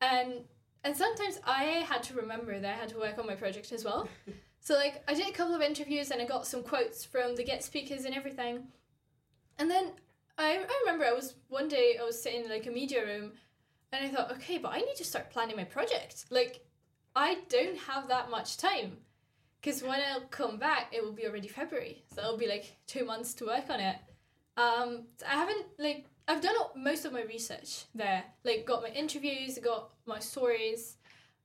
and 0.00 0.44
and 0.84 0.96
sometimes 0.96 1.40
I 1.44 1.84
had 1.88 2.02
to 2.04 2.14
remember 2.14 2.58
that 2.58 2.74
I 2.74 2.78
had 2.78 2.88
to 2.90 2.98
work 2.98 3.18
on 3.18 3.26
my 3.26 3.34
project 3.34 3.72
as 3.72 3.84
well. 3.84 4.08
so 4.60 4.74
like 4.74 5.02
I 5.08 5.14
did 5.14 5.28
a 5.28 5.32
couple 5.32 5.54
of 5.54 5.62
interviews 5.62 6.10
and 6.10 6.20
I 6.22 6.26
got 6.26 6.46
some 6.46 6.62
quotes 6.62 7.04
from 7.04 7.36
the 7.36 7.44
guest 7.44 7.66
speakers 7.66 8.04
and 8.04 8.14
everything, 8.14 8.68
and 9.58 9.70
then 9.70 9.92
I, 10.36 10.58
I 10.58 10.80
remember 10.84 11.04
I 11.04 11.12
was 11.12 11.34
one 11.48 11.68
day 11.68 11.96
I 12.00 12.04
was 12.04 12.22
sitting 12.22 12.44
in 12.44 12.50
like 12.50 12.66
a 12.66 12.70
media 12.70 13.04
room 13.04 13.32
and 13.92 14.06
I 14.06 14.08
thought, 14.08 14.32
okay, 14.32 14.58
but 14.58 14.72
I 14.72 14.80
need 14.80 14.96
to 14.96 15.04
start 15.04 15.30
planning 15.30 15.56
my 15.56 15.64
project. 15.64 16.26
Like, 16.30 16.64
I 17.16 17.38
don't 17.48 17.78
have 17.78 18.08
that 18.08 18.30
much 18.30 18.56
time. 18.58 18.98
Because 19.60 19.82
when 19.82 20.00
I'll 20.00 20.26
come 20.28 20.58
back, 20.58 20.92
it 20.92 21.02
will 21.02 21.12
be 21.12 21.26
already 21.26 21.48
February. 21.48 22.04
So 22.14 22.22
it'll 22.22 22.36
be 22.36 22.46
like 22.46 22.76
two 22.86 23.04
months 23.04 23.34
to 23.34 23.46
work 23.46 23.70
on 23.70 23.80
it. 23.80 23.96
Um, 24.56 25.06
I 25.26 25.34
haven't, 25.34 25.66
like, 25.78 26.06
I've 26.28 26.42
done 26.42 26.54
most 26.76 27.04
of 27.04 27.12
my 27.12 27.22
research 27.22 27.84
there. 27.94 28.24
Like, 28.44 28.66
got 28.66 28.82
my 28.82 28.90
interviews, 28.90 29.58
got 29.58 29.90
my 30.08 30.18
stories. 30.18 30.96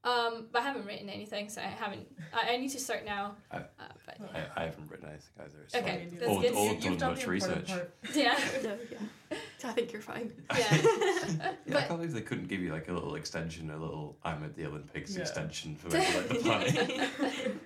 Um, 0.06 0.48
but 0.52 0.64
I 0.64 0.66
haven't 0.66 0.86
written 0.86 1.08
anything, 1.08 1.48
so 1.48 1.62
I 1.62 1.66
haven't. 1.66 2.06
I, 2.34 2.54
I 2.54 2.58
need 2.58 2.70
to 2.72 2.80
start 2.80 3.06
now. 3.06 3.36
I- 3.52 3.58
Uh, 3.58 3.62
but 4.06 4.18
I, 4.36 4.64
I 4.64 4.66
haven't 4.66 4.92
written 4.92 5.08
anything 5.08 5.30
either. 5.40 5.60
It's 5.64 5.76
Okay, 5.76 6.08
fine. 6.10 6.18
that's 6.20 6.30
Or, 6.30 6.42
good. 6.42 6.54
or 6.54 6.66
You- 6.66 6.72
you've 6.74 6.82
done 6.84 6.98
done 6.98 7.12
much 7.14 7.26
research. 7.28 7.68
part. 7.68 7.94
yeah, 8.14 8.38
no, 8.64 8.78
yeah. 8.92 9.38
I 9.64 9.72
think 9.72 9.94
you're 9.94 10.02
fine. 10.02 10.34
yeah. 10.58 10.76
Yeah, 10.76 11.52
I 11.52 11.56
But- 11.72 11.88
can't 11.88 11.90
believe 12.00 12.12
they 12.14 12.22
couldn't 12.22 12.48
give 12.50 12.60
you 12.60 12.74
like 12.74 12.90
a 12.90 12.94
little 12.94 13.16
extension, 13.16 13.70
a 13.72 13.78
little 13.78 14.18
I'm 14.26 14.44
at 14.44 14.56
the 14.58 14.66
Olympics 14.66 15.16
Yeah. 15.16 15.22
extension 15.22 15.76
for 15.78 15.88
maybe 15.90 16.18
like 16.18 16.28
the 16.28 16.36
planning. 16.36 17.60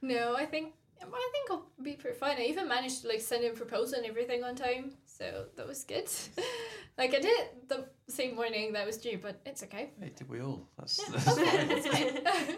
No, 0.00 0.34
I 0.34 0.46
think 0.46 0.72
I 1.02 1.28
think 1.32 1.50
I'll 1.50 1.66
be 1.82 1.92
pretty 1.94 2.16
fine. 2.16 2.38
I 2.38 2.44
even 2.44 2.68
managed 2.68 3.02
to 3.02 3.08
like 3.08 3.20
send 3.20 3.44
in 3.44 3.52
a 3.52 3.54
proposal 3.54 3.98
and 3.98 4.06
everything 4.06 4.42
on 4.44 4.54
time, 4.54 4.92
so 5.22 5.44
that 5.56 5.66
was 5.68 5.84
good. 5.84 6.08
like 6.98 7.10
I 7.14 7.20
did 7.20 7.26
it 7.26 7.68
the 7.68 7.86
same 8.08 8.34
morning 8.34 8.72
that 8.72 8.84
was 8.86 8.96
due, 8.96 9.18
but 9.22 9.40
it's 9.46 9.62
okay. 9.62 9.90
hey, 10.00 10.12
did 10.16 10.28
we 10.28 10.40
all? 10.40 10.68
That's, 10.78 10.98
Yeah, 10.98 11.06
that's 11.64 11.86
fine. 11.86 12.24
fine. 12.24 12.56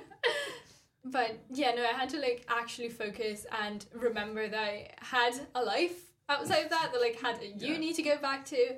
but 1.05 1.39
yeah, 1.53 1.73
no, 1.75 1.83
I 1.85 1.93
had 1.93 2.09
to 2.11 2.19
like 2.21 2.45
actually 2.49 2.89
focus 2.89 3.47
and 3.63 3.85
remember 3.93 4.49
that 4.49 4.59
I 4.59 4.89
had 5.01 5.35
a 5.55 5.63
life 5.63 5.99
outside 6.29 6.65
of 6.65 6.71
that, 6.71 6.91
that 6.93 7.01
like 7.01 7.21
had 7.21 7.39
a 7.43 7.49
Yeah. 7.49 7.73
uni 7.75 7.93
to 7.93 8.03
go 8.03 8.17
back 8.19 8.45
to. 8.47 8.77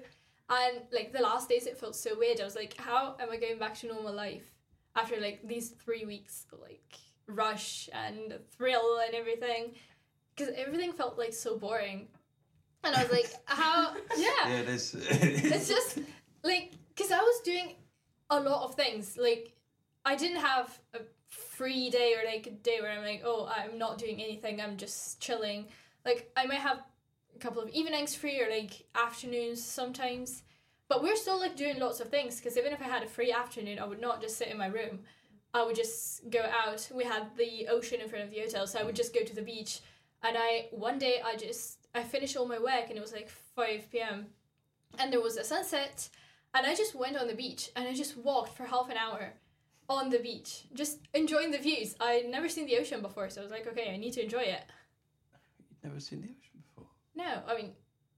And 0.48 0.80
like 0.92 1.12
the 1.12 1.22
last 1.22 1.48
days 1.48 1.66
it 1.66 1.78
felt 1.78 1.94
so 1.96 2.18
weird. 2.18 2.40
I 2.40 2.44
was 2.44 2.56
like, 2.56 2.76
how 2.76 3.16
am 3.20 3.30
I 3.30 3.36
going 3.36 3.58
back 3.58 3.74
to 3.78 3.86
normal 3.86 4.12
life 4.14 4.48
after 4.96 5.20
like 5.20 5.46
these 5.46 5.70
three 5.70 6.04
weeks 6.04 6.46
of 6.52 6.60
like 6.60 6.94
rush 7.28 7.88
and 7.92 8.34
thrill 8.56 8.98
and 9.04 9.14
everything? 9.14 9.74
Because 10.34 10.52
everything 10.56 10.92
felt 10.92 11.16
like 11.18 11.32
so 11.32 11.56
boring. 11.56 12.08
And 12.84 12.94
I 12.94 13.02
was 13.02 13.12
like, 13.12 13.30
how 13.46 13.94
yeah 14.16 14.30
yeah, 14.46 14.54
it 14.60 14.68
is. 14.68 14.94
it's 14.94 15.68
just 15.76 15.98
like 16.42 16.72
because 16.94 17.10
I 17.12 17.18
was 17.18 17.40
doing 17.44 17.74
a 18.30 18.40
lot 18.40 18.64
of 18.64 18.74
things. 18.74 19.16
Like 19.16 19.52
I 20.04 20.16
didn't 20.16 20.40
have 20.40 20.78
a 20.94 21.00
free 21.28 21.90
day 21.90 22.14
or 22.14 22.24
like 22.30 22.46
a 22.46 22.50
day 22.50 22.78
where 22.80 22.92
I'm 22.92 23.04
like, 23.04 23.22
oh, 23.24 23.50
I'm 23.54 23.78
not 23.78 23.98
doing 23.98 24.22
anything. 24.22 24.60
I'm 24.60 24.76
just 24.76 25.20
chilling. 25.20 25.66
Like 26.04 26.30
I 26.36 26.46
might 26.46 26.60
have 26.60 26.82
a 27.34 27.38
couple 27.38 27.62
of 27.62 27.68
evenings 27.70 28.14
free 28.14 28.40
or 28.40 28.50
like 28.50 28.84
afternoons 28.94 29.62
sometimes. 29.62 30.42
But 30.88 31.02
we're 31.02 31.16
still 31.16 31.40
like 31.40 31.56
doing 31.56 31.78
lots 31.80 32.00
of 32.00 32.08
things 32.08 32.36
because 32.36 32.56
even 32.56 32.72
if 32.72 32.80
I 32.80 32.84
had 32.84 33.02
a 33.02 33.08
free 33.08 33.32
afternoon, 33.32 33.78
I 33.78 33.84
would 33.84 34.00
not 34.00 34.20
just 34.20 34.36
sit 34.38 34.48
in 34.48 34.58
my 34.58 34.68
room. 34.68 35.00
I 35.52 35.64
would 35.64 35.74
just 35.74 36.28
go 36.30 36.40
out. 36.40 36.88
We 36.94 37.04
had 37.04 37.34
the 37.36 37.66
ocean 37.68 38.00
in 38.00 38.08
front 38.08 38.24
of 38.24 38.30
the 38.30 38.40
hotel, 38.40 38.66
so 38.66 38.78
I 38.78 38.84
would 38.84 38.94
just 38.94 39.14
go 39.14 39.24
to 39.24 39.34
the 39.34 39.42
beach. 39.42 39.80
And 40.22 40.36
I 40.38 40.68
one 40.70 40.98
day 40.98 41.20
I 41.24 41.36
just 41.36 41.85
I 41.96 42.02
finished 42.02 42.36
all 42.36 42.46
my 42.46 42.58
work 42.58 42.86
and 42.88 42.96
it 42.96 43.00
was 43.00 43.12
like 43.12 43.28
five 43.56 43.90
p.m. 43.90 44.26
and 44.98 45.12
there 45.12 45.20
was 45.20 45.36
a 45.36 45.44
sunset, 45.44 46.08
and 46.54 46.66
I 46.66 46.74
just 46.74 46.94
went 46.94 47.16
on 47.16 47.26
the 47.28 47.34
beach 47.34 47.70
and 47.74 47.88
I 47.88 47.94
just 47.94 48.16
walked 48.16 48.56
for 48.56 48.64
half 48.64 48.90
an 48.90 48.96
hour 48.96 49.32
on 49.88 50.10
the 50.10 50.18
beach, 50.18 50.64
just 50.74 50.98
enjoying 51.14 51.50
the 51.52 51.58
views. 51.58 51.94
I'd 52.00 52.28
never 52.28 52.48
seen 52.48 52.66
the 52.66 52.76
ocean 52.78 53.00
before, 53.02 53.30
so 53.30 53.40
I 53.40 53.44
was 53.44 53.52
like, 53.52 53.66
okay, 53.68 53.92
I 53.92 53.96
need 53.96 54.12
to 54.14 54.22
enjoy 54.22 54.42
it. 54.42 54.64
You've 55.70 55.84
never 55.84 56.00
seen 56.00 56.20
the 56.22 56.28
ocean 56.28 56.62
before. 56.68 56.90
No, 57.14 57.42
I 57.46 57.56
mean, 57.56 57.70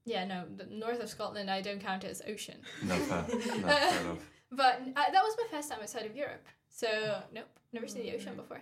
yeah, 0.05 0.25
no, 0.25 0.45
the 0.57 0.65
north 0.65 0.99
of 1.01 1.09
Scotland 1.09 1.49
I 1.49 1.61
don't 1.61 1.79
count 1.79 2.03
it 2.03 2.09
as 2.11 2.21
ocean. 2.27 2.59
No, 2.83 2.95
fair. 2.95 3.25
no, 3.29 3.39
fair 3.39 4.01
enough. 4.01 4.29
But 4.51 4.81
uh, 4.95 5.11
that 5.13 5.23
was 5.23 5.35
my 5.41 5.47
first 5.57 5.69
time 5.69 5.79
outside 5.81 6.05
of 6.05 6.15
Europe. 6.15 6.45
So, 6.69 6.87
nope, 7.33 7.45
never 7.71 7.87
seen 7.87 8.03
the 8.03 8.15
ocean 8.15 8.35
before. 8.35 8.61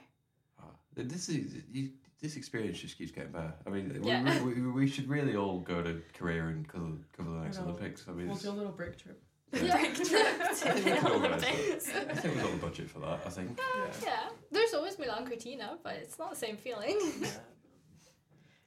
Oh, 0.62 0.72
this 0.96 1.30
is 1.30 1.54
you, 1.72 1.92
this 2.22 2.36
experience 2.36 2.80
just 2.80 2.98
keeps 2.98 3.12
getting 3.12 3.32
better. 3.32 3.54
I 3.66 3.70
mean, 3.70 4.00
Yeah. 4.04 4.42
we, 4.44 4.54
we, 4.56 4.72
we 4.72 4.88
should 4.88 5.08
really 5.08 5.36
all 5.36 5.60
go 5.60 5.82
to 5.84 6.02
Korea 6.14 6.46
and 6.48 6.68
cover, 6.68 6.86
cover 7.16 7.30
the 7.32 7.38
next 7.42 7.58
know. 7.58 7.66
Olympics. 7.66 8.06
I 8.08 8.12
mean, 8.12 8.28
We'll 8.28 8.38
do 8.38 8.50
a 8.50 8.52
little 8.52 8.72
Brig 8.72 8.98
trip. 8.98 9.22
Yeah. 9.54 9.78
Brig 9.78 9.96
trip 9.96 10.12
I 10.42 10.54
think 10.54 10.76
we 10.86 10.92
can 10.92 11.12
organise 11.12 11.86
that. 11.86 12.08
I 12.12 12.16
think 12.16 12.34
we've 12.36 12.44
got 12.44 12.52
the 12.52 12.58
budget 12.58 12.90
for 12.90 13.00
that. 13.00 13.20
I 13.26 13.30
think. 13.30 13.60
Yeah. 13.78 13.86
Yeah, 14.04 14.30
there's 14.52 14.74
always 14.74 14.98
Milan 15.00 15.26
Cortina, 15.28 15.78
but 15.84 15.94
it's 15.96 16.18
not 16.20 16.32
the 16.32 16.36
same 16.36 16.58
feeling. 16.58 16.98
yeah. 17.22 17.28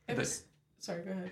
It 0.08 0.16
But- 0.16 0.18
was. 0.18 0.44
Sorry, 0.78 1.02
go 1.02 1.10
ahead. 1.10 1.30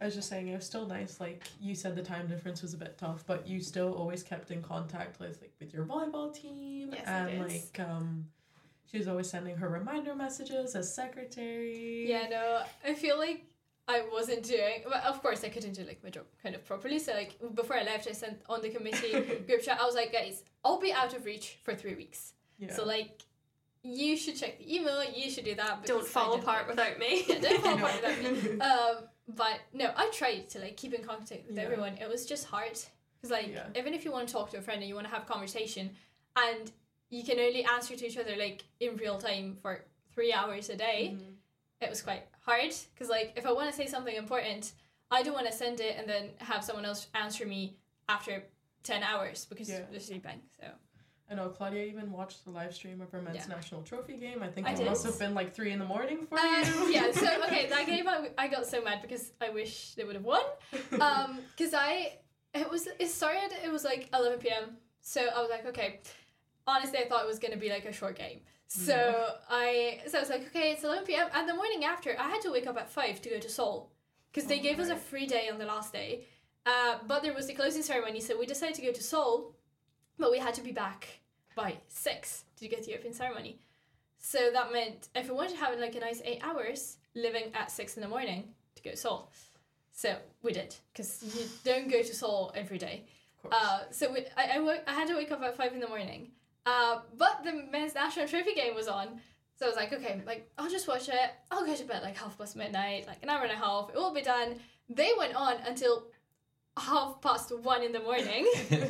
I 0.00 0.04
was 0.04 0.14
just 0.14 0.28
saying 0.28 0.46
it 0.46 0.54
was 0.54 0.64
still 0.64 0.86
nice. 0.86 1.18
Like 1.18 1.42
you 1.60 1.74
said, 1.74 1.96
the 1.96 2.02
time 2.04 2.28
difference 2.28 2.62
was 2.62 2.72
a 2.72 2.76
bit 2.76 2.96
tough, 2.98 3.24
but 3.26 3.48
you 3.48 3.60
still 3.60 3.92
always 3.94 4.22
kept 4.22 4.52
in 4.52 4.62
contact 4.62 5.18
with 5.18 5.40
like 5.40 5.52
with 5.58 5.74
your 5.74 5.84
volleyball 5.86 6.32
team, 6.32 6.90
Yes, 6.92 7.02
and 7.08 7.40
like 7.40 7.80
um, 7.80 8.26
she 8.90 8.98
was 8.98 9.08
always 9.08 9.28
sending 9.30 9.56
her 9.56 9.68
reminder 9.68 10.14
messages 10.14 10.74
as 10.74 10.92
secretary. 10.94 12.06
yeah, 12.08 12.26
no, 12.28 12.62
I 12.84 12.94
feel 12.94 13.18
like 13.18 13.44
I 13.86 14.02
wasn't 14.12 14.42
doing. 14.42 14.82
Well, 14.88 15.02
of 15.06 15.22
course, 15.22 15.44
I 15.44 15.48
couldn't 15.48 15.72
do 15.72 15.84
like 15.84 16.02
my 16.04 16.10
job 16.10 16.24
kind 16.42 16.54
of 16.54 16.64
properly. 16.64 16.98
So 16.98 17.12
like 17.12 17.38
before 17.54 17.76
I 17.76 17.82
left, 17.84 18.06
I 18.08 18.12
sent 18.12 18.40
on 18.48 18.60
the 18.62 18.68
committee 18.70 19.12
group 19.46 19.62
chat. 19.62 19.78
I 19.80 19.84
was 19.86 19.94
like, 19.94 20.12
guys, 20.12 20.42
I'll 20.64 20.80
be 20.80 20.92
out 20.92 21.14
of 21.14 21.24
reach 21.24 21.56
for 21.64 21.74
three 21.74 21.94
weeks. 21.94 22.34
Yeah. 22.58 22.72
So 22.74 22.84
like, 22.84 23.22
you 23.82 24.16
should 24.16 24.36
check 24.36 24.58
the 24.58 24.74
email. 24.74 25.02
You 25.04 25.30
should 25.30 25.44
do 25.44 25.54
that. 25.54 25.86
Don't 25.86 26.04
fall 26.06 26.34
apart 26.34 26.66
work. 26.66 26.76
without 26.76 26.98
me. 26.98 27.24
Yeah, 27.28 27.40
don't 27.40 27.62
fall 27.62 27.74
apart 27.78 27.94
without 28.02 28.18
me. 28.22 28.60
Um, 28.60 28.96
but 29.36 29.60
no, 29.72 29.90
I 29.96 30.10
tried 30.10 30.48
to 30.50 30.58
like 30.58 30.76
keep 30.76 30.92
in 30.94 31.02
contact 31.02 31.46
with 31.46 31.56
Yeah. 31.56 31.62
everyone. 31.64 31.94
It 31.98 32.08
was 32.08 32.26
just 32.26 32.46
hard 32.46 32.72
because 32.72 33.30
like 33.30 33.48
Yeah. 33.52 33.64
even 33.76 33.94
if 33.94 34.04
you 34.04 34.12
want 34.12 34.26
to 34.28 34.32
talk 34.34 34.50
to 34.50 34.58
a 34.58 34.60
friend 34.62 34.80
and 34.80 34.88
you 34.88 34.94
want 34.94 35.06
to 35.06 35.12
have 35.12 35.22
a 35.22 35.26
conversation, 35.26 35.90
and 36.36 36.70
you 37.10 37.24
can 37.24 37.38
only 37.38 37.64
answer 37.64 37.96
to 37.96 38.06
each 38.06 38.18
other 38.18 38.36
like 38.36 38.64
in 38.80 38.96
real 38.96 39.18
time 39.18 39.56
for 39.62 39.84
three 40.14 40.32
hours 40.32 40.68
a 40.68 40.76
day, 40.76 41.14
Mhm. 41.16 41.34
it 41.80 41.88
was 41.90 42.02
quite 42.02 42.24
hard 42.40 42.74
because 42.94 43.08
like 43.08 43.32
if 43.36 43.46
I 43.46 43.52
want 43.52 43.70
to 43.70 43.76
say 43.76 43.86
something 43.86 44.14
important, 44.14 44.72
I 45.10 45.22
don't 45.22 45.34
want 45.34 45.46
to 45.46 45.52
send 45.52 45.80
it 45.80 45.96
and 45.98 46.08
then 46.08 46.30
have 46.38 46.62
someone 46.64 46.84
else 46.84 47.06
answer 47.14 47.46
me 47.46 47.76
after 48.08 48.44
ten 48.82 49.02
hours 49.02 49.46
because 49.46 49.68
Yeah. 49.68 49.84
they're 49.90 50.00
sleeping. 50.00 50.42
So 50.60 50.66
I 51.30 51.34
know 51.34 51.48
Claudia 51.50 51.84
even 51.84 52.10
watched 52.10 52.44
the 52.44 52.50
live 52.50 52.74
stream 52.74 53.00
of 53.02 53.12
our 53.14 53.20
men's 53.20 53.46
Yeah. 53.46 53.54
national 53.54 53.82
trophy 53.82 54.16
game. 54.16 54.42
I 54.42 54.48
think 54.50 54.66
I 54.66 54.72
it 54.72 54.76
did. 54.78 54.86
must 54.86 55.04
have 55.04 55.18
been 55.18 55.34
like 55.34 55.52
three 55.54 55.72
in 55.72 55.78
the 55.78 55.84
morning 55.84 56.26
for 56.26 56.38
Uh, 56.38 56.42
you. 56.64 56.88
yeah, 56.90 57.10
so 57.12 57.26
okay, 57.46 57.68
that 57.68 57.86
game 57.86 58.08
I, 58.08 58.30
I 58.38 58.48
got 58.48 58.66
so 58.66 58.82
mad 58.82 59.02
because 59.02 59.32
I 59.40 59.50
wish 59.50 59.94
they 59.94 60.04
would 60.04 60.14
have 60.16 60.24
won. 60.24 60.42
Um, 61.00 61.40
because 61.56 61.74
I 61.74 62.18
it 62.54 62.68
was 62.70 62.86
it 62.98 63.08
started 63.08 63.52
it 63.64 63.70
was 63.70 63.84
like 63.84 64.08
11 64.12 64.38
p.m. 64.40 64.76
So 65.00 65.20
I 65.26 65.40
was 65.40 65.48
like, 65.50 65.64
okay. 65.66 66.00
Honestly, 66.74 66.98
I 66.98 67.06
thought 67.08 67.24
it 67.24 67.26
was 67.34 67.38
gonna 67.38 67.56
be 67.56 67.70
like 67.70 67.86
a 67.86 67.92
short 68.00 68.16
game. 68.24 68.40
So 68.68 68.98
I 69.48 70.00
so 70.06 70.18
I 70.18 70.20
was 70.20 70.28
like, 70.34 70.46
okay, 70.48 70.72
it's 70.72 70.84
11 70.84 71.04
p.m. 71.06 71.28
And 71.34 71.48
the 71.48 71.54
morning 71.54 71.84
after, 71.84 72.10
I 72.18 72.28
had 72.28 72.42
to 72.42 72.50
wake 72.52 72.66
up 72.66 72.76
at 72.76 72.90
five 72.90 73.22
to 73.22 73.30
go 73.30 73.38
to 73.38 73.48
Seoul 73.48 73.90
because 74.30 74.46
they 74.46 74.60
Oh, 74.60 74.62
gave 74.68 74.78
us 74.78 74.90
a 74.90 74.96
free 75.10 75.26
day 75.26 75.48
on 75.52 75.58
the 75.58 75.64
last 75.74 75.92
day. 75.92 76.10
Uh, 76.66 76.98
but 77.06 77.22
there 77.22 77.32
was 77.32 77.46
the 77.46 77.54
closing 77.54 77.82
ceremony, 77.82 78.20
so 78.20 78.38
we 78.38 78.44
decided 78.44 78.74
to 78.74 78.82
go 78.82 78.92
to 78.92 79.02
Seoul, 79.02 79.54
but 80.18 80.30
we 80.30 80.38
had 80.38 80.52
to 80.54 80.62
be 80.62 80.72
back 80.84 81.08
by 81.56 81.70
six 81.88 82.44
to 82.58 82.68
get 82.68 82.84
the 82.84 82.94
opening 82.94 83.14
ceremony. 83.14 83.58
So 84.18 84.50
that 84.52 84.70
meant 84.70 85.08
if 85.14 85.28
we 85.30 85.34
wanted 85.34 85.52
to 85.52 85.60
have 85.64 85.78
like 85.78 85.94
a 85.94 86.00
nice 86.00 86.20
eight 86.30 86.40
hours, 86.48 86.98
living 87.14 87.46
at 87.54 87.70
six 87.70 87.96
in 87.96 88.02
the 88.02 88.08
morning 88.16 88.40
to 88.76 88.82
go 88.82 88.90
to 88.90 88.96
Seoul. 88.96 89.30
So 89.92 90.16
we 90.42 90.52
did 90.52 90.76
because 90.92 91.10
you 91.34 91.46
don't 91.64 91.88
go 91.90 92.02
to 92.02 92.14
Seoul 92.14 92.52
every 92.54 92.78
day. 92.78 93.06
Uh, 93.50 93.80
so 93.90 94.12
we, 94.12 94.26
I, 94.36 94.56
I, 94.56 94.58
woke, 94.60 94.82
I 94.86 94.92
had 94.92 95.08
to 95.08 95.14
wake 95.16 95.32
up 95.32 95.40
at 95.42 95.56
five 95.56 95.72
in 95.72 95.80
the 95.80 95.88
morning. 95.88 96.32
Uh, 96.68 97.00
but 97.16 97.42
the 97.44 97.52
men's 97.70 97.94
national 97.94 98.28
trophy 98.28 98.54
game 98.54 98.74
was 98.74 98.88
on. 98.88 99.20
So 99.56 99.66
I 99.66 99.68
was 99.68 99.76
like, 99.76 99.92
okay, 99.92 100.20
like 100.26 100.50
I'll 100.58 100.70
just 100.70 100.86
watch 100.86 101.08
it. 101.08 101.30
I'll 101.50 101.64
go 101.64 101.74
to 101.74 101.84
bed 101.84 102.02
like 102.02 102.16
half 102.16 102.36
past 102.36 102.56
midnight, 102.56 103.06
like 103.06 103.22
an 103.22 103.30
hour 103.30 103.42
and 103.42 103.52
a 103.52 103.56
half. 103.56 103.88
It 103.90 103.96
will 103.96 104.14
be 104.14 104.22
done. 104.22 104.56
They 104.88 105.12
went 105.18 105.34
on 105.34 105.56
until 105.66 106.04
half 106.78 107.20
past 107.20 107.56
one 107.58 107.82
in 107.82 107.92
the 107.92 108.00
morning. 108.00 108.46
and 108.70 108.82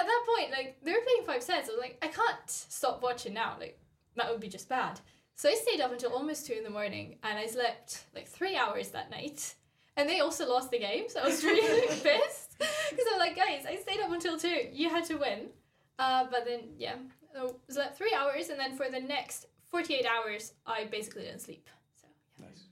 at 0.00 0.06
that 0.06 0.26
point, 0.34 0.50
like 0.50 0.78
they 0.82 0.92
were 0.92 1.04
playing 1.04 1.26
five 1.26 1.42
sets. 1.42 1.68
I 1.68 1.72
was 1.72 1.80
like, 1.80 1.98
I 2.02 2.08
can't 2.08 2.48
stop 2.48 3.02
watching 3.02 3.34
now. 3.34 3.56
Like 3.60 3.78
that 4.16 4.30
would 4.30 4.40
be 4.40 4.48
just 4.48 4.68
bad. 4.68 5.00
So 5.36 5.48
I 5.48 5.54
stayed 5.54 5.80
up 5.80 5.92
until 5.92 6.12
almost 6.12 6.46
two 6.46 6.54
in 6.54 6.64
the 6.64 6.70
morning, 6.70 7.16
and 7.22 7.38
I 7.38 7.46
slept 7.46 8.04
like 8.14 8.28
three 8.28 8.56
hours 8.56 8.88
that 8.90 9.10
night. 9.10 9.54
And 9.96 10.08
they 10.08 10.20
also 10.20 10.48
lost 10.48 10.70
the 10.70 10.78
game, 10.78 11.04
so 11.08 11.20
I 11.20 11.24
was 11.24 11.44
really 11.44 11.86
pissed 12.02 12.58
because 12.58 13.06
I'm 13.12 13.18
like, 13.18 13.36
guys, 13.36 13.64
I 13.68 13.76
stayed 13.76 14.00
up 14.00 14.10
until 14.10 14.36
two. 14.38 14.68
You 14.72 14.88
had 14.88 15.04
to 15.04 15.16
win. 15.16 15.50
Uh, 15.98 16.24
but 16.30 16.44
then 16.44 16.60
yeah, 16.78 16.96
I 17.36 17.50
slept 17.68 17.96
three 17.96 18.14
hours, 18.16 18.48
and 18.48 18.58
then 18.58 18.76
for 18.76 18.88
the 18.90 19.00
next 19.00 19.46
forty-eight 19.70 20.06
hours, 20.06 20.52
I 20.66 20.84
basically 20.84 21.22
didn't 21.22 21.40
sleep. 21.40 21.68
So 22.00 22.08
Nice. 22.40 22.64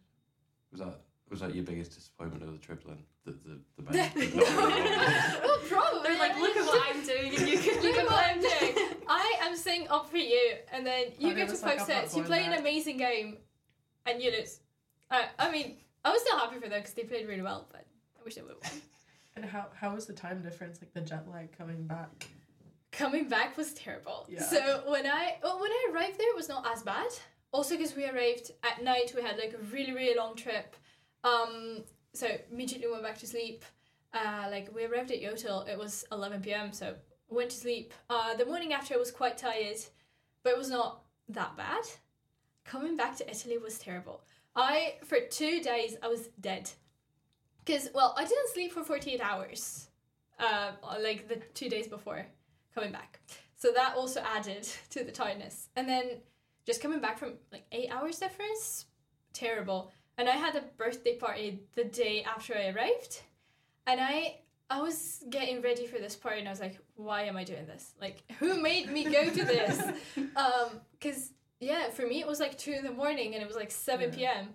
Was 0.71 0.81
that 0.81 1.01
was 1.31 1.41
that 1.41 1.55
your 1.55 1.65
biggest 1.65 1.95
disappointment 1.95 2.43
of 2.43 2.53
the 2.53 2.59
trip 2.59 2.85
then? 2.85 2.99
The 3.25 3.33
the 3.33 3.61
the 3.77 3.83
band? 3.93 4.13
yeah. 4.35 5.41
well, 5.45 5.59
probably. 5.69 6.03
They're 6.03 6.19
like, 6.19 6.37
look 6.39 6.57
at 6.57 6.67
what 6.67 6.95
I'm 6.95 7.07
doing, 7.07 7.37
and 7.37 7.49
you 7.49 7.59
can 7.59 7.83
Look 7.83 7.97
at 7.97 8.07
what 8.07 8.25
I'm 8.25 8.41
doing. 8.41 8.89
I 9.09 9.37
am 9.43 9.57
staying 9.57 9.89
up 9.89 10.11
for 10.11 10.17
you, 10.17 10.55
and 10.73 10.87
then 10.87 11.07
you 11.19 11.33
Claudia 11.33 11.35
go 11.35 11.45
to 11.47 11.51
was 11.53 11.61
five 11.61 11.79
like, 11.79 11.81
"I'm 11.83 11.95
not 11.95 12.03
sets. 12.03 12.17
You 12.17 12.23
going 12.23 12.27
play 12.33 12.45
an 12.45 12.55
amazing 12.55 12.97
game, 12.97 13.39
and 14.07 14.21
you 14.21 14.33
lose. 14.33 14.61
I, 15.11 15.27
I 15.39 15.51
mean, 15.51 15.77
I 16.05 16.11
was 16.11 16.23
still 16.23 16.39
happy 16.39 16.57
for 16.59 16.69
them 16.69 16.81
because 16.81 16.95
they 16.95 17.05
played 17.05 17.29
really 17.29 17.43
well, 17.43 17.69
but 17.71 17.87
I 18.19 18.25
wish 18.25 18.35
they 18.35 18.43
would 18.43 18.53
have 18.63 18.73
won. 18.73 18.83
and 19.37 19.45
how 19.45 19.67
how 19.75 19.95
was 19.95 20.07
the 20.07 20.13
time 20.13 20.43
difference, 20.43 20.81
like 20.81 20.93
the 20.93 21.01
jet 21.03 21.29
lag 21.31 21.57
coming 21.57 21.87
back? 21.87 22.27
Coming 22.93 23.27
back 23.29 23.57
was 23.57 23.73
terrible. 23.73 24.27
Yeah. 24.29 24.43
So 24.43 24.83
when 24.87 25.07
I 25.07 25.39
well, 25.43 25.59
when 25.61 25.71
I 25.71 25.89
arrived 25.93 26.19
there, 26.19 26.29
it 26.29 26.37
was 26.37 26.49
not 26.49 26.71
as 26.71 26.83
bad. 26.83 27.09
Also, 27.51 27.77
because 27.77 27.97
we 27.97 28.05
arrived 28.07 28.53
at 28.63 28.85
night, 28.85 29.13
we 29.17 29.23
had 29.23 29.39
like 29.39 29.55
a 29.55 29.63
really 29.75 29.93
really 29.93 30.15
long 30.15 30.37
trip. 30.37 30.77
Um, 31.25 31.85
so 32.13 32.27
immediately 32.51 32.91
went 32.91 33.03
back 33.03 33.19
to 33.19 33.27
sleep. 33.27 33.65
Uh, 34.13 34.47
like 34.51 34.75
we 34.75 34.85
arrived 34.85 35.11
at 35.11 35.23
Yotel, 35.23 35.67
it 35.67 35.79
was 35.79 36.05
eleven 36.13 36.43
p.m. 36.43 36.73
So 36.73 36.95
went 37.31 37.51
to 37.51 37.57
sleep. 37.57 37.95
Uh, 38.11 38.35
the 38.35 38.45
morning 38.45 38.75
after, 38.75 38.95
I 38.95 38.99
was 38.99 39.11
quite 39.11 39.39
tired, 39.39 39.79
but 40.43 40.53
it 40.53 40.59
was 40.59 40.69
not 40.69 41.03
that 41.31 41.57
bad. 41.57 41.85
Coming 42.65 42.97
back 42.97 43.17
to 43.17 43.31
Italy 43.31 43.57
was 43.57 43.79
terrible. 43.79 44.23
I 44.55 44.97
for 45.07 45.19
two 45.31 45.63
days 45.63 45.97
I 46.03 46.09
was 46.09 46.29
dead. 46.41 46.71
Cause 47.67 47.89
well, 47.95 48.15
I 48.19 48.25
didn't 48.25 48.51
sleep 48.53 48.73
for 48.73 48.85
forty 48.85 49.13
eight 49.13 49.23
hours. 49.23 49.89
Uh, 50.39 50.73
like 51.01 51.29
the 51.29 51.37
two 51.55 51.71
days 51.71 51.87
before 51.87 52.27
coming 52.75 52.93
back. 52.93 53.21
So 53.57 53.73
that 53.73 53.97
also 53.97 54.21
added 54.23 54.67
to 54.91 55.05
the 55.05 55.13
tiredness. 55.13 55.69
And 55.77 55.89
then 55.89 56.05
just 56.67 56.81
coming 56.83 57.01
back 57.01 57.19
from 57.19 57.35
like 57.51 57.65
eight 57.73 57.91
hours 57.91 58.19
difference, 58.19 58.87
terrible. 59.33 59.91
And 60.19 60.29
I 60.29 60.33
had 60.33 60.55
a 60.57 60.63
birthday 60.77 61.17
party 61.17 61.61
the 61.75 61.85
day 61.85 62.23
after 62.25 62.55
I 62.57 62.69
arrived. 62.69 63.23
And 63.87 64.01
I 64.01 64.39
I 64.71 64.81
was 64.81 65.23
getting 65.29 65.61
ready 65.61 65.87
for 65.87 65.99
this 65.99 66.17
party 66.17 66.39
and 66.39 66.49
I 66.49 66.51
was 66.51 66.61
like, 66.61 66.79
why 66.97 67.25
am 67.25 67.37
I 67.37 67.45
doing 67.45 67.67
this? 67.67 67.93
Like 68.01 68.23
who 68.39 68.61
made 68.61 68.91
me 68.91 69.05
go 69.05 69.29
to 69.29 69.45
this? 69.45 69.81
um, 70.37 70.81
cause 71.01 71.31
yeah, 71.61 71.91
for 71.91 72.07
me 72.07 72.21
it 72.21 72.27
was 72.27 72.41
like 72.41 72.57
two 72.59 72.73
in 72.73 72.85
the 72.85 72.91
morning 72.93 73.35
and 73.35 73.43
it 73.43 73.47
was 73.47 73.57
like 73.57 73.71
seven 73.71 74.11
Yeah. 74.17 74.35
PM. 74.35 74.49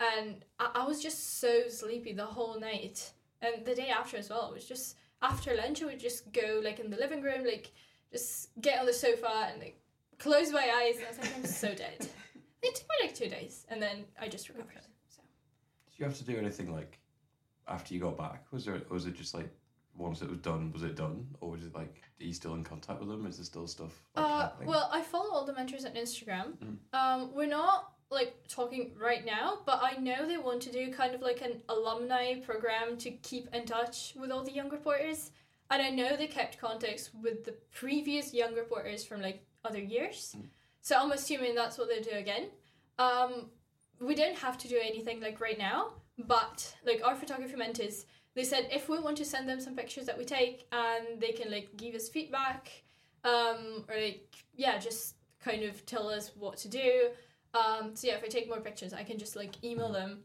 And 0.00 0.44
I, 0.60 0.70
I 0.76 0.86
was 0.86 1.02
just 1.02 1.40
so 1.40 1.68
sleepy 1.68 2.12
the 2.12 2.24
whole 2.24 2.58
night. 2.60 3.10
And 3.42 3.64
the 3.64 3.74
day 3.74 3.88
after 3.88 4.16
as 4.16 4.30
well, 4.30 4.48
it 4.48 4.54
was 4.54 4.64
just 4.64 4.96
after 5.22 5.54
lunch 5.54 5.82
I 5.82 5.86
would 5.86 6.00
just 6.00 6.32
go 6.32 6.60
like 6.62 6.78
in 6.80 6.90
the 6.90 6.96
living 6.96 7.22
room, 7.22 7.44
like 7.44 7.72
just 8.12 8.50
get 8.60 8.80
on 8.80 8.86
the 8.86 8.92
sofa 8.92 9.50
and 9.52 9.60
like 9.60 9.80
close 10.18 10.50
my 10.52 10.70
eyes 10.82 10.96
and 10.96 11.06
I 11.06 11.08
was 11.08 11.18
like, 11.18 11.36
I'm 11.36 11.46
so 11.46 11.74
dead. 11.74 12.08
It 12.62 12.74
took 12.74 12.84
me 12.88 12.96
like 13.06 13.14
two 13.14 13.28
days 13.28 13.66
and 13.68 13.80
then 13.82 14.04
I 14.20 14.28
just 14.28 14.48
recovered. 14.48 14.82
So 15.08 15.22
Did 15.90 15.98
you 15.98 16.04
have 16.04 16.16
to 16.18 16.24
do 16.24 16.36
anything 16.36 16.72
like 16.72 16.98
after 17.66 17.94
you 17.94 18.00
got 18.00 18.16
back? 18.16 18.44
Was 18.50 18.64
there 18.64 18.80
was 18.90 19.06
it 19.06 19.14
just 19.14 19.34
like 19.34 19.50
once 19.96 20.22
it 20.22 20.30
was 20.30 20.38
done, 20.38 20.72
was 20.72 20.84
it 20.84 20.94
done, 20.94 21.26
or 21.40 21.50
was 21.50 21.64
it 21.64 21.74
like 21.74 22.02
are 22.20 22.24
you 22.24 22.32
still 22.32 22.54
in 22.54 22.64
contact 22.64 23.00
with 23.00 23.08
them? 23.08 23.26
Is 23.26 23.36
there 23.36 23.44
still 23.44 23.66
stuff? 23.66 24.02
Like, 24.16 24.24
uh 24.24 24.38
happening? 24.42 24.68
well 24.68 24.90
I 24.92 25.02
follow 25.02 25.32
all 25.32 25.44
the 25.44 25.52
mentors 25.52 25.84
on 25.84 25.92
Instagram. 25.92 26.52
Mm. 26.58 26.76
Um 26.92 27.34
we're 27.34 27.46
not 27.46 27.92
like 28.10 28.34
talking 28.48 28.92
right 28.98 29.24
now, 29.24 29.58
but 29.66 29.80
I 29.82 30.00
know 30.00 30.26
they 30.26 30.38
want 30.38 30.62
to 30.62 30.72
do 30.72 30.90
kind 30.92 31.14
of 31.14 31.20
like 31.20 31.42
an 31.42 31.60
alumni 31.68 32.40
program 32.40 32.96
to 32.98 33.10
keep 33.10 33.54
in 33.54 33.66
touch 33.66 34.14
with 34.18 34.30
all 34.30 34.42
the 34.42 34.52
young 34.52 34.70
reporters. 34.70 35.30
And 35.70 35.82
I 35.82 35.90
know 35.90 36.16
they 36.16 36.26
kept 36.26 36.58
contacts 36.58 37.10
with 37.22 37.44
the 37.44 37.54
previous 37.72 38.32
young 38.32 38.54
reporters 38.54 39.04
from 39.04 39.20
like 39.20 39.44
other 39.64 39.80
years. 39.80 40.34
Mm. 40.36 40.46
So 40.80 40.96
I'm 40.96 41.12
assuming 41.12 41.54
that's 41.54 41.76
what 41.76 41.88
they 41.88 42.00
do 42.00 42.16
again. 42.16 42.46
Um, 42.98 43.50
we 44.00 44.14
don't 44.14 44.38
have 44.38 44.56
to 44.58 44.68
do 44.68 44.78
anything 44.82 45.20
like 45.20 45.40
right 45.40 45.58
now, 45.58 45.92
but 46.18 46.74
like 46.86 47.02
our 47.04 47.14
photography 47.14 47.56
mentors, 47.56 48.06
they 48.34 48.44
said 48.44 48.68
if 48.72 48.88
we 48.88 48.98
want 48.98 49.18
to 49.18 49.24
send 49.24 49.48
them 49.48 49.60
some 49.60 49.74
pictures 49.74 50.06
that 50.06 50.16
we 50.16 50.24
take 50.24 50.66
and 50.72 51.20
they 51.20 51.32
can 51.32 51.50
like 51.50 51.68
give 51.76 51.94
us 51.94 52.08
feedback, 52.08 52.70
um, 53.24 53.84
or 53.88 54.00
like 54.00 54.34
yeah, 54.54 54.78
just 54.78 55.16
kind 55.40 55.62
of 55.62 55.84
tell 55.84 56.08
us 56.08 56.32
what 56.36 56.56
to 56.58 56.68
do. 56.68 57.10
Um, 57.54 57.96
so 57.96 58.08
yeah, 58.08 58.14
if 58.14 58.24
I 58.24 58.28
take 58.28 58.48
more 58.48 58.60
pictures, 58.60 58.92
I 58.92 59.02
can 59.04 59.18
just 59.18 59.36
like 59.36 59.62
email 59.64 59.90
them, 59.90 60.20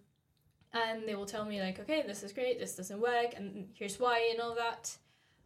and 0.73 1.07
they 1.07 1.15
will 1.15 1.25
tell 1.25 1.45
me 1.45 1.61
like, 1.61 1.79
okay, 1.79 2.03
this 2.05 2.23
is 2.23 2.33
great, 2.33 2.59
this 2.59 2.75
doesn't 2.75 2.99
work, 2.99 3.33
and 3.35 3.69
here's 3.73 3.99
why, 3.99 4.29
and 4.31 4.41
all 4.41 4.55
that. 4.55 4.95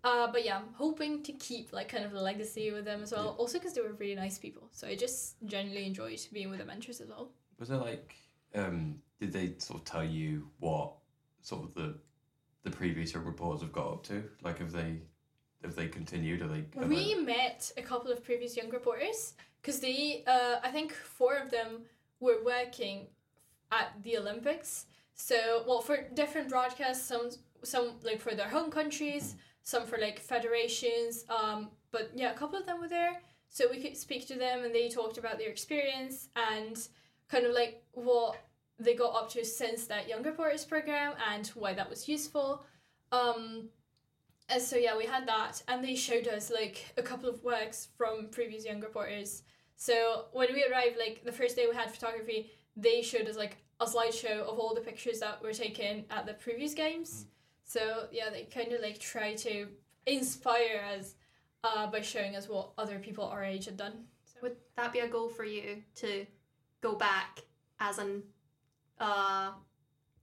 Uh, 0.03 0.31
but 0.31 0.45
yeah, 0.45 0.57
I'm 0.57 0.73
hoping 0.73 1.23
to 1.23 1.31
keep 1.33 1.73
like 1.73 1.89
kind 1.89 2.05
of 2.05 2.13
a 2.13 2.21
legacy 2.21 2.71
with 2.71 2.85
them 2.85 3.03
as 3.03 3.11
well. 3.11 3.25
Yeah. 3.25 3.31
Also 3.31 3.57
because 3.59 3.73
they 3.73 3.81
were 3.81 3.93
really 3.93 4.15
nice 4.15 4.37
people, 4.37 4.69
so 4.71 4.87
I 4.87 4.95
just 4.95 5.35
genuinely 5.45 5.85
enjoyed 5.85 6.19
being 6.31 6.49
with 6.49 6.59
the 6.59 6.65
mentors 6.65 7.01
as 7.01 7.09
well. 7.09 7.29
Was 7.59 7.69
there 7.69 7.77
like, 7.77 8.15
um, 8.55 9.01
did 9.19 9.33
they 9.33 9.55
sort 9.57 9.79
of 9.79 9.85
tell 9.85 10.03
you 10.03 10.47
what 10.59 10.93
sort 11.41 11.63
of 11.63 11.73
the 11.73 11.95
the 12.63 12.71
previous 12.71 13.15
reporters 13.15 13.61
have 13.61 13.71
got 13.71 13.87
up 13.87 14.03
to? 14.03 14.23
Like, 14.41 14.59
have 14.59 14.71
they 14.71 15.01
have 15.63 15.75
they 15.75 15.87
continued? 15.87 16.41
Are 16.41 16.47
they? 16.47 16.65
We 16.75 17.15
met 17.15 17.71
a 17.77 17.81
couple 17.81 18.11
of 18.11 18.23
previous 18.23 18.55
young 18.55 18.69
reporters 18.69 19.33
because 19.61 19.79
they, 19.79 20.23
uh, 20.27 20.57
I 20.63 20.69
think 20.69 20.93
four 20.93 21.35
of 21.35 21.51
them 21.51 21.81
were 22.19 22.43
working 22.43 23.07
at 23.71 23.91
the 24.03 24.17
Olympics. 24.17 24.85
So, 25.15 25.63
well, 25.67 25.81
for 25.81 26.07
different 26.13 26.49
broadcasts, 26.49 27.05
some 27.05 27.29
some 27.63 27.95
like 28.03 28.21
for 28.21 28.35
their 28.35 28.49
home 28.49 28.69
countries, 28.69 29.35
some 29.63 29.85
for 29.85 29.97
like 29.97 30.19
federations. 30.19 31.25
Um, 31.29 31.69
but 31.91 32.11
yeah, 32.15 32.31
a 32.31 32.35
couple 32.35 32.59
of 32.59 32.65
them 32.65 32.79
were 32.79 32.87
there, 32.87 33.21
so 33.49 33.67
we 33.69 33.81
could 33.81 33.97
speak 33.97 34.27
to 34.27 34.35
them, 34.35 34.63
and 34.63 34.73
they 34.73 34.89
talked 34.89 35.17
about 35.17 35.39
their 35.39 35.49
experience 35.49 36.29
and 36.35 36.77
kind 37.29 37.45
of 37.45 37.53
like 37.53 37.83
what 37.93 38.37
they 38.79 38.93
got 38.93 39.15
up 39.15 39.29
to 39.31 39.43
since 39.43 39.87
that 39.87 40.07
young 40.07 40.23
reporters 40.23 40.63
program 40.63 41.13
and 41.31 41.47
why 41.47 41.73
that 41.73 41.89
was 41.89 42.07
useful. 42.07 42.63
Um, 43.11 43.69
and 44.49 44.61
so 44.61 44.77
yeah, 44.77 44.95
we 44.97 45.05
had 45.05 45.27
that, 45.27 45.61
and 45.67 45.83
they 45.83 45.95
showed 45.95 46.27
us 46.27 46.49
like 46.51 46.93
a 46.97 47.01
couple 47.01 47.29
of 47.29 47.43
works 47.43 47.89
from 47.97 48.29
previous 48.29 48.65
young 48.65 48.79
reporters. 48.79 49.43
So 49.75 50.25
when 50.31 50.53
we 50.53 50.65
arrived, 50.65 50.97
like 50.97 51.23
the 51.23 51.31
first 51.31 51.55
day 51.55 51.67
we 51.69 51.75
had 51.75 51.91
photography, 51.91 52.51
they 52.75 53.01
showed 53.01 53.27
us 53.27 53.35
like 53.37 53.57
a 53.79 53.85
slideshow 53.85 54.41
of 54.41 54.57
all 54.57 54.73
the 54.73 54.81
pictures 54.81 55.19
that 55.19 55.41
were 55.43 55.53
taken 55.53 56.05
at 56.09 56.25
the 56.25 56.33
previous 56.33 56.73
games. 56.73 57.25
So 57.63 58.07
yeah, 58.11 58.29
they 58.29 58.43
kind 58.43 58.71
of 58.71 58.81
like 58.81 58.99
try 58.99 59.35
to 59.35 59.67
inspire 60.05 60.81
us 60.97 61.15
uh, 61.63 61.87
by 61.87 62.01
showing 62.01 62.35
us 62.35 62.47
what 62.47 62.71
other 62.77 62.99
people 62.99 63.25
our 63.25 63.43
age 63.43 63.65
had 63.65 63.77
done. 63.77 64.05
So 64.25 64.39
Would 64.43 64.55
that 64.77 64.93
be 64.93 64.99
a 64.99 65.07
goal 65.07 65.29
for 65.29 65.43
you 65.43 65.83
to 65.95 66.25
go 66.81 66.95
back 66.95 67.41
as 67.79 67.97
an 67.99 68.23
uh 68.99 69.51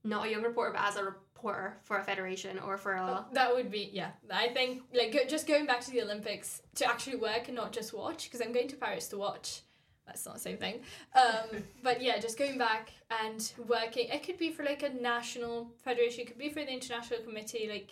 not 0.05 0.27
a 0.27 0.31
young 0.31 0.43
reporter 0.43 0.71
but 0.71 0.81
as 0.81 0.95
a 0.95 1.03
reporter 1.03 1.77
for 1.83 1.99
a 1.99 2.03
federation 2.03 2.57
or 2.59 2.77
for 2.77 2.93
a 2.93 3.25
that 3.33 3.53
would 3.53 3.69
be 3.69 3.89
yeah. 3.93 4.11
I 4.31 4.49
think 4.49 4.83
like 4.93 5.11
go, 5.11 5.19
just 5.27 5.47
going 5.47 5.65
back 5.65 5.81
to 5.81 5.91
the 5.91 6.01
Olympics 6.01 6.61
to 6.75 6.85
actually 6.85 7.17
work 7.17 7.47
and 7.47 7.55
not 7.55 7.71
just 7.71 7.93
watch 7.93 8.25
because 8.25 8.41
I'm 8.45 8.53
going 8.53 8.67
to 8.69 8.75
Paris 8.75 9.07
to 9.09 9.17
watch. 9.17 9.61
That's 10.05 10.25
not 10.25 10.35
the 10.35 10.41
same 10.41 10.57
thing. 10.57 10.81
Um, 11.15 11.63
but 11.83 12.01
yeah, 12.01 12.19
just 12.19 12.37
going 12.37 12.57
back 12.57 12.91
and 13.23 13.51
working. 13.67 14.09
It 14.09 14.23
could 14.23 14.37
be 14.37 14.51
for 14.51 14.63
like 14.63 14.83
a 14.83 14.89
national 14.89 15.71
federation. 15.83 16.21
It 16.21 16.27
could 16.27 16.37
be 16.37 16.49
for 16.49 16.61
the 16.61 16.71
international 16.71 17.21
committee. 17.21 17.67
Like 17.69 17.91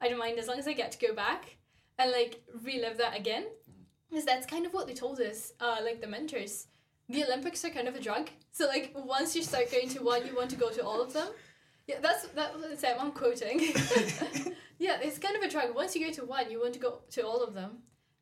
I 0.00 0.08
don't 0.08 0.18
mind 0.18 0.38
as 0.38 0.48
long 0.48 0.58
as 0.58 0.66
I 0.66 0.72
get 0.72 0.92
to 0.92 1.06
go 1.06 1.14
back 1.14 1.56
and 1.98 2.10
like 2.10 2.42
relive 2.62 2.98
that 2.98 3.16
again. 3.16 3.46
Because 4.08 4.24
that's 4.24 4.46
kind 4.46 4.66
of 4.66 4.74
what 4.74 4.88
they 4.88 4.94
told 4.94 5.20
us. 5.20 5.52
Uh, 5.60 5.76
like 5.84 6.00
the 6.00 6.06
mentors, 6.06 6.66
the 7.08 7.24
Olympics 7.24 7.64
are 7.64 7.70
kind 7.70 7.86
of 7.86 7.94
a 7.94 8.00
drug. 8.00 8.28
So 8.50 8.66
like 8.66 8.92
once 8.94 9.36
you 9.36 9.42
start 9.42 9.70
going 9.70 9.88
to 9.90 10.02
one, 10.02 10.26
you 10.26 10.34
want 10.34 10.50
to 10.50 10.56
go 10.56 10.70
to 10.70 10.84
all 10.84 11.00
of 11.00 11.12
them. 11.12 11.28
Yeah, 11.86 11.96
that's 12.00 12.26
they 12.28 12.76
said. 12.76 12.96
I'm 12.98 13.12
quoting. 13.12 13.60
yeah, 14.78 14.98
it's 15.02 15.18
kind 15.18 15.36
of 15.36 15.42
a 15.42 15.48
drug. 15.50 15.74
Once 15.74 15.96
you 15.96 16.06
go 16.06 16.12
to 16.12 16.24
one, 16.24 16.50
you 16.50 16.60
want 16.60 16.74
to 16.74 16.78
go 16.78 17.00
to 17.10 17.26
all 17.26 17.42
of 17.42 17.54
them. 17.54 17.78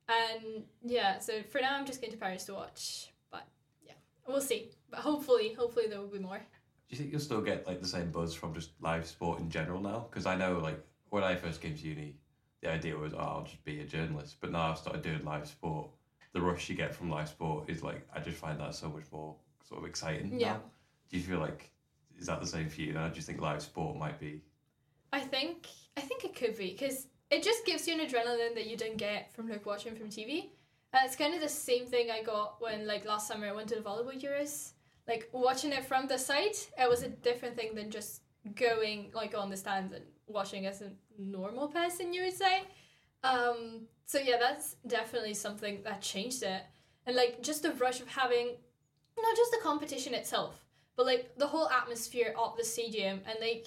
And 0.09 0.65
yeah, 0.83 1.19
so 1.19 1.43
for 1.43 1.61
now, 1.61 1.79
I'm 1.79 1.87
just 1.87 2.01
going 2.01 2.13
to 2.13 2.19
Paris 2.19 2.45
to 2.45 2.55
watch. 2.55 3.13
But 3.31 3.47
yeah, 3.85 3.93
we'll 4.27 4.41
see. 4.41 4.71
But 4.91 5.01
hopefully, 5.01 5.53
hopefully 5.53 5.87
there 5.89 6.01
will 6.01 6.09
be 6.09 6.19
more. 6.19 6.39
Do 6.39 6.45
you 6.89 6.97
think 6.97 7.13
you'll 7.13 7.21
still 7.21 7.43
get 7.43 7.67
like 7.67 7.83
the 7.83 7.89
same 7.89 8.11
buzz 8.11 8.35
from 8.35 8.55
just 8.55 8.71
live 8.81 9.07
sport 9.07 9.41
in 9.41 9.51
general 9.51 9.81
now? 9.81 10.07
Because 10.09 10.25
I 10.25 10.37
know 10.37 10.59
like 10.59 10.83
when 11.11 11.23
I 11.23 11.37
first 11.37 11.61
came 11.61 11.77
to 11.77 11.87
uni, 11.87 12.17
the 12.63 12.71
idea 12.71 12.97
was 12.97 13.13
oh, 13.13 13.19
I'll 13.19 13.45
just 13.45 13.63
be 13.65 13.81
a 13.81 13.85
journalist. 13.85 14.37
But 14.41 14.51
now 14.51 14.71
I've 14.71 14.79
started 14.79 15.03
doing 15.03 15.25
live 15.25 15.47
sport. 15.47 15.91
The 16.33 16.41
rush 16.41 16.69
you 16.71 16.75
get 16.75 16.95
from 16.95 17.11
live 17.11 17.29
sport 17.29 17.69
is 17.69 17.83
like 17.83 18.07
I 18.15 18.21
just 18.21 18.39
find 18.39 18.59
that 18.61 18.75
so 18.75 18.89
much 18.89 19.05
more 19.13 19.37
sort 19.63 19.83
of 19.83 19.89
exciting. 19.89 20.41
Yeah. 20.41 20.55
Now. 20.55 20.61
Do 21.11 21.17
you 21.19 21.23
feel 21.23 21.39
like 21.39 21.71
is 22.19 22.27
that 22.27 22.41
the 22.41 22.47
same 22.47 22.69
for 22.69 22.81
you? 22.81 22.93
Now, 22.93 23.09
do 23.09 23.17
you 23.17 23.23
think 23.23 23.41
live 23.41 23.63
sport 23.63 23.97
might 23.97 24.19
be? 24.19 24.43
I 25.13 25.21
think 25.21 25.69
I 25.97 26.01
think 26.01 26.25
it 26.25 26.35
could 26.35 26.57
be 26.57 26.73
because 26.73 27.07
it 27.31 27.43
just 27.43 27.65
gives 27.65 27.87
you 27.87 27.95
an 27.95 28.07
adrenaline 28.07 28.55
that 28.55 28.67
you 28.67 28.77
don't 28.77 28.97
get 28.97 29.33
from 29.35 29.49
like 29.49 29.65
watching 29.67 29.95
from 29.95 30.09
TV. 30.09 30.51
And 30.93 31.05
it's 31.05 31.17
kind 31.17 31.35
of 31.35 31.41
the 31.41 31.49
same 31.49 31.87
thing 31.87 32.11
I 32.11 32.23
got 32.23 32.61
when 32.61 32.87
like 32.87 33.05
last 33.05 33.29
summer 33.29 33.47
I 33.47 33.53
went 33.53 33.69
to 33.69 33.75
the 33.75 33.83
volleyball 33.83 34.21
Euros. 34.21 34.73
Like 35.07 35.29
watching 35.33 35.73
it 35.73 35.85
from 35.85 36.07
the 36.07 36.19
side, 36.19 36.57
it 36.79 36.89
was 36.89 37.03
a 37.03 37.09
different 37.09 37.57
thing 37.57 37.75
than 37.75 37.91
just 37.91 38.23
going 38.55 39.11
like 39.15 39.35
on 39.37 39.51
the 39.51 39.57
stands 39.57 39.93
and 39.93 40.05
watching 40.27 40.67
as 40.67 40.83
a 40.83 40.91
normal 41.19 41.69
person, 41.69 42.13
you 42.13 42.25
would 42.25 42.37
say. 42.37 42.63
Um, 43.23 43.83
so 44.07 44.19
yeah, 44.19 44.37
that's 44.39 44.77
definitely 44.87 45.35
something 45.35 45.83
that 45.85 46.01
changed 46.01 46.43
it. 46.43 46.63
And 47.07 47.17
like 47.17 47.43
just 47.43 47.63
the 47.63 47.73
rush 47.73 48.01
of 48.01 48.09
having 48.09 48.57
not 49.19 49.37
just 49.37 49.51
the 49.51 49.59
competition 49.63 50.15
itself, 50.15 50.65
but 50.99 51.07
like 51.07 51.31
the 51.39 51.47
whole 51.47 51.69
atmosphere 51.71 52.35
of 52.37 52.57
the 52.59 52.65
stadium 52.65 53.21
and 53.25 53.39
like 53.41 53.67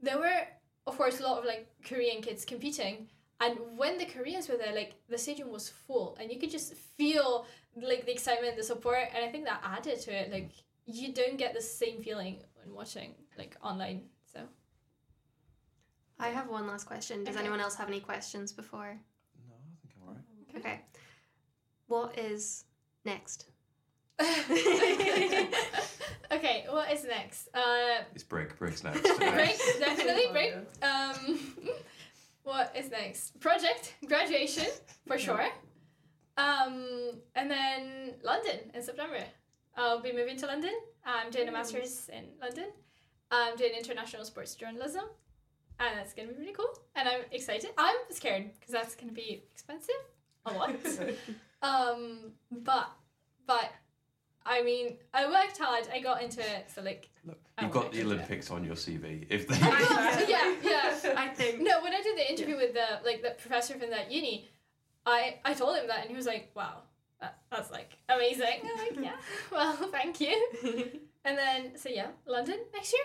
there 0.00 0.18
were 0.18 0.46
of 0.86 0.96
course 0.96 1.18
a 1.20 1.24
lot 1.24 1.38
of 1.40 1.44
like 1.44 1.66
Korean 1.84 2.22
kids 2.22 2.44
competing 2.44 3.08
and 3.40 3.58
when 3.76 3.98
the 3.98 4.04
Koreans 4.06 4.48
were 4.48 4.56
there 4.56 4.72
like 4.72 4.94
the 5.08 5.18
stadium 5.18 5.50
was 5.50 5.68
full 5.68 6.16
and 6.20 6.30
you 6.32 6.38
could 6.38 6.50
just 6.50 6.72
feel 6.74 7.44
like 7.76 8.06
the 8.06 8.12
excitement 8.12 8.50
and 8.50 8.58
the 8.58 8.62
support 8.62 9.08
and 9.14 9.24
I 9.24 9.28
think 9.32 9.44
that 9.46 9.60
added 9.64 10.00
to 10.02 10.12
it 10.12 10.30
like 10.32 10.52
you 10.86 11.12
don't 11.12 11.36
get 11.36 11.54
the 11.54 11.60
same 11.60 12.00
feeling 12.02 12.38
when 12.54 12.72
watching 12.72 13.16
like 13.36 13.56
online 13.62 14.02
so 14.32 14.40
I 16.20 16.28
have 16.28 16.48
one 16.48 16.66
last 16.66 16.84
question. 16.84 17.24
Does 17.24 17.34
Okay. 17.34 17.40
anyone 17.44 17.60
else 17.60 17.74
have 17.76 17.88
any 17.88 18.00
questions 18.00 18.52
before? 18.52 19.00
No, 19.48 19.54
I 19.56 19.74
think 19.80 19.94
I'm 19.96 20.02
alright. 20.08 20.24
Okay. 20.58 20.80
What 21.86 22.18
is 22.18 22.64
next? 23.06 23.46
okay 26.32 26.66
what 26.70 26.90
is 26.92 27.04
next 27.04 27.48
uh 27.54 28.02
It's 28.14 28.24
break. 28.24 28.58
Break's 28.58 28.82
next. 28.84 29.02
break 29.18 29.58
definitely 29.78 30.24
Oh, 30.28 30.32
break. 30.32 30.54
Um, 30.82 31.38
what 32.42 32.74
is 32.76 32.90
next? 32.90 33.38
Project 33.40 33.94
graduation 34.06 34.66
for 35.06 35.18
sure. 35.18 35.46
Um, 36.36 37.12
and 37.34 37.50
then 37.50 38.14
London 38.22 38.58
in 38.74 38.82
September. 38.82 39.22
I'll 39.76 40.00
be 40.02 40.12
moving 40.12 40.36
to 40.38 40.46
London. 40.46 40.72
I'm 41.04 41.30
doing 41.30 41.48
a 41.48 41.52
master's 41.52 42.08
in 42.12 42.24
London. 42.40 42.66
I'm 43.30 43.56
doing 43.56 43.72
international 43.78 44.24
sports 44.24 44.54
journalism, 44.54 45.04
and 45.78 45.98
that's 45.98 46.12
gonna 46.14 46.28
be 46.28 46.38
really 46.38 46.52
cool. 46.52 46.72
And 46.96 47.08
I'm 47.08 47.22
excited. 47.30 47.70
I'm 47.78 47.96
scared 48.10 48.50
because 48.58 48.72
that's 48.72 48.94
gonna 48.96 49.12
be 49.12 49.44
expensive, 49.52 49.94
a 50.46 50.52
lot. 50.52 50.74
um, 51.62 52.32
but 52.50 52.90
but 53.46 53.70
I 54.46 54.62
mean, 54.62 54.96
I 55.12 55.26
worked 55.28 55.58
hard. 55.58 55.86
I 55.92 56.00
got 56.00 56.22
into 56.22 56.40
it, 56.40 56.70
so 56.74 56.82
like. 56.82 57.08
Look, 57.24 57.38
I 57.58 57.62
you've 57.64 57.72
got 57.72 57.92
the 57.92 58.00
into 58.00 58.12
it. 58.12 58.14
Olympics 58.14 58.50
on 58.50 58.64
your 58.64 58.74
CV. 58.74 59.26
If 59.28 59.46
they, 59.46 59.56
I 59.60 60.24
yeah, 60.28 60.54
yeah. 60.62 61.14
I 61.16 61.28
think 61.28 61.60
No, 61.60 61.82
when 61.82 61.92
I 61.92 62.00
did 62.02 62.16
the 62.16 62.30
interview 62.30 62.56
with 62.56 62.72
the 62.72 63.00
like 63.04 63.22
the 63.22 63.30
professor 63.30 63.74
from 63.78 63.90
that 63.90 64.10
uni, 64.10 64.48
I 65.04 65.38
I 65.44 65.52
told 65.54 65.76
him 65.76 65.86
that 65.88 66.00
and 66.00 66.10
he 66.10 66.16
was 66.16 66.26
like, 66.26 66.50
"Wow, 66.54 66.82
that, 67.20 67.38
that's 67.50 67.70
like 67.70 67.98
amazing." 68.08 68.62
I'm 68.64 68.78
like, 68.78 68.96
"Yeah, 69.04 69.16
well, 69.52 69.74
thank 69.90 70.20
you." 70.20 70.36
And 71.22 71.36
then 71.36 71.76
so 71.76 71.90
yeah, 71.90 72.06
London 72.24 72.60
next 72.72 72.94
year, 72.94 73.02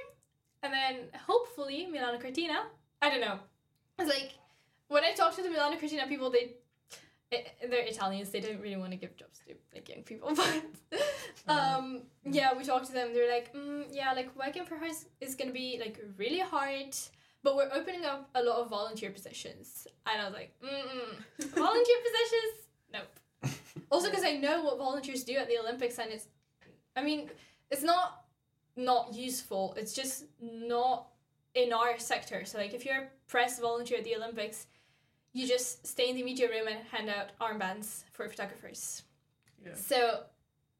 and 0.64 0.72
then 0.72 0.96
hopefully 1.28 1.86
Milano 1.92 2.18
Cortina. 2.18 2.60
I 3.02 3.10
don't 3.10 3.20
know. 3.20 3.40
It's 4.00 4.08
like 4.10 4.32
when 4.88 5.04
I 5.04 5.12
talk 5.12 5.36
to 5.36 5.44
the 5.44 5.50
Milano 5.50 5.76
Cortina 5.78 6.08
people, 6.08 6.30
they 6.30 6.40
i 6.40 6.50
they're 7.32 7.86
Italians. 7.86 8.30
They 8.30 8.40
don't 8.40 8.62
really 8.62 8.78
want 8.78 8.92
to 8.92 8.98
give 8.98 9.16
jobs 9.18 9.40
to 9.48 9.56
like 9.74 9.90
young 9.90 10.04
people, 10.04 10.34
but 10.36 10.64
um 11.48 12.04
yeah, 12.24 12.54
we 12.58 12.64
talked 12.64 12.88
to 12.88 12.94
them. 12.94 13.14
They're 13.14 13.32
like, 13.32 13.54
mm, 13.54 13.86
yeah, 13.92 14.14
like 14.14 14.36
working 14.36 14.66
for 14.66 14.76
us 14.84 15.06
is 15.22 15.36
gonna 15.36 15.52
be 15.52 15.78
like 15.80 16.00
really 16.18 16.40
hard. 16.40 16.96
But 17.44 17.56
we're 17.56 17.70
opening 17.72 18.06
up 18.06 18.30
a 18.34 18.42
lot 18.42 18.58
of 18.58 18.70
volunteer 18.70 19.12
positions, 19.12 19.88
and 20.08 20.22
I 20.22 20.26
was 20.26 20.34
like, 20.34 20.54
mm 20.64 21.50
volunteer 21.56 21.98
positions, 22.04 22.68
nope. 22.94 23.54
Also, 23.92 24.10
because 24.10 24.24
I 24.24 24.32
know 24.32 24.64
what 24.64 24.80
volunteers 24.80 25.24
do 25.24 25.36
at 25.36 25.48
the 25.48 25.60
Olympics, 25.60 26.00
and 26.00 26.12
it's, 26.12 26.28
I 26.96 27.04
mean, 27.04 27.30
it's 27.70 27.84
not 27.84 28.26
not 28.76 29.14
useful. 29.14 29.76
It's 29.78 29.94
just 29.94 30.26
not 30.42 31.08
in 31.54 31.72
our 31.72 31.98
sector. 31.98 32.46
So 32.46 32.58
like 32.58 32.74
if 32.74 32.86
you're 32.86 32.98
a 32.98 33.08
press 33.28 33.60
volunteer 33.60 34.00
at 34.00 34.04
the 34.04 34.16
Olympics, 34.16 34.68
you 35.36 35.46
just 35.46 35.86
stay 35.86 36.10
in 36.10 36.16
the 36.16 36.24
media 36.24 36.48
room 36.50 36.68
and 36.68 36.80
hand 36.88 37.10
out 37.10 37.28
armbands 37.42 38.06
for 38.14 38.30
photographers. 38.30 39.04
Yeah. 39.64 39.76
So 39.76 40.22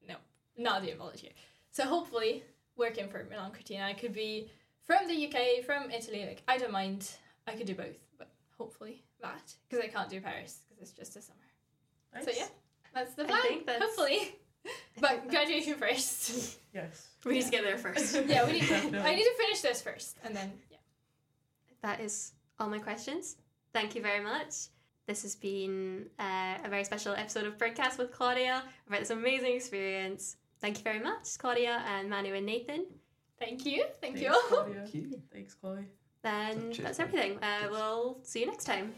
no, 0.08 0.14
not 0.56 0.82
the 0.82 0.94
volunteer. 0.94 1.32
So 1.72 1.84
hopefully 1.84 2.42
working 2.74 3.08
for 3.08 3.26
Milan 3.30 3.52
Cortina, 3.52 3.84
I 3.84 3.92
could 3.92 4.14
be 4.14 4.50
from 4.86 5.06
the 5.08 5.26
UK, 5.26 5.62
from 5.66 5.90
Italy. 5.90 6.24
Like 6.26 6.42
I 6.48 6.56
don't 6.56 6.72
mind. 6.72 7.10
I 7.46 7.52
could 7.52 7.66
do 7.66 7.74
both, 7.74 7.98
but 8.18 8.30
hopefully 8.56 9.04
that 9.20 9.54
because 9.68 9.84
I 9.84 9.88
can't 9.88 10.08
do 10.08 10.22
Paris 10.22 10.60
because 10.70 10.88
it's 10.88 10.98
just 10.98 11.16
a 11.16 11.22
summer. 11.22 12.24
So 12.24 12.30
yeah, 12.34 12.46
that's 12.94 13.12
the 13.12 13.24
I 13.24 13.26
plan. 13.26 13.42
think 13.42 13.66
that's- 13.66 13.82
Hopefully, 13.82 14.36
but 15.00 15.28
graduation 15.28 15.74
first. 15.74 16.58
Yes. 16.74 17.08
We 17.26 17.34
need 17.34 17.44
to 17.44 17.50
get 17.50 17.62
there 17.62 17.76
first. 17.76 18.14
yeah, 18.26 18.46
we 18.46 18.52
need. 18.52 18.68
Definitely. 18.68 19.00
I 19.00 19.14
need 19.14 19.24
to 19.24 19.34
finish 19.36 19.60
this 19.60 19.82
first, 19.82 20.16
and 20.24 20.34
then 20.34 20.50
yeah. 20.70 20.78
that 21.82 22.00
is 22.00 22.32
all 22.58 22.68
my 22.70 22.78
questions. 22.78 23.36
Thank 23.76 23.94
you 23.94 24.00
very 24.00 24.24
much. 24.24 24.68
This 25.06 25.20
has 25.20 25.36
been 25.36 26.06
uh, 26.18 26.56
a 26.64 26.68
very 26.70 26.82
special 26.82 27.12
episode 27.12 27.44
of 27.44 27.58
BrigCast 27.58 27.98
with 27.98 28.10
Claudia 28.10 28.62
about 28.88 29.00
this 29.00 29.10
amazing 29.10 29.54
experience. 29.54 30.36
Thank 30.62 30.78
you 30.78 30.82
very 30.82 30.98
much, 30.98 31.36
Claudia 31.36 31.84
and 31.86 32.08
Manu 32.08 32.32
and 32.32 32.46
Nathan. 32.46 32.86
Thank 33.38 33.66
you. 33.66 33.84
Thank 34.00 34.16
Thanks, 34.16 34.20
you 34.22 34.28
all. 34.30 34.40
Claudia. 34.48 34.76
Thank 34.76 34.94
you. 34.94 35.22
Thanks, 35.30 35.52
Chloe. 35.52 35.84
Then 36.22 36.72
Cheers, 36.72 36.86
that's 36.86 37.00
everything. 37.00 37.38
Uh, 37.42 37.68
we'll 37.70 38.18
see 38.22 38.40
you 38.40 38.46
next 38.46 38.64
time. 38.64 38.94